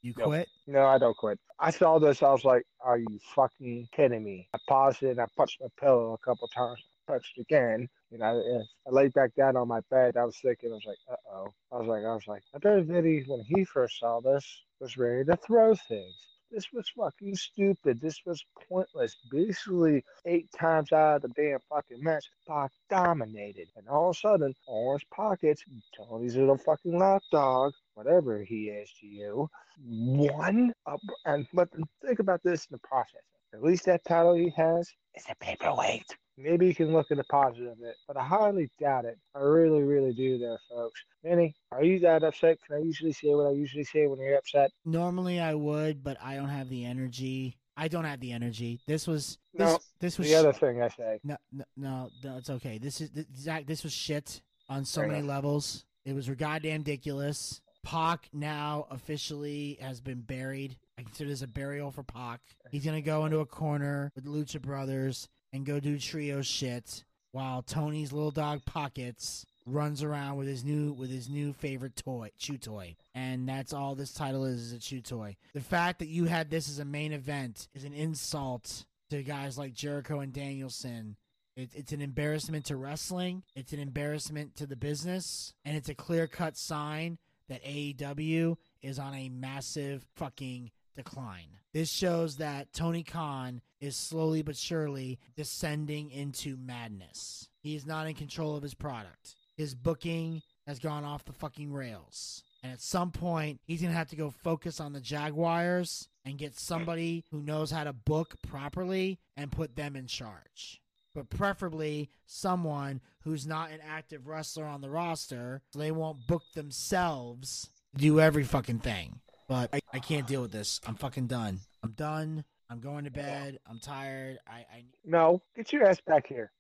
You 0.02 0.16
Nope. 0.18 0.28
quit? 0.30 0.48
No, 0.66 0.88
I 0.88 0.98
don't 0.98 1.16
quit. 1.16 1.38
I 1.60 1.70
saw 1.70 2.00
this. 2.00 2.24
I 2.24 2.32
was 2.32 2.44
like, 2.44 2.64
are 2.82 2.98
you 2.98 3.20
fucking 3.36 3.90
kidding 3.96 4.24
me? 4.24 4.50
I 4.56 4.58
paused 4.68 5.04
it 5.04 5.12
and 5.12 5.22
I 5.22 5.28
punched 5.38 5.62
my 5.62 5.68
pillow 5.80 6.14
a 6.14 6.26
couple 6.26 6.48
times. 6.48 6.80
I 7.08 7.12
punched 7.12 7.38
again. 7.38 7.88
You 8.10 8.18
know, 8.18 8.64
I 8.88 8.90
laid 8.90 9.14
back 9.14 9.36
down 9.36 9.56
on 9.56 9.68
my 9.68 9.82
bed. 9.92 10.18
I 10.18 10.26
was 10.26 10.38
thinking, 10.42 10.72
I 10.72 10.74
was 10.74 10.86
like, 10.88 10.98
uh 11.12 11.16
oh. 11.32 11.54
I 11.72 11.78
was 11.78 11.88
like, 11.88 12.06
I 12.06 12.14
was 12.16 12.26
like, 12.28 12.42
I 12.56 12.58
bet 12.58 12.86
Vinny, 12.86 13.24
when 13.28 13.42
he 13.42 13.66
first 13.66 14.00
saw 14.00 14.20
this, 14.20 14.64
was 14.80 14.98
ready 14.98 15.26
to 15.26 15.36
throw 15.36 15.76
things. 15.76 16.16
This 16.52 16.72
was 16.72 16.90
fucking 16.90 17.36
stupid. 17.36 18.00
This 18.00 18.22
was 18.26 18.46
pointless. 18.70 19.18
Basically, 19.30 20.04
eight 20.26 20.50
times 20.58 20.92
out 20.92 21.18
of 21.18 21.22
the 21.24 21.28
damn 21.30 21.60
fucking 21.70 22.02
match, 22.02 22.26
Pac 22.48 22.72
dominated. 22.90 23.68
And 23.76 23.88
all 23.90 24.12
of 24.12 24.16
a 24.16 24.20
sudden, 24.20 24.56
Orange 24.66 25.06
Pockets, 25.14 25.64
Tony's 25.96 26.38
little 26.38 26.58
fucking 26.58 26.98
lapdog, 26.98 27.74
whatever 27.96 28.44
he 28.44 28.70
is 28.70 28.90
to 29.02 29.08
you, 29.08 29.50
won. 29.86 30.74
Up, 30.86 31.02
and 31.26 31.46
but 31.54 31.70
think 32.06 32.20
about 32.20 32.42
this 32.44 32.66
in 32.66 32.76
the 32.76 32.88
process. 32.88 33.22
At 33.58 33.64
least 33.64 33.86
that 33.86 34.06
title 34.06 34.36
he 34.36 34.54
has 34.56 34.88
is 35.16 35.24
a 35.32 35.36
paperweight. 35.44 36.06
Maybe 36.38 36.68
you 36.68 36.76
can 36.76 36.94
look 36.94 37.08
at 37.10 37.18
the 37.18 37.24
positive 37.24 37.72
of 37.72 37.82
it, 37.82 37.96
but 38.08 38.16
I 38.16 38.24
highly 38.24 38.70
doubt 38.80 39.06
it. 39.06 39.18
I 39.34 39.40
really, 39.40 39.82
really 39.82 40.14
do 40.14 40.38
there, 40.38 40.60
folks. 40.70 41.02
Manny, 41.24 41.56
are 41.72 41.84
you 41.84 41.98
that 42.02 42.24
upset? 42.24 42.60
Can 42.68 42.76
I 42.76 42.82
usually 42.82 43.14
say 43.14 43.30
what 43.30 43.48
I 43.48 43.52
usually 43.54 43.84
say 43.84 44.06
when 44.06 44.20
you're 44.20 44.38
upset? 44.38 44.70
Normally 44.86 45.40
I 45.40 45.56
would, 45.56 46.04
but 46.04 46.18
I 46.24 46.36
don't 46.36 46.50
have 46.50 46.70
the 46.70 46.86
energy. 46.86 47.58
I 47.76 47.88
don't 47.88 48.06
have 48.06 48.20
the 48.20 48.32
energy. 48.32 48.80
This 48.86 49.08
was 49.08 49.40
this, 49.56 49.68
No, 49.68 49.80
this 50.00 50.20
was 50.20 50.28
The 50.28 50.36
other 50.36 50.54
thing 50.54 50.84
I 50.84 50.90
say. 50.90 51.20
No, 51.24 51.38
no, 51.52 51.64
no, 51.76 52.10
no, 52.24 52.38
it's 52.38 52.52
okay. 52.52 52.78
This 52.78 53.02
is 53.02 53.10
th- 53.10 53.26
Zach. 53.36 53.66
This 53.66 53.84
was 53.84 53.92
shit 53.94 54.40
on 54.70 54.86
so 54.86 55.02
Fair 55.02 55.08
many 55.08 55.20
enough. 55.22 55.30
levels. 55.30 55.84
It 56.06 56.14
was 56.14 56.30
goddamn 56.30 56.82
ridiculous. 56.82 57.60
Pac 57.84 58.30
now 58.32 58.86
officially 58.92 59.80
has 59.82 60.00
been 60.00 60.22
buried. 60.22 60.78
I 60.98 61.04
consider 61.04 61.30
this 61.30 61.42
a 61.42 61.48
burial 61.48 61.92
for 61.92 62.04
Pac. 62.04 62.42
He's 62.72 62.86
gonna 62.86 63.02
go 63.02 63.26
into 63.26 63.40
a 63.40 63.46
corner 63.46 64.12
with 64.16 64.26
Lucha 64.26 64.62
Brothers 64.62 65.28
and 65.54 65.66
go 65.66 65.80
do 65.80 66.00
trio 66.00 66.42
shit 66.42 67.04
while 67.32 67.62
Tony's 67.62 68.12
little 68.12 68.32
dog 68.32 68.66
Pockets 68.66 69.46
runs 69.68 70.02
around 70.02 70.38
with 70.38 70.48
his 70.48 70.64
new 70.64 70.94
with 70.94 71.10
his 71.10 71.30
new 71.30 71.54
favorite 71.54 71.96
toy, 71.96 72.32
chew 72.38 72.58
toy. 72.58 72.96
And 73.14 73.48
that's 73.48 73.74
all 73.74 73.96
this 73.96 74.14
title 74.14 74.46
is, 74.46 74.62
is 74.62 74.74
a 74.74 74.80
chew 74.80 75.02
toy. 75.02 75.36
The 75.54 75.62
fact 75.62 76.00
that 76.00 76.08
you 76.08 76.26
had 76.26 76.50
this 76.50 76.70
as 76.70 76.80
a 76.80 76.86
main 76.86 77.12
event 77.12 77.68
is 77.76 77.84
an 77.84 77.94
insult 77.94 78.86
to 79.10 79.22
guys 79.24 79.58
like 79.58 79.74
Jericho 79.74 80.20
and 80.20 80.34
Danielson. 80.34 81.18
It, 81.56 81.72
it's 81.76 81.92
an 81.92 82.02
embarrassment 82.02 82.66
to 82.66 82.76
wrestling. 82.76 83.44
It's 83.56 83.74
an 83.74 83.80
embarrassment 83.80 84.56
to 84.56 84.68
the 84.68 84.76
business, 84.76 85.54
and 85.66 85.76
it's 85.76 85.90
a 85.90 85.96
clear 85.96 86.28
cut 86.28 86.58
sign 86.58 87.18
that 87.50 87.64
AEW 87.64 88.58
is 88.82 89.00
on 89.00 89.14
a 89.14 89.30
massive 89.30 90.06
fucking 90.16 90.72
decline. 90.98 91.60
This 91.74 91.90
shows 91.90 92.38
that 92.38 92.74
Tony 92.74 93.04
Khan 93.04 93.62
is 93.80 93.96
slowly 93.96 94.42
but 94.42 94.58
surely 94.58 95.20
descending 95.36 96.12
into 96.12 96.58
madness. 96.58 97.48
He 97.62 97.76
is 97.76 97.86
not 97.86 98.08
in 98.08 98.16
control 98.16 98.58
of 98.58 98.64
his 98.64 98.74
product. 98.74 99.36
His 99.56 99.74
booking 99.76 100.42
has 100.66 100.80
gone 100.80 101.06
off 101.06 101.24
the 101.24 101.34
fucking 101.34 101.72
rails. 101.72 102.44
And 102.64 102.74
at 102.74 102.82
some 102.82 103.12
point, 103.12 103.62
he's 103.66 103.82
going 103.82 103.92
to 103.92 103.98
have 103.98 104.10
to 104.10 104.16
go 104.16 104.30
focus 104.30 104.80
on 104.80 104.94
the 104.94 105.00
Jaguars 105.00 106.08
and 106.26 106.38
get 106.38 106.60
somebody 106.60 107.24
who 107.32 107.42
knows 107.42 107.72
how 107.72 107.84
to 107.84 107.94
book 107.94 108.36
properly 108.48 109.20
and 109.38 109.52
put 109.52 109.76
them 109.76 109.96
in 109.96 110.08
charge. 110.08 110.82
But 111.16 111.30
preferably 111.30 112.10
someone 112.26 113.02
who's 113.22 113.48
not 113.48 113.72
an 113.72 113.80
active 113.88 114.28
wrestler 114.28 114.66
on 114.66 114.82
the 114.82 114.90
roster, 114.90 115.62
so 115.72 115.80
they 115.80 115.92
won't 115.92 116.28
book 116.28 116.44
themselves 116.54 117.70
do 117.96 118.20
every 118.20 118.44
fucking 118.44 118.80
thing. 118.80 119.20
But 119.48 119.70
I, 119.74 119.80
I 119.94 120.00
can't 120.00 120.28
deal 120.28 120.42
with 120.42 120.52
this. 120.52 120.82
I'm 120.86 120.96
fucking 120.96 121.28
done. 121.28 121.60
I'm 121.84 121.92
done. 121.92 122.44
I'm 122.70 122.82
going 122.82 123.06
to 123.06 123.12
bed. 123.12 123.60
I'm 123.66 123.80
tired. 123.80 124.40
I, 124.46 124.66
I 124.72 124.84
No, 125.06 125.42
get 125.56 125.72
your 125.72 125.88
ass 125.88 126.02
back 126.06 126.28
here. 126.28 126.52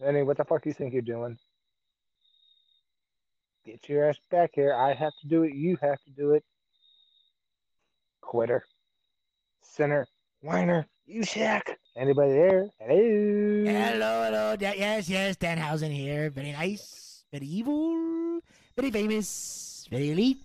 Manny, 0.00 0.22
what 0.22 0.36
the 0.36 0.44
fuck 0.44 0.62
do 0.62 0.68
you 0.68 0.74
think 0.74 0.92
you're 0.92 1.00
doing? 1.02 1.38
Get 3.64 3.88
your 3.88 4.08
ass 4.08 4.18
back 4.30 4.50
here. 4.52 4.74
I 4.74 4.92
have 4.92 5.12
to 5.22 5.28
do 5.28 5.44
it. 5.44 5.54
You 5.54 5.78
have 5.80 6.02
to 6.02 6.10
do 6.10 6.32
it. 6.32 6.44
Quitter. 8.20 8.64
Sinner. 9.62 10.06
Whiner. 10.42 10.86
You 11.06 11.22
sack. 11.22 11.78
Anybody 11.96 12.32
there? 12.32 12.68
Hello. 12.78 13.64
Hello, 13.64 14.24
hello. 14.24 14.56
Da- 14.56 14.74
yes, 14.76 15.08
yes. 15.08 15.36
Danhausen 15.36 15.90
here. 15.90 16.28
Very 16.28 16.52
nice. 16.52 17.24
Very 17.32 17.46
evil. 17.46 18.40
Very 18.76 18.90
famous. 18.90 19.73
Very 19.90 20.10
elite. 20.10 20.38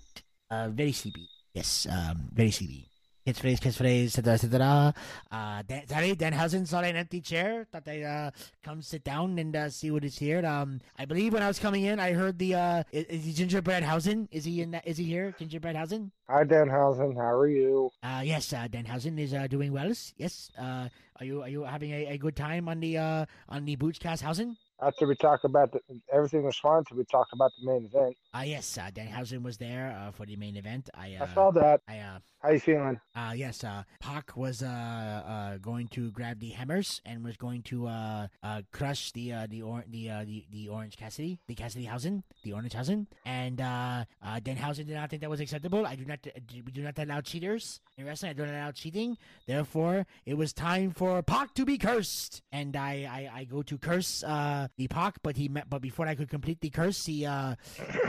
Uh, 0.50 0.70
very 0.70 0.92
sleepy. 0.92 1.28
Yes, 1.54 1.88
um, 1.90 2.30
very 2.34 2.52
sleepy. 2.52 2.86
Catchphrase, 3.28 3.60
catchphrase, 3.60 4.18
etc., 4.18 4.34
etc. 4.34 4.94
Uh, 5.30 5.62
Dan- 5.68 5.88
sorry, 5.88 6.16
Danhausen 6.16 6.66
saw 6.66 6.80
an 6.82 6.96
empty 6.96 7.22
chair. 7.22 7.68
Thought 7.72 7.88
I'd 7.88 8.02
uh, 8.02 8.32
come 8.64 8.82
sit 8.82 9.04
down 9.04 9.38
and 9.38 9.56
uh, 9.56 9.70
see 9.70 9.92
what 9.92 10.04
is 10.04 10.18
here. 10.18 10.44
Um, 10.44 10.80
I 10.98 11.06
believe 11.06 11.34
when 11.34 11.44
I 11.44 11.48
was 11.48 11.60
coming 11.60 11.84
in, 11.84 12.00
I 12.00 12.14
heard 12.14 12.40
the 12.40 12.56
uh, 12.56 12.84
is, 12.92 13.06
is 13.06 13.26
he 13.26 13.34
Gingerbread 13.34 13.84
Hausen? 13.84 14.30
Is 14.32 14.46
he 14.46 14.62
in 14.62 14.72
that? 14.72 14.88
Is 14.88 14.98
he 14.98 15.04
here? 15.04 15.36
Gingerbread 15.38 15.76
Hausen? 15.76 16.12
Hi, 16.28 16.44
Dan 16.44 16.70
Danhausen. 16.70 17.16
How 17.16 17.38
are 17.38 17.48
you? 17.48 17.92
Uh, 18.02 18.22
yes, 18.24 18.52
uh, 18.54 18.68
Dan 18.68 18.86
Danhausen 18.86 19.20
is 19.20 19.34
uh, 19.34 19.46
doing 19.46 19.74
well. 19.74 19.94
Yes. 20.18 20.50
Uh, 20.58 20.88
are 21.20 21.26
you 21.26 21.44
are 21.44 21.50
you 21.50 21.64
having 21.64 21.92
a, 21.92 22.08
a 22.08 22.18
good 22.18 22.36
time 22.36 22.68
on 22.68 22.80
the 22.80 22.98
uh, 22.98 23.26
on 23.48 23.66
the 23.66 23.76
Boochcast 23.76 24.24
Hausen? 24.24 24.58
After 24.82 25.05
we 25.07 25.15
talk 25.15 25.43
about 25.43 25.73
the, 25.73 25.82
everything 26.13 26.43
was 26.43 26.57
fine 26.57 26.77
until 26.80 26.97
we 26.97 27.03
talk 27.05 27.27
about 27.34 27.51
the 27.59 27.67
main 27.67 27.86
event. 27.86 28.15
Uh, 28.34 28.43
yes, 28.45 28.77
uh, 28.77 28.89
Danhausen 28.93 29.43
was 29.43 29.57
there 29.57 29.91
uh, 29.99 30.11
for 30.11 30.25
the 30.25 30.38
main 30.38 30.55
event. 30.55 30.89
I 30.93 31.15
uh, 31.15 31.25
I 31.30 31.34
saw 31.34 31.51
that. 31.51 31.82
I 31.88 31.99
uh, 31.99 32.19
How 32.41 32.51
you 32.51 32.59
feeling? 32.61 32.97
uh, 33.13 33.34
yes, 33.36 33.65
uh, 33.65 33.84
Pac 33.99 34.38
was 34.38 34.63
uh, 34.63 34.67
uh, 34.67 35.57
going 35.57 35.89
to 35.89 36.11
grab 36.11 36.39
the 36.39 36.51
hammers 36.51 37.01
and 37.05 37.25
was 37.25 37.36
going 37.36 37.61
to 37.63 37.88
uh, 37.88 38.27
uh, 38.41 38.61
crush 38.71 39.11
the 39.11 39.34
uh, 39.34 39.47
the 39.49 39.61
or- 39.63 39.84
the, 39.86 40.09
uh, 40.09 40.23
the 40.23 40.45
the 40.49 40.69
Orange 40.69 40.95
Cassidy, 40.95 41.39
the 41.47 41.55
Cassidy 41.55 41.84
Hausen, 41.86 42.23
the 42.45 42.53
Orange 42.53 42.73
Hausen, 42.73 43.07
and 43.25 43.59
uh, 43.59 44.05
uh, 44.30 44.39
Danhausen 44.39 44.86
did 44.86 44.95
not 44.95 45.09
think 45.09 45.21
that 45.21 45.30
was 45.30 45.39
acceptable. 45.39 45.86
I 45.86 45.95
do 45.95 46.05
not, 46.05 46.19
uh, 46.27 46.39
we 46.65 46.71
do 46.71 46.82
not 46.82 46.97
allow 46.99 47.21
cheaters 47.21 47.82
in 47.97 48.05
wrestling. 48.05 48.30
I 48.30 48.34
do 48.34 48.45
not 48.45 48.53
allow 48.53 48.71
cheating. 48.71 49.17
Therefore, 49.47 50.05
it 50.25 50.36
was 50.38 50.53
time 50.53 50.91
for 50.91 51.21
Pac 51.23 51.53
to 51.55 51.65
be 51.65 51.77
cursed, 51.77 52.41
and 52.51 52.75
I 52.75 52.93
I, 53.19 53.39
I 53.39 53.43
go 53.45 53.61
to 53.63 53.77
curse 53.77 54.23
uh, 54.23 54.67
the 54.77 54.88
Pac, 54.88 55.15
but 55.23 55.38
he 55.38 55.49
met, 55.49 55.69
but 55.69 55.82
before 55.82 56.07
I 56.07 56.15
could 56.15 56.30
complete 56.30 56.61
the 56.61 56.69
curse, 56.69 57.05
he 57.05 57.25
uh, 57.25 57.55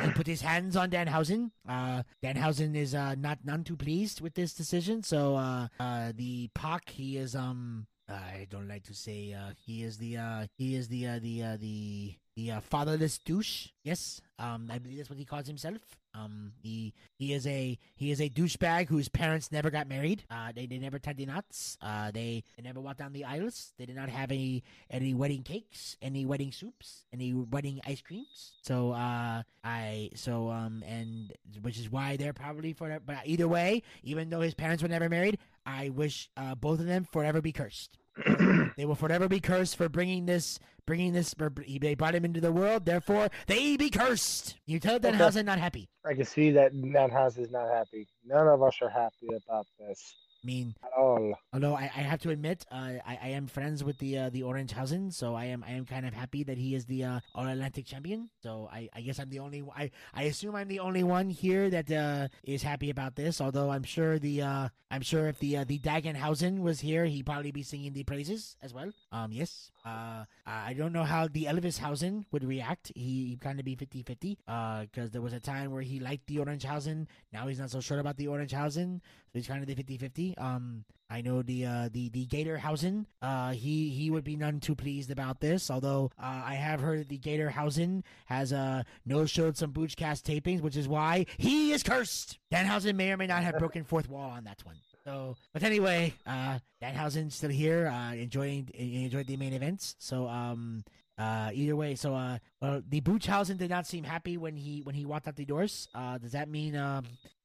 he 0.04 0.10
put 0.12 0.26
his 0.26 0.42
hands 0.42 0.76
on 0.76 0.90
Danhausen. 0.90 1.50
Uh, 1.68 2.02
Danhausen 2.22 2.76
is 2.76 2.94
uh, 2.94 3.14
not 3.16 3.38
none 3.44 3.64
too 3.64 3.76
pleased 3.76 4.20
with 4.20 4.34
this 4.34 4.52
decision. 4.54 5.02
So 5.02 5.36
uh, 5.36 5.68
uh, 5.78 6.12
the 6.14 6.50
Pac, 6.54 6.90
he 6.90 7.16
is 7.16 7.34
um. 7.34 7.86
I 8.10 8.48
don't 8.50 8.66
like 8.66 8.82
to 8.90 8.94
say 8.94 9.32
uh, 9.32 9.52
he 9.54 9.84
is 9.84 9.98
the 9.98 10.16
uh, 10.16 10.46
he 10.58 10.74
is 10.74 10.88
the 10.88 11.06
uh, 11.06 11.18
the 11.20 11.44
uh, 11.44 11.56
the 11.60 12.16
the 12.34 12.50
uh, 12.50 12.60
fatherless 12.60 13.18
douche. 13.18 13.68
Yes, 13.84 14.20
um, 14.36 14.68
I 14.68 14.78
believe 14.78 14.98
that's 14.98 15.10
what 15.10 15.18
he 15.20 15.24
calls 15.24 15.46
himself. 15.46 15.78
Um, 16.14 16.52
he 16.62 16.94
he 17.16 17.32
is 17.32 17.46
a 17.46 17.78
he 17.94 18.10
is 18.10 18.20
a 18.20 18.28
douchebag 18.28 18.88
whose 18.88 19.08
parents 19.08 19.52
never 19.52 19.70
got 19.70 19.88
married. 19.88 20.24
Uh, 20.30 20.52
they, 20.54 20.66
they 20.66 20.78
never 20.78 20.98
tied 20.98 21.16
the 21.16 21.26
knots. 21.26 21.78
Uh, 21.80 22.10
they, 22.10 22.42
they 22.56 22.62
never 22.62 22.80
walked 22.80 22.98
down 22.98 23.12
the 23.12 23.24
aisles. 23.24 23.72
They 23.78 23.86
did 23.86 23.96
not 23.96 24.08
have 24.08 24.30
any 24.30 24.62
any 24.90 25.14
wedding 25.14 25.42
cakes, 25.42 25.96
any 26.02 26.24
wedding 26.26 26.52
soups, 26.52 27.04
any 27.12 27.32
wedding 27.32 27.80
ice 27.86 28.02
creams. 28.02 28.52
So 28.62 28.92
uh, 28.92 29.42
I 29.62 30.10
so 30.14 30.50
um 30.50 30.82
and 30.86 31.32
which 31.62 31.78
is 31.78 31.90
why 31.90 32.16
they're 32.16 32.32
probably 32.32 32.72
for. 32.72 33.00
But 33.04 33.18
either 33.24 33.48
way, 33.48 33.82
even 34.02 34.30
though 34.30 34.40
his 34.40 34.54
parents 34.54 34.82
were 34.82 34.88
never 34.88 35.08
married, 35.08 35.38
I 35.64 35.90
wish 35.90 36.30
uh, 36.36 36.54
both 36.54 36.80
of 36.80 36.86
them 36.86 37.04
forever 37.04 37.40
be 37.40 37.52
cursed. 37.52 37.98
they 38.76 38.84
will 38.84 38.94
forever 38.94 39.28
be 39.28 39.40
cursed 39.40 39.76
for 39.76 39.88
bringing 39.88 40.26
this, 40.26 40.58
bringing 40.86 41.12
this. 41.12 41.34
They 41.80 41.94
brought 41.94 42.14
him 42.14 42.24
into 42.24 42.40
the 42.40 42.52
world, 42.52 42.84
therefore 42.84 43.28
they 43.46 43.76
be 43.76 43.90
cursed. 43.90 44.56
You 44.66 44.78
tell 44.78 44.98
Danhausen 44.98 45.28
okay. 45.28 45.42
not 45.42 45.58
happy. 45.58 45.88
I 46.04 46.14
can 46.14 46.24
see 46.24 46.50
that 46.52 46.74
Danhausen 46.74 47.40
is 47.40 47.50
not 47.50 47.68
happy. 47.68 48.06
None 48.24 48.48
of 48.48 48.62
us 48.62 48.76
are 48.82 48.90
happy 48.90 49.28
about 49.44 49.66
this. 49.78 50.16
I 50.42 50.46
mean, 50.46 50.74
at 50.82 50.90
all. 50.96 51.34
Although 51.52 51.74
I, 51.74 51.90
I 51.94 52.00
have 52.00 52.20
to 52.22 52.30
admit, 52.30 52.64
uh, 52.70 52.96
I, 53.06 53.18
I 53.22 53.28
am 53.28 53.46
friends 53.46 53.84
with 53.84 53.98
the 53.98 54.18
uh, 54.18 54.30
the 54.30 54.42
Orangehausen, 54.42 55.12
so 55.12 55.34
I 55.34 55.46
am 55.46 55.62
I 55.66 55.72
am 55.72 55.84
kind 55.84 56.06
of 56.06 56.14
happy 56.14 56.44
that 56.44 56.56
he 56.56 56.74
is 56.74 56.86
the 56.86 57.04
uh, 57.04 57.20
All 57.34 57.46
Atlantic 57.46 57.84
champion. 57.84 58.30
So 58.42 58.68
I, 58.72 58.88
I 58.94 59.02
guess 59.02 59.18
I'm 59.18 59.28
the 59.28 59.40
only 59.40 59.62
I 59.76 59.90
I 60.14 60.24
assume 60.24 60.54
I'm 60.54 60.68
the 60.68 60.80
only 60.80 61.02
one 61.02 61.28
here 61.28 61.68
that 61.68 61.90
uh, 61.90 62.28
is 62.42 62.62
happy 62.62 62.88
about 62.88 63.16
this. 63.16 63.40
Although 63.40 63.70
I'm 63.70 63.84
sure 63.84 64.18
the 64.18 64.42
uh, 64.42 64.68
I'm 64.90 65.02
sure 65.02 65.28
if 65.28 65.38
the 65.38 65.58
uh, 65.58 65.64
the 65.64 65.78
Dagenhausen 65.78 66.60
was 66.60 66.80
here, 66.80 67.04
he'd 67.04 67.26
probably 67.26 67.52
be 67.52 67.62
singing 67.62 67.92
the 67.92 68.04
praises 68.04 68.56
as 68.62 68.72
well. 68.72 68.90
Um, 69.12 69.32
yes. 69.32 69.70
Uh, 69.84 70.24
I 70.46 70.74
don't 70.74 70.92
know 70.92 71.04
how 71.04 71.28
the 71.28 71.44
Elvishausen 71.44 72.24
would 72.32 72.44
react. 72.44 72.92
He, 72.94 73.26
he 73.30 73.38
kind 73.40 73.58
of 73.58 73.64
be 73.64 73.76
50-50. 73.76 74.36
Uh, 74.46 74.82
because 74.82 75.10
there 75.10 75.22
was 75.22 75.32
a 75.32 75.40
time 75.40 75.72
where 75.72 75.82
he 75.82 76.00
liked 76.00 76.26
the 76.26 76.36
Orangehausen. 76.36 77.06
Now 77.32 77.48
he's 77.48 77.58
not 77.58 77.70
so 77.70 77.80
sure 77.80 77.98
about 77.98 78.16
the 78.16 78.26
Orangehausen. 78.26 79.00
So 79.00 79.32
he's 79.32 79.46
kind 79.46 79.62
of 79.62 79.66
the 79.74 79.82
50-50. 79.82 80.40
Um, 80.40 80.84
I 81.10 81.22
know 81.22 81.42
the 81.42 81.66
uh, 81.66 81.88
the 81.92 82.08
the 82.10 82.24
Gatorhausen. 82.26 83.04
Uh, 83.20 83.50
he 83.50 83.90
he 83.90 84.10
would 84.10 84.22
be 84.22 84.36
none 84.36 84.60
too 84.60 84.76
pleased 84.76 85.10
about 85.10 85.40
this. 85.40 85.68
Although 85.68 86.12
uh, 86.16 86.42
I 86.44 86.54
have 86.54 86.80
heard 86.80 87.00
that 87.00 87.08
the 87.08 87.18
Gatorhausen 87.18 88.04
has 88.26 88.52
uh 88.52 88.84
no 89.04 89.26
showed 89.26 89.56
some 89.56 89.72
Boochcast 89.72 90.22
tapings, 90.22 90.60
which 90.60 90.76
is 90.76 90.86
why 90.86 91.26
he 91.36 91.72
is 91.72 91.82
cursed. 91.82 92.38
Danhausen 92.52 92.94
may 92.94 93.10
or 93.10 93.16
may 93.16 93.26
not 93.26 93.42
have 93.42 93.58
broken 93.58 93.82
fourth 93.82 94.08
wall 94.08 94.30
on 94.30 94.44
that 94.44 94.64
one. 94.64 94.76
So, 95.04 95.36
but 95.52 95.62
anyway, 95.62 96.14
uh, 96.26 96.58
Danhausen's 96.82 97.34
still 97.34 97.50
here, 97.50 97.88
uh, 97.88 98.14
enjoying 98.14 98.68
enjoyed 98.74 99.26
the 99.26 99.36
main 99.36 99.54
events. 99.54 99.96
So, 99.98 100.28
um, 100.28 100.84
uh, 101.18 101.50
either 101.52 101.76
way, 101.76 101.94
so 101.94 102.14
uh, 102.14 102.38
well, 102.60 102.82
the 102.88 103.00
Boochhausen 103.00 103.56
did 103.56 103.70
not 103.70 103.86
seem 103.86 104.04
happy 104.04 104.36
when 104.36 104.56
he 104.56 104.80
when 104.82 104.94
he 104.94 105.06
walked 105.06 105.28
out 105.28 105.36
the 105.36 105.44
doors. 105.44 105.88
Uh, 105.94 106.18
does 106.18 106.32
that 106.32 106.48
mean 106.48 106.76
um, 106.76 107.04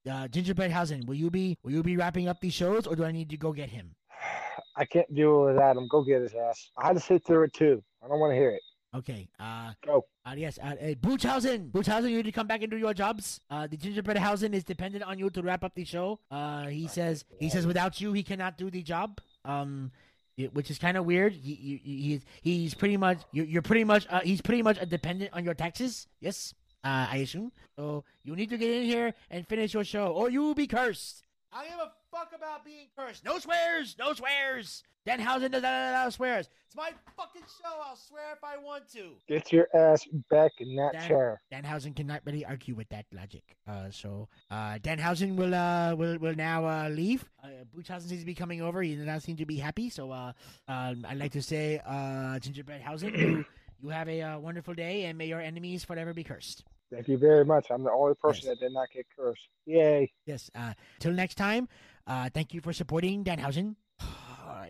uh, 0.09 0.27
Gingerbreadhausen, 0.27 1.07
will 1.07 1.15
you 1.15 1.29
be 1.29 1.57
will 1.63 1.71
you 1.71 1.83
be 1.83 1.97
wrapping 1.97 2.27
up 2.27 2.39
these 2.39 2.53
shows, 2.53 2.87
or 2.87 2.95
do 2.95 3.03
I 3.03 3.11
need 3.11 3.29
to 3.29 3.37
go 3.37 3.51
get 3.51 3.69
him? 3.69 3.95
I 4.77 4.85
can't 4.85 5.13
deal 5.13 5.45
with 5.45 5.57
Adam. 5.57 5.87
Go 5.87 6.03
get 6.03 6.21
his 6.21 6.33
ass. 6.33 6.71
I 6.77 6.87
had 6.87 6.93
to 6.93 6.99
sit 6.99 7.25
through 7.25 7.43
it 7.43 7.53
too. 7.53 7.83
I 8.03 8.07
don't 8.07 8.19
want 8.19 8.31
to 8.31 8.35
hear 8.35 8.51
it. 8.51 8.61
Okay. 8.95 9.27
Uh, 9.39 9.71
Go. 9.85 10.05
Uh, 10.25 10.33
yes. 10.35 10.57
Uh, 10.61 10.73
uh, 10.81 11.99
you 12.07 12.17
need 12.17 12.25
to 12.25 12.31
come 12.31 12.47
back 12.47 12.61
and 12.63 12.71
do 12.71 12.77
your 12.77 12.93
jobs. 12.93 13.39
Uh, 13.49 13.67
the 13.67 13.77
Gingerbreadhausen 13.77 14.53
is 14.53 14.63
dependent 14.63 15.03
on 15.03 15.19
you 15.19 15.29
to 15.29 15.41
wrap 15.43 15.63
up 15.63 15.75
the 15.75 15.85
show. 15.85 16.19
Uh, 16.31 16.65
he 16.67 16.87
says 16.87 17.25
he 17.39 17.49
says 17.49 17.67
without 17.67 18.01
you 18.01 18.11
he 18.13 18.23
cannot 18.23 18.57
do 18.57 18.71
the 18.71 18.81
job. 18.81 19.21
Um, 19.43 19.91
it, 20.37 20.53
which 20.53 20.71
is 20.71 20.79
kind 20.79 20.97
of 20.97 21.05
weird. 21.05 21.33
He, 21.33 21.53
he, 21.53 21.81
he's 21.83 22.21
he's 22.41 22.73
pretty 22.73 22.97
much 22.97 23.19
you're, 23.31 23.45
you're 23.45 23.61
pretty 23.61 23.83
much 23.83 24.07
uh, 24.09 24.21
he's 24.21 24.41
pretty 24.41 24.63
much 24.63 24.77
a 24.81 24.85
dependent 24.85 25.31
on 25.33 25.45
your 25.45 25.53
taxes. 25.53 26.07
Yes. 26.19 26.53
Uh, 26.83 27.07
I 27.09 27.17
assume. 27.17 27.51
So 27.77 28.03
you 28.23 28.35
need 28.35 28.49
to 28.49 28.57
get 28.57 28.69
in 28.69 28.83
here 28.83 29.13
and 29.29 29.47
finish 29.47 29.73
your 29.73 29.83
show, 29.83 30.07
or 30.07 30.29
you 30.29 30.41
will 30.41 30.55
be 30.55 30.67
cursed. 30.67 31.23
I 31.51 31.65
give 31.65 31.79
a 31.79 31.91
fuck 32.11 32.31
about 32.35 32.65
being 32.65 32.87
cursed. 32.97 33.23
No 33.23 33.39
swears. 33.39 33.95
No 33.97 34.13
swears. 34.13 34.83
Danhausen 35.07 35.51
does 35.51 35.61
not 35.61 36.13
swears. 36.13 36.49
It's 36.65 36.75
my 36.75 36.91
fucking 37.15 37.43
show. 37.43 37.69
I'll 37.87 37.95
swear 37.95 38.33
if 38.33 38.43
I 38.43 38.57
want 38.57 38.89
to. 38.93 39.11
Get 39.27 39.53
your 39.53 39.67
ass 39.75 40.03
back 40.31 40.51
in 40.59 40.75
that 40.77 40.93
Dan, 40.93 41.07
chair. 41.07 41.41
Danhausen 41.53 41.95
cannot 41.95 42.21
really 42.25 42.43
argue 42.43 42.73
with 42.73 42.89
that 42.89 43.05
logic. 43.13 43.43
Uh, 43.67 43.91
so 43.91 44.27
uh, 44.49 44.79
Danhausen 44.81 45.35
will 45.35 45.53
uh 45.53 45.95
will 45.95 46.17
will 46.17 46.35
now 46.35 46.65
uh 46.65 46.89
leave. 46.89 47.23
Uh, 47.43 47.65
Boochhausen 47.75 48.09
seems 48.09 48.21
to 48.21 48.25
be 48.25 48.33
coming 48.33 48.61
over. 48.61 48.81
He 48.81 48.95
does 48.95 49.05
not 49.05 49.21
seem 49.21 49.37
to 49.37 49.45
be 49.45 49.57
happy. 49.57 49.89
So 49.89 50.11
uh, 50.11 50.33
um, 50.67 51.05
I'd 51.07 51.17
like 51.17 51.33
to 51.33 51.41
say, 51.41 51.79
uh, 51.85 52.39
Gingerbreadhausen, 52.39 53.17
you 53.17 53.45
you 53.81 53.89
have 53.89 54.09
a 54.09 54.21
uh, 54.21 54.39
wonderful 54.39 54.73
day, 54.73 55.05
and 55.05 55.17
may 55.17 55.27
your 55.27 55.39
enemies 55.41 55.83
forever 55.83 56.13
be 56.13 56.23
cursed. 56.23 56.63
Thank 56.91 57.07
you 57.07 57.17
very 57.17 57.45
much. 57.45 57.67
I'm 57.69 57.83
the 57.83 57.91
only 57.91 58.15
person 58.15 58.47
yes. 58.47 58.57
that 58.57 58.65
did 58.65 58.73
not 58.73 58.89
get 58.91 59.05
cursed. 59.15 59.47
Yay. 59.65 60.11
Yes. 60.25 60.49
Uh, 60.55 60.73
till 60.99 61.13
next 61.13 61.35
time, 61.35 61.67
uh, 62.07 62.29
thank 62.33 62.53
you 62.53 62.61
for 62.61 62.73
supporting 62.73 63.23
Danhausen. 63.23 63.75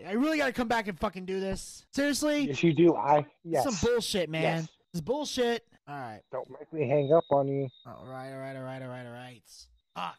I 0.07 0.13
really 0.13 0.37
got 0.37 0.47
to 0.47 0.53
come 0.53 0.67
back 0.67 0.87
and 0.87 0.99
fucking 0.99 1.25
do 1.25 1.39
this. 1.39 1.85
Seriously? 1.93 2.47
Yes, 2.47 2.63
you 2.63 2.73
do. 2.73 2.95
I 2.95 3.25
yes. 3.43 3.63
Some 3.63 3.75
bullshit, 3.89 4.29
man. 4.29 4.41
Yes. 4.41 4.67
This 4.93 5.01
bullshit. 5.01 5.65
All 5.87 5.95
right. 5.95 6.21
Don't 6.31 6.49
make 6.49 6.71
me 6.71 6.87
hang 6.87 7.11
up 7.13 7.25
on 7.31 7.47
you. 7.47 7.67
All 7.85 8.05
right, 8.07 8.31
all 8.31 8.39
right, 8.39 8.55
all 8.55 8.63
right, 8.63 8.81
all 8.81 8.87
right, 8.87 9.05
all 9.05 9.13
right. 9.13 9.41
Fuck. 9.95 10.15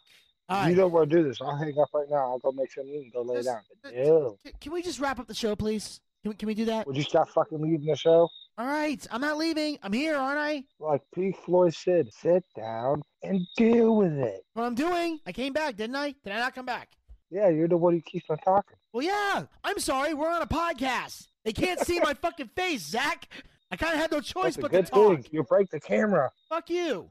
All 0.48 0.62
right. 0.62 0.68
You 0.70 0.76
don't 0.76 0.92
want 0.92 1.10
to 1.10 1.16
do 1.16 1.22
this. 1.22 1.40
I'll 1.40 1.56
hang 1.56 1.74
up 1.80 1.88
right 1.92 2.06
now. 2.08 2.18
I'll 2.18 2.38
go 2.38 2.52
make 2.52 2.72
some 2.72 2.86
meat 2.86 3.04
and 3.04 3.12
go 3.12 3.22
lay 3.22 3.42
just, 3.42 3.48
down. 3.48 3.94
Ew. 3.94 4.38
Can 4.60 4.72
we 4.72 4.82
just 4.82 5.00
wrap 5.00 5.18
up 5.18 5.26
the 5.26 5.34
show, 5.34 5.56
please? 5.56 6.00
Can 6.22 6.30
we, 6.30 6.36
can 6.36 6.46
we 6.46 6.54
do 6.54 6.64
that? 6.66 6.86
Would 6.86 6.96
you 6.96 7.02
stop 7.02 7.28
fucking 7.30 7.60
leaving 7.60 7.86
the 7.86 7.96
show? 7.96 8.28
All 8.58 8.66
right. 8.66 9.04
I'm 9.10 9.20
not 9.20 9.38
leaving. 9.38 9.78
I'm 9.82 9.92
here, 9.92 10.16
aren't 10.16 10.38
I? 10.38 10.64
Like 10.78 11.02
Pete 11.14 11.36
Floyd 11.44 11.74
said, 11.74 12.12
sit 12.12 12.44
down 12.56 13.02
and 13.22 13.40
deal 13.56 13.96
with 13.96 14.12
it. 14.12 14.44
What 14.54 14.64
I'm 14.64 14.74
doing. 14.74 15.20
I 15.26 15.32
came 15.32 15.52
back, 15.52 15.76
didn't 15.76 15.96
I? 15.96 16.14
Did 16.22 16.32
I 16.32 16.38
not 16.38 16.54
come 16.54 16.66
back? 16.66 16.90
Yeah, 17.28 17.48
you're 17.48 17.66
the 17.66 17.76
one 17.76 17.94
who 17.94 18.00
keeps 18.02 18.30
on 18.30 18.38
talking. 18.38 18.76
Well, 18.96 19.04
yeah. 19.04 19.44
I'm 19.62 19.78
sorry. 19.78 20.14
We're 20.14 20.30
on 20.30 20.40
a 20.40 20.46
podcast. 20.46 21.26
They 21.44 21.52
can't 21.52 21.78
see 21.80 22.00
my 22.00 22.14
fucking 22.14 22.48
face, 22.56 22.80
Zach. 22.80 23.28
I 23.70 23.76
kind 23.76 23.92
of 23.92 24.00
had 24.00 24.10
no 24.10 24.22
choice 24.22 24.56
but 24.56 24.72
to 24.72 24.82
talk. 24.84 25.16
Thing. 25.16 25.26
You 25.32 25.42
break 25.42 25.68
the 25.68 25.78
camera. 25.78 26.30
Fuck 26.48 26.70
you. 26.70 27.10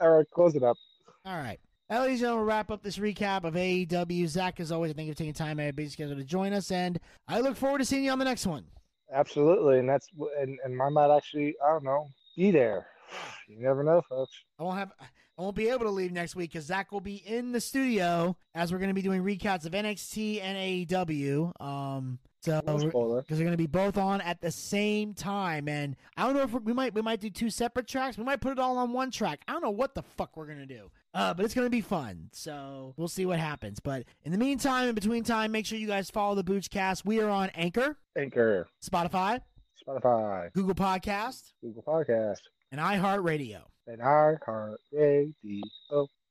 All 0.00 0.08
right, 0.08 0.24
close 0.30 0.54
it 0.54 0.62
up. 0.62 0.78
All 1.26 1.36
right. 1.36 1.60
Ellie's 1.90 2.22
going 2.22 2.38
to 2.38 2.44
wrap 2.44 2.70
up 2.70 2.82
this 2.82 2.96
recap 2.96 3.44
of 3.44 3.52
AEW. 3.52 4.26
Zach, 4.26 4.58
as 4.58 4.72
always, 4.72 4.92
I 4.92 4.94
thank 4.94 5.08
you 5.08 5.12
for 5.12 5.18
taking 5.18 5.34
time 5.34 5.60
out 5.60 5.68
of 5.68 5.76
busy 5.76 5.90
schedule 5.90 6.16
to 6.16 6.24
join 6.24 6.54
us, 6.54 6.70
and 6.70 6.98
I 7.28 7.40
look 7.40 7.56
forward 7.56 7.80
to 7.80 7.84
seeing 7.84 8.04
you 8.04 8.10
on 8.10 8.18
the 8.18 8.24
next 8.24 8.46
one. 8.46 8.64
Absolutely, 9.12 9.80
and 9.80 9.88
that's 9.88 10.08
and, 10.40 10.58
and 10.64 10.80
I 10.80 10.88
might 10.88 11.14
actually, 11.14 11.56
I 11.62 11.72
don't 11.72 11.84
know, 11.84 12.08
be 12.38 12.50
there. 12.50 12.86
You 13.46 13.60
never 13.60 13.84
know, 13.84 14.00
folks. 14.08 14.32
I 14.58 14.62
won't 14.62 14.78
have. 14.78 14.92
I 15.36 15.42
won't 15.42 15.56
be 15.56 15.68
able 15.68 15.84
to 15.84 15.90
leave 15.90 16.12
next 16.12 16.36
week 16.36 16.52
because 16.52 16.66
Zach 16.66 16.92
will 16.92 17.00
be 17.00 17.16
in 17.16 17.52
the 17.52 17.60
studio 17.60 18.36
as 18.54 18.72
we're 18.72 18.78
going 18.78 18.90
to 18.90 18.94
be 18.94 19.02
doing 19.02 19.22
recaps 19.22 19.66
of 19.66 19.72
NXT 19.72 20.40
and 20.40 20.56
AEW. 20.88 21.60
Um, 21.60 22.18
so 22.44 22.60
because 22.60 23.38
they're 23.38 23.46
going 23.46 23.52
to 23.52 23.56
be 23.56 23.66
both 23.66 23.96
on 23.96 24.20
at 24.20 24.42
the 24.42 24.50
same 24.50 25.14
time, 25.14 25.66
and 25.66 25.96
I 26.16 26.24
don't 26.24 26.34
know 26.36 26.42
if 26.42 26.52
we 26.62 26.74
might 26.74 26.92
we 26.92 27.00
might 27.00 27.20
do 27.20 27.30
two 27.30 27.48
separate 27.48 27.88
tracks. 27.88 28.18
We 28.18 28.24
might 28.24 28.42
put 28.42 28.52
it 28.52 28.58
all 28.58 28.76
on 28.76 28.92
one 28.92 29.10
track. 29.10 29.40
I 29.48 29.52
don't 29.52 29.62
know 29.62 29.70
what 29.70 29.94
the 29.94 30.02
fuck 30.02 30.36
we're 30.36 30.46
going 30.46 30.58
to 30.58 30.66
do. 30.66 30.90
Uh, 31.14 31.32
but 31.32 31.44
it's 31.44 31.54
going 31.54 31.64
to 31.64 31.70
be 31.70 31.80
fun. 31.80 32.28
So 32.32 32.92
we'll 32.98 33.08
see 33.08 33.24
what 33.24 33.38
happens. 33.38 33.80
But 33.80 34.04
in 34.24 34.32
the 34.32 34.36
meantime, 34.36 34.88
in 34.88 34.94
between 34.94 35.24
time, 35.24 35.52
make 35.52 35.64
sure 35.64 35.78
you 35.78 35.86
guys 35.86 36.10
follow 36.10 36.34
the 36.34 36.44
Boochcast. 36.44 37.04
We 37.06 37.20
are 37.20 37.30
on 37.30 37.50
Anchor, 37.54 37.96
Anchor, 38.16 38.68
Spotify, 38.84 39.40
Spotify, 39.88 40.52
Google 40.52 40.74
Podcast, 40.74 41.52
Google 41.62 41.82
Podcast, 41.82 42.40
and 42.72 42.80
iHeartRadio. 42.80 43.62
And 43.86 44.00
iHeartRadio. 44.00 45.66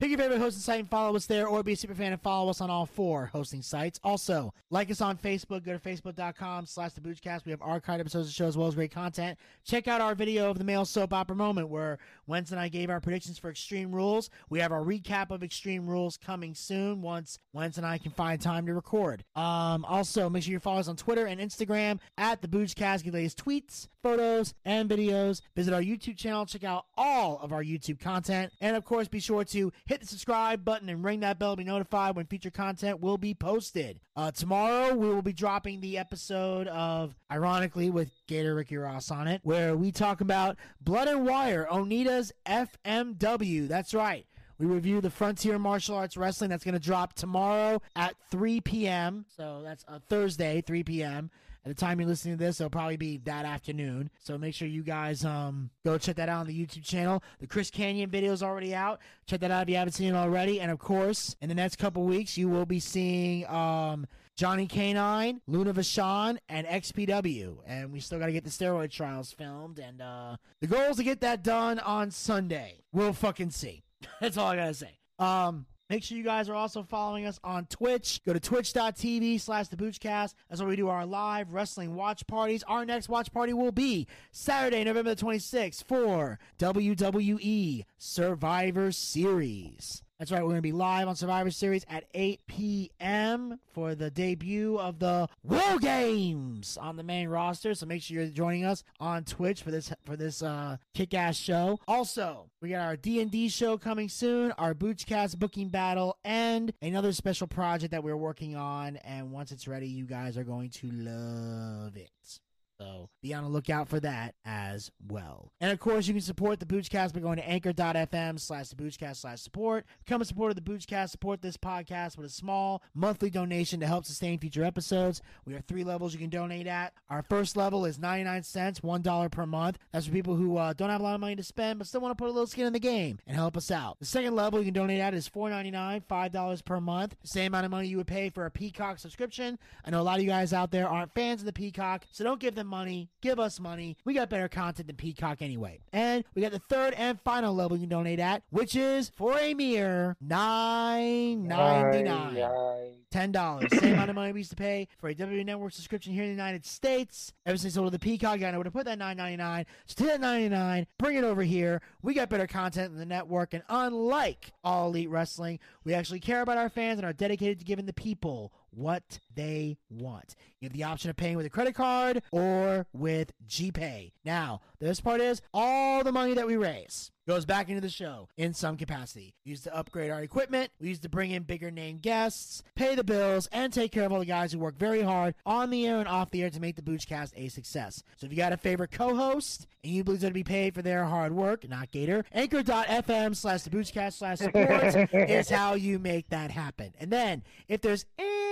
Pick 0.04 0.10
your 0.10 0.20
favorite 0.20 0.40
hosting 0.40 0.62
site 0.62 0.80
and 0.82 0.90
follow 0.90 1.16
us 1.16 1.28
there, 1.28 1.48
or 1.48 1.64
be 1.64 1.72
a 1.72 1.78
super 1.78 1.96
fan 1.96 2.12
and 2.12 2.22
follow 2.22 2.50
us 2.50 2.60
on 2.60 2.70
all 2.70 2.86
four 2.86 3.28
hosting 3.28 3.62
sites. 3.62 4.02
Also, 4.04 4.54
like 4.70 4.92
us 4.92 5.00
on 5.00 5.16
Facebook. 5.16 5.64
Go 5.64 5.72
to 5.72 5.80
facebook.com 5.80 6.66
slash 6.66 6.92
the 6.92 7.00
Boochcast. 7.00 7.46
We 7.46 7.52
have 7.52 7.62
archived 7.62 8.02
episodes 8.02 8.16
of 8.16 8.26
the 8.26 8.32
show 8.34 8.48
as 8.48 8.58
well 8.58 8.68
as 8.68 8.76
great 8.76 8.92
content. 8.92 9.40
Check 9.64 9.88
out 9.88 10.02
our 10.02 10.14
video 10.14 10.50
of 10.50 10.58
the 10.58 10.66
male 10.66 10.84
soap 10.84 11.14
opera 11.14 11.38
moment 11.38 11.70
where 11.70 12.00
Wentz 12.28 12.52
and 12.52 12.60
I 12.60 12.68
gave 12.68 12.90
our 12.90 13.00
predictions 13.00 13.38
for 13.38 13.50
Extreme 13.50 13.94
Rules. 13.94 14.30
We 14.50 14.60
have 14.60 14.74
our 14.74 14.82
recap 14.82 15.32
of 15.32 15.42
Extreme 15.42 15.88
Rules 15.88 16.18
coming 16.18 16.54
soon 16.54 17.02
once 17.02 17.40
Wentz 17.54 17.78
and 17.78 17.86
I 17.86 17.98
can 17.98 18.12
find 18.12 18.42
time 18.42 18.66
to 18.66 18.74
record. 18.74 19.24
Um, 19.38 19.86
also, 19.86 20.30
make 20.30 20.44
sure 20.44 20.52
you 20.52 20.60
follow 20.60 20.82
us 20.82 20.90
on 20.90 20.98
Twitter 20.98 21.28
and 21.28 21.40
Instagram 21.40 22.00
at 22.18 22.42
the 22.42 22.50
Boochcast. 22.50 23.06
Get 23.06 23.14
latest 23.14 23.42
tweets, 23.42 23.88
photos, 24.02 24.54
and 24.66 24.90
videos. 24.90 25.40
Visit 25.56 25.74
our 25.74 25.82
YouTube 25.82 26.18
channel. 26.18 26.46
Check 26.46 26.66
out 26.66 26.88
all 26.98 27.40
of 27.40 27.54
our 27.54 27.64
YouTube 27.64 28.02
content. 28.02 28.52
And 28.60 28.76
of 28.76 28.84
course, 28.84 29.08
be 29.08 29.22
sure 29.22 29.46
to 29.46 29.72
hit 29.86 29.93
hit 29.94 30.02
the 30.02 30.08
subscribe 30.08 30.66
button 30.66 30.90
and 30.90 31.04
ring 31.04 31.20
that 31.20 31.38
bell 31.38 31.52
to 31.52 31.58
be 31.58 31.64
notified 31.64 32.16
when 32.16 32.26
future 32.26 32.50
content 32.50 33.00
will 33.00 33.18
be 33.18 33.36
posted. 33.36 34.00
Uh, 34.16 34.32
tomorrow, 34.32 34.96
we 34.96 35.08
will 35.08 35.22
be 35.22 35.34
dropping 35.34 35.82
the 35.82 36.00
episode 36.00 36.68
of, 36.68 37.14
ironically, 37.32 37.92
with 37.92 38.10
Gator 38.28 38.56
Ricky 38.56 38.76
Ross 38.76 39.12
on 39.12 39.28
it, 39.28 39.42
where 39.44 39.78
we 39.78 39.92
talk 39.92 40.22
about 40.22 40.58
Blood 40.82 41.08
and 41.08 41.28
Wire, 41.28 41.68
Onita's 41.70 42.32
FMW. 42.48 43.68
That's 43.68 43.94
right. 43.94 44.26
We 44.58 44.66
review 44.66 45.00
the 45.00 45.12
Frontier 45.12 45.60
Martial 45.60 45.96
Arts 45.96 46.18
Wrestling 46.18 46.50
that's 46.50 46.64
going 46.64 46.74
to 46.74 46.80
drop 46.80 47.14
tomorrow 47.14 47.80
at 47.96 48.16
3 48.32 48.62
p.m. 48.62 49.26
So 49.38 49.62
that's 49.64 49.86
a 49.88 50.00
Thursday, 50.00 50.62
3 50.66 50.84
p.m. 50.84 51.30
At 51.66 51.70
the 51.70 51.80
time 51.80 52.00
you're 52.00 52.10
listening 52.10 52.38
to 52.38 52.44
this, 52.44 52.60
it'll 52.60 52.70
probably 52.70 52.98
be 52.98 53.18
that 53.20 53.46
afternoon. 53.46 54.10
So 54.20 54.38
make 54.38 54.54
sure 54.54 54.68
you 54.68 54.84
guys 54.84 55.24
um 55.24 55.70
go 55.86 55.98
check 55.98 56.18
that 56.18 56.30
out 56.30 56.42
on 56.42 56.48
the 56.48 56.66
YouTube 56.66 56.84
channel. 56.84 57.24
The 57.40 57.48
Chris 57.48 57.72
Kanyon 57.72 58.10
video 58.10 58.34
is 58.34 58.44
already 58.44 58.76
out. 58.76 59.00
Check 59.28 59.40
that 59.42 59.52
out 59.52 59.64
if 59.64 59.70
you 59.70 59.78
haven't 59.78 59.94
seen 59.94 60.14
it 60.14 60.18
already. 60.18 60.60
And 60.60 60.72
of 60.72 60.80
course, 60.80 61.36
in 61.42 61.50
the 61.50 61.56
next 61.56 61.78
couple 61.78 62.04
weeks, 62.04 62.38
you 62.38 62.50
will 62.50 62.66
be 62.66 62.80
seeing 62.80 63.48
um 63.48 64.08
Johnny 64.36 64.66
Canine, 64.66 65.42
Luna 65.48 65.74
Vachon, 65.74 66.38
and 66.50 66.66
XPW. 66.66 67.58
And 67.68 67.94
we 67.94 68.00
still 68.00 68.20
got 68.20 68.26
to 68.28 68.32
get 68.32 68.44
the 68.44 68.50
steroid 68.50 68.92
trials 68.92 69.32
filmed. 69.32 69.80
And 69.80 70.02
uh, 70.02 70.38
the 70.60 70.68
goal 70.68 70.90
is 70.90 70.98
to 70.98 71.04
get 71.04 71.22
that 71.22 71.44
done 71.44 71.80
on 71.80 72.10
Sunday. 72.10 72.82
We'll 72.92 73.14
fucking 73.14 73.52
see. 73.52 73.84
That's 74.22 74.38
all 74.38 74.48
I 74.48 74.56
got 74.56 74.68
to 74.68 74.74
say. 74.74 74.98
Um, 75.20 75.68
Make 75.90 76.04
sure 76.04 76.18
you 76.18 76.24
guys 76.24 76.50
are 76.50 76.56
also 76.56 76.84
following 76.84 77.26
us 77.26 77.40
on 77.44 77.66
Twitch. 77.66 78.22
Go 78.26 78.34
to 78.34 78.40
twitch.tv 78.40 79.40
slash 79.40 79.68
the 79.68 79.76
Boochcast. 79.76 80.34
That's 80.50 80.62
where 80.62 80.70
we 80.70 80.76
do 80.76 80.88
our 80.88 81.06
live 81.06 81.54
wrestling 81.54 81.96
watch 81.96 82.26
parties. 82.26 82.64
Our 82.64 82.86
next 82.86 83.10
watch 83.10 83.32
party 83.34 83.54
will 83.54 83.72
be 83.72 84.08
Saturday, 84.32 84.84
November 84.84 85.14
the 85.16 85.26
26th 85.26 85.84
for 85.84 86.40
WWE 86.60 87.84
Survivor 87.98 88.92
Series. 88.92 90.03
That's 90.20 90.32
right, 90.32 90.42
we're 90.42 90.50
going 90.50 90.58
to 90.58 90.62
be 90.62 90.72
live 90.72 91.08
on 91.08 91.16
Survivor 91.16 91.50
Series 91.50 91.86
at 91.90 92.06
8 92.14 92.40
p.m. 92.48 93.60
for 93.74 93.96
the 93.96 94.12
debut 94.12 94.78
of 94.78 95.00
the 95.00 95.28
War 95.44 95.80
Games 95.80 96.78
on 96.78 96.96
the 96.96 97.04
main 97.04 97.30
roster. 97.30 97.74
So 97.74 97.88
make 97.88 98.04
sure 98.04 98.18
you're 98.18 98.28
joining 98.28 98.64
us 98.64 98.84
on 99.00 99.24
Twitch 99.24 99.64
for 99.64 99.72
this 99.72 99.92
for 100.06 100.16
this 100.16 100.42
uh, 100.44 100.78
kick-ass 100.94 101.36
show. 101.36 101.80
Also, 101.88 102.50
we 102.62 102.70
got 102.70 102.82
our 102.82 102.96
D&D 102.96 103.50
show 103.50 103.78
coming 103.78 104.08
soon, 104.08 104.52
our 104.54 104.74
Boochcast 104.74 105.40
booking 105.40 105.70
battle, 105.70 106.18
and 106.24 106.72
another 106.82 107.12
special 107.12 107.48
project 107.48 107.92
that 107.92 108.04
we're 108.04 108.16
working 108.16 108.56
on. 108.56 108.98
And 108.98 109.32
once 109.32 109.52
it's 109.52 109.68
ready, 109.68 109.88
you 109.88 110.06
guys 110.06 110.38
are 110.38 110.44
going 110.44 110.70
to 110.70 110.90
love 110.92 111.98
it. 111.98 112.40
So 112.84 113.10
be 113.22 113.34
on 113.34 113.44
the 113.44 113.50
lookout 113.50 113.88
for 113.88 114.02
that 114.02 114.36
as 114.44 114.92
well. 115.08 115.52
And 115.62 115.72
of 115.72 115.80
course, 115.80 116.08
you 116.08 116.14
can 116.14 116.22
support 116.22 116.60
the 116.60 116.66
Boochcast 116.66 117.14
by 117.14 117.22
going 117.22 117.38
to 117.38 117.50
anchor.fm 117.50 118.38
slash 118.40 118.68
the 118.70 118.76
Boochcast 118.76 119.18
slash 119.18 119.40
support. 119.40 119.86
Become 120.06 120.22
a 120.22 120.26
supporter 120.26 120.50
of 120.50 120.64
the 120.64 120.70
Boochcast. 120.70 121.10
Support 121.10 121.42
this 121.42 121.56
podcast 121.56 122.18
with 122.18 122.26
a 122.26 122.30
small 122.30 122.84
monthly 122.94 123.30
donation 123.30 123.80
to 123.80 123.88
help 123.88 124.06
sustain 124.06 124.38
future 124.38 124.66
episodes. 124.66 125.22
We 125.46 125.54
have 125.54 125.64
three 125.64 125.86
levels 125.86 126.14
you 126.14 126.20
can 126.20 126.30
donate 126.30 126.68
at. 126.68 126.94
Our 127.10 127.24
first 127.24 127.56
level 127.56 127.86
is 127.86 127.98
99 127.98 128.44
cents, 128.44 128.82
$1 128.82 129.32
per 129.32 129.46
month. 129.46 129.78
That's 129.94 130.08
for 130.08 130.12
people 130.12 130.36
who 130.36 130.58
uh, 130.58 130.74
don't 130.74 130.90
have 130.90 131.00
a 131.00 131.04
lot 131.04 131.16
of 131.16 131.22
money 131.22 131.38
to 131.38 131.44
spend 131.44 131.80
but 131.80 131.88
still 131.88 132.02
want 132.02 132.18
to 132.18 132.22
put 132.22 132.30
a 132.30 132.34
little 132.34 132.48
skin 132.48 132.66
in 132.66 132.74
the 132.74 132.80
game 132.80 133.20
and 133.26 133.38
help 133.38 133.56
us 133.56 133.72
out. 133.72 133.98
The 134.00 134.06
second 134.06 134.36
level 134.36 134.60
you 134.60 134.66
can 134.66 134.74
donate 134.74 135.00
at 135.00 135.14
is 135.14 135.30
$4.99, 135.30 136.04
$5 136.06 136.66
per 136.66 136.82
month. 136.82 137.16
Same 137.24 137.54
amount 137.54 137.66
of 137.66 137.72
money 137.72 137.88
you 137.88 137.98
would 137.98 138.08
pay 138.08 138.28
for 138.28 138.46
a 138.46 138.52
Peacock 138.52 139.00
subscription. 139.00 139.58
I 139.86 139.92
know 139.92 140.02
a 140.02 140.04
lot 140.04 140.18
of 140.18 140.24
you 140.24 140.30
guys 140.30 140.52
out 140.52 140.72
there 140.72 140.90
aren't 140.90 141.14
fans 141.14 141.42
of 141.42 141.46
the 141.46 141.54
Peacock, 141.54 142.04
so 142.12 142.26
don't 142.26 142.42
give 142.42 142.56
them 142.56 142.73
money. 142.74 143.08
Give 143.22 143.40
us 143.40 143.60
money. 143.60 143.98
We 144.04 144.16
got 144.16 144.30
better 144.30 144.50
content 144.50 144.88
than 144.88 144.96
Peacock 144.96 145.44
anyway. 145.44 145.80
And 145.94 146.24
we 146.34 146.42
got 146.42 146.52
the 146.52 146.58
third 146.58 146.96
and 146.96 147.22
final 147.22 147.54
level 147.54 147.78
you 147.78 147.82
can 147.84 147.90
donate 147.90 148.20
at, 148.20 148.42
which 148.50 148.76
is 148.76 149.10
for 149.10 149.38
a 149.38 149.54
mere 149.54 150.18
nine 150.20 151.48
ninety 151.48 152.02
nine. 152.02 152.96
Ten 153.12 153.32
dollars, 153.32 153.70
same 153.80 153.94
amount 153.94 154.10
of 154.10 154.16
money 154.16 154.32
we 154.32 154.40
used 154.40 154.50
to 154.50 154.56
pay 154.56 154.88
for 154.98 155.08
a 155.08 155.14
WWE 155.14 155.46
Network 155.46 155.72
subscription 155.72 156.14
here 156.14 156.24
in 156.24 156.30
the 156.30 156.36
United 156.36 156.66
States. 156.66 157.32
Ever 157.46 157.58
since 157.58 157.76
I 157.76 157.76
sold 157.76 157.94
the 157.94 158.00
Peacock, 158.00 158.42
I 158.42 158.50
know 158.50 158.58
where 158.58 158.64
to 158.64 158.72
put 158.72 158.86
that 158.86 158.98
nine 158.98 159.18
ninety 159.18 159.38
nine. 159.38 159.68
So 159.86 159.94
take 159.96 160.08
that 160.08 160.22
ninety 160.22 160.50
nine, 160.50 160.88
bring 160.98 161.16
it 161.16 161.24
over 161.24 161.44
here. 161.44 161.80
We 162.02 162.16
got 162.16 162.30
better 162.30 162.48
content 162.48 162.90
than 162.90 163.00
the 163.00 163.06
network, 163.06 163.54
and 163.54 163.62
unlike 163.70 164.52
All 164.64 164.88
Elite 164.88 165.12
Wrestling, 165.12 165.60
we 165.84 165.94
actually 165.94 166.22
care 166.22 166.42
about 166.42 166.58
our 166.58 166.70
fans 166.70 166.98
and 166.98 167.06
are 167.06 167.14
dedicated 167.14 167.60
to 167.60 167.66
giving 167.66 167.86
the 167.86 167.94
people 167.94 168.52
what 168.76 169.20
they 169.34 169.78
want. 169.90 170.36
You 170.60 170.68
have 170.68 170.74
the 170.74 170.84
option 170.84 171.10
of 171.10 171.16
paying 171.16 171.38
with 171.38 171.46
a 171.46 171.50
credit 171.50 171.76
card 171.76 172.22
or 172.32 172.88
with 172.94 173.32
GPay. 173.48 174.12
Now, 174.24 174.62
the 174.80 174.88
best 174.88 175.04
part 175.04 175.22
is 175.22 175.42
all 175.54 176.04
the 176.04 176.12
money 176.12 176.34
that 176.34 176.48
we 176.48 176.56
raise 176.56 177.12
goes 177.28 177.46
back 177.46 177.70
into 177.70 177.82
the 177.82 177.90
show 177.90 178.28
in 178.38 178.54
some 178.54 178.78
capacity. 178.78 179.34
We 179.46 179.52
use 179.52 179.62
to 179.62 179.76
upgrade 179.76 180.12
our 180.12 180.22
equipment, 180.22 180.72
we 180.80 180.90
use 180.90 181.00
to 181.00 181.10
bring 181.10 181.32
in 181.32 181.44
bigger 181.44 181.72
name 181.72 181.98
guests, 181.98 182.64
pay 182.76 182.96
the 182.96 183.04
bills, 183.04 183.48
and 183.52 183.72
take 183.72 183.92
care 183.92 184.06
of 184.06 184.12
all 184.12 184.20
the 184.20 184.26
guys 184.26 184.52
who 184.52 184.60
work 184.60 184.78
very 184.78 185.02
hard 185.02 185.36
on 185.46 185.70
the 185.70 185.88
air 185.88 186.00
and 186.00 186.08
off 186.08 186.32
the 186.32 186.44
air 186.44 186.50
to 186.50 186.60
make 186.60 186.76
the 186.76 186.82
Boochcast 186.82 187.32
a 187.36 187.50
success. 187.50 188.04
So 188.18 188.26
if 188.26 188.32
you 188.32 188.38
got 188.38 188.54
a 188.54 188.58
favorite 188.58 188.92
co-host 188.92 189.68
and 189.84 189.94
you 189.94 190.04
believe 190.04 190.22
they're 190.22 190.30
to 190.30 190.34
be 190.34 190.44
paid 190.44 190.74
for 190.74 190.82
their 190.82 191.06
hard 191.06 191.34
work, 191.34 191.68
not 191.68 191.92
Gator, 191.92 192.26
anchor.fm 192.32 193.36
slash 193.36 193.62
the 193.62 193.70
Boochcast 193.70 194.14
slash 194.14 194.40
support 194.40 194.96
is 195.14 195.50
how 195.50 195.76
you 195.76 196.00
make 196.00 196.30
that 196.30 196.52
happen. 196.52 196.94
And 197.00 197.12
then 197.12 197.44
if 197.68 197.82
there's 197.82 198.06
any 198.18 198.44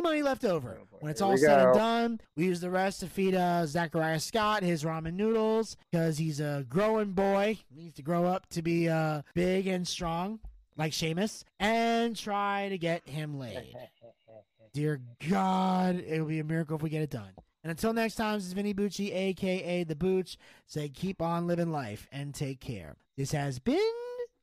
money 0.00 0.22
left 0.22 0.44
over, 0.44 0.78
when 1.00 1.10
it's 1.10 1.20
Here 1.20 1.28
all 1.28 1.36
said 1.36 1.66
and 1.66 1.74
done, 1.74 2.20
we 2.36 2.44
use 2.44 2.60
the 2.60 2.70
rest 2.70 3.00
to 3.00 3.06
feed 3.06 3.34
uh, 3.34 3.66
Zachariah 3.66 4.20
Scott 4.20 4.62
his 4.62 4.84
ramen 4.84 5.14
noodles 5.14 5.76
because 5.90 6.18
he's 6.18 6.40
a 6.40 6.64
growing 6.68 7.12
boy. 7.12 7.58
He 7.68 7.82
needs 7.82 7.96
to 7.96 8.02
grow 8.02 8.24
up 8.24 8.48
to 8.50 8.62
be 8.62 8.88
uh, 8.88 9.22
big 9.34 9.66
and 9.66 9.86
strong 9.86 10.40
like 10.76 10.92
Sheamus 10.92 11.44
and 11.58 12.16
try 12.16 12.68
to 12.68 12.78
get 12.78 13.08
him 13.08 13.38
laid. 13.38 13.74
Dear 14.72 15.00
God, 15.28 15.96
it 16.06 16.20
will 16.20 16.28
be 16.28 16.40
a 16.40 16.44
miracle 16.44 16.76
if 16.76 16.82
we 16.82 16.90
get 16.90 17.02
it 17.02 17.10
done. 17.10 17.32
And 17.64 17.70
until 17.70 17.92
next 17.92 18.14
time, 18.14 18.36
this 18.36 18.46
is 18.46 18.52
Vinny 18.52 18.72
Bucci, 18.72 19.12
aka 19.12 19.84
The 19.84 19.96
Booch. 19.96 20.36
Say 20.66 20.88
keep 20.88 21.20
on 21.20 21.46
living 21.46 21.72
life 21.72 22.06
and 22.12 22.34
take 22.34 22.60
care. 22.60 22.96
This 23.16 23.32
has 23.32 23.58
been 23.58 23.78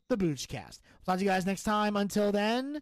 the 0.09 0.17
Boochcast. 0.17 0.81
We'll 0.81 1.05
talk 1.05 1.17
to 1.17 1.23
you 1.23 1.29
guys 1.29 1.45
next 1.45 1.63
time. 1.63 1.95
Until 1.95 2.31
then, 2.31 2.81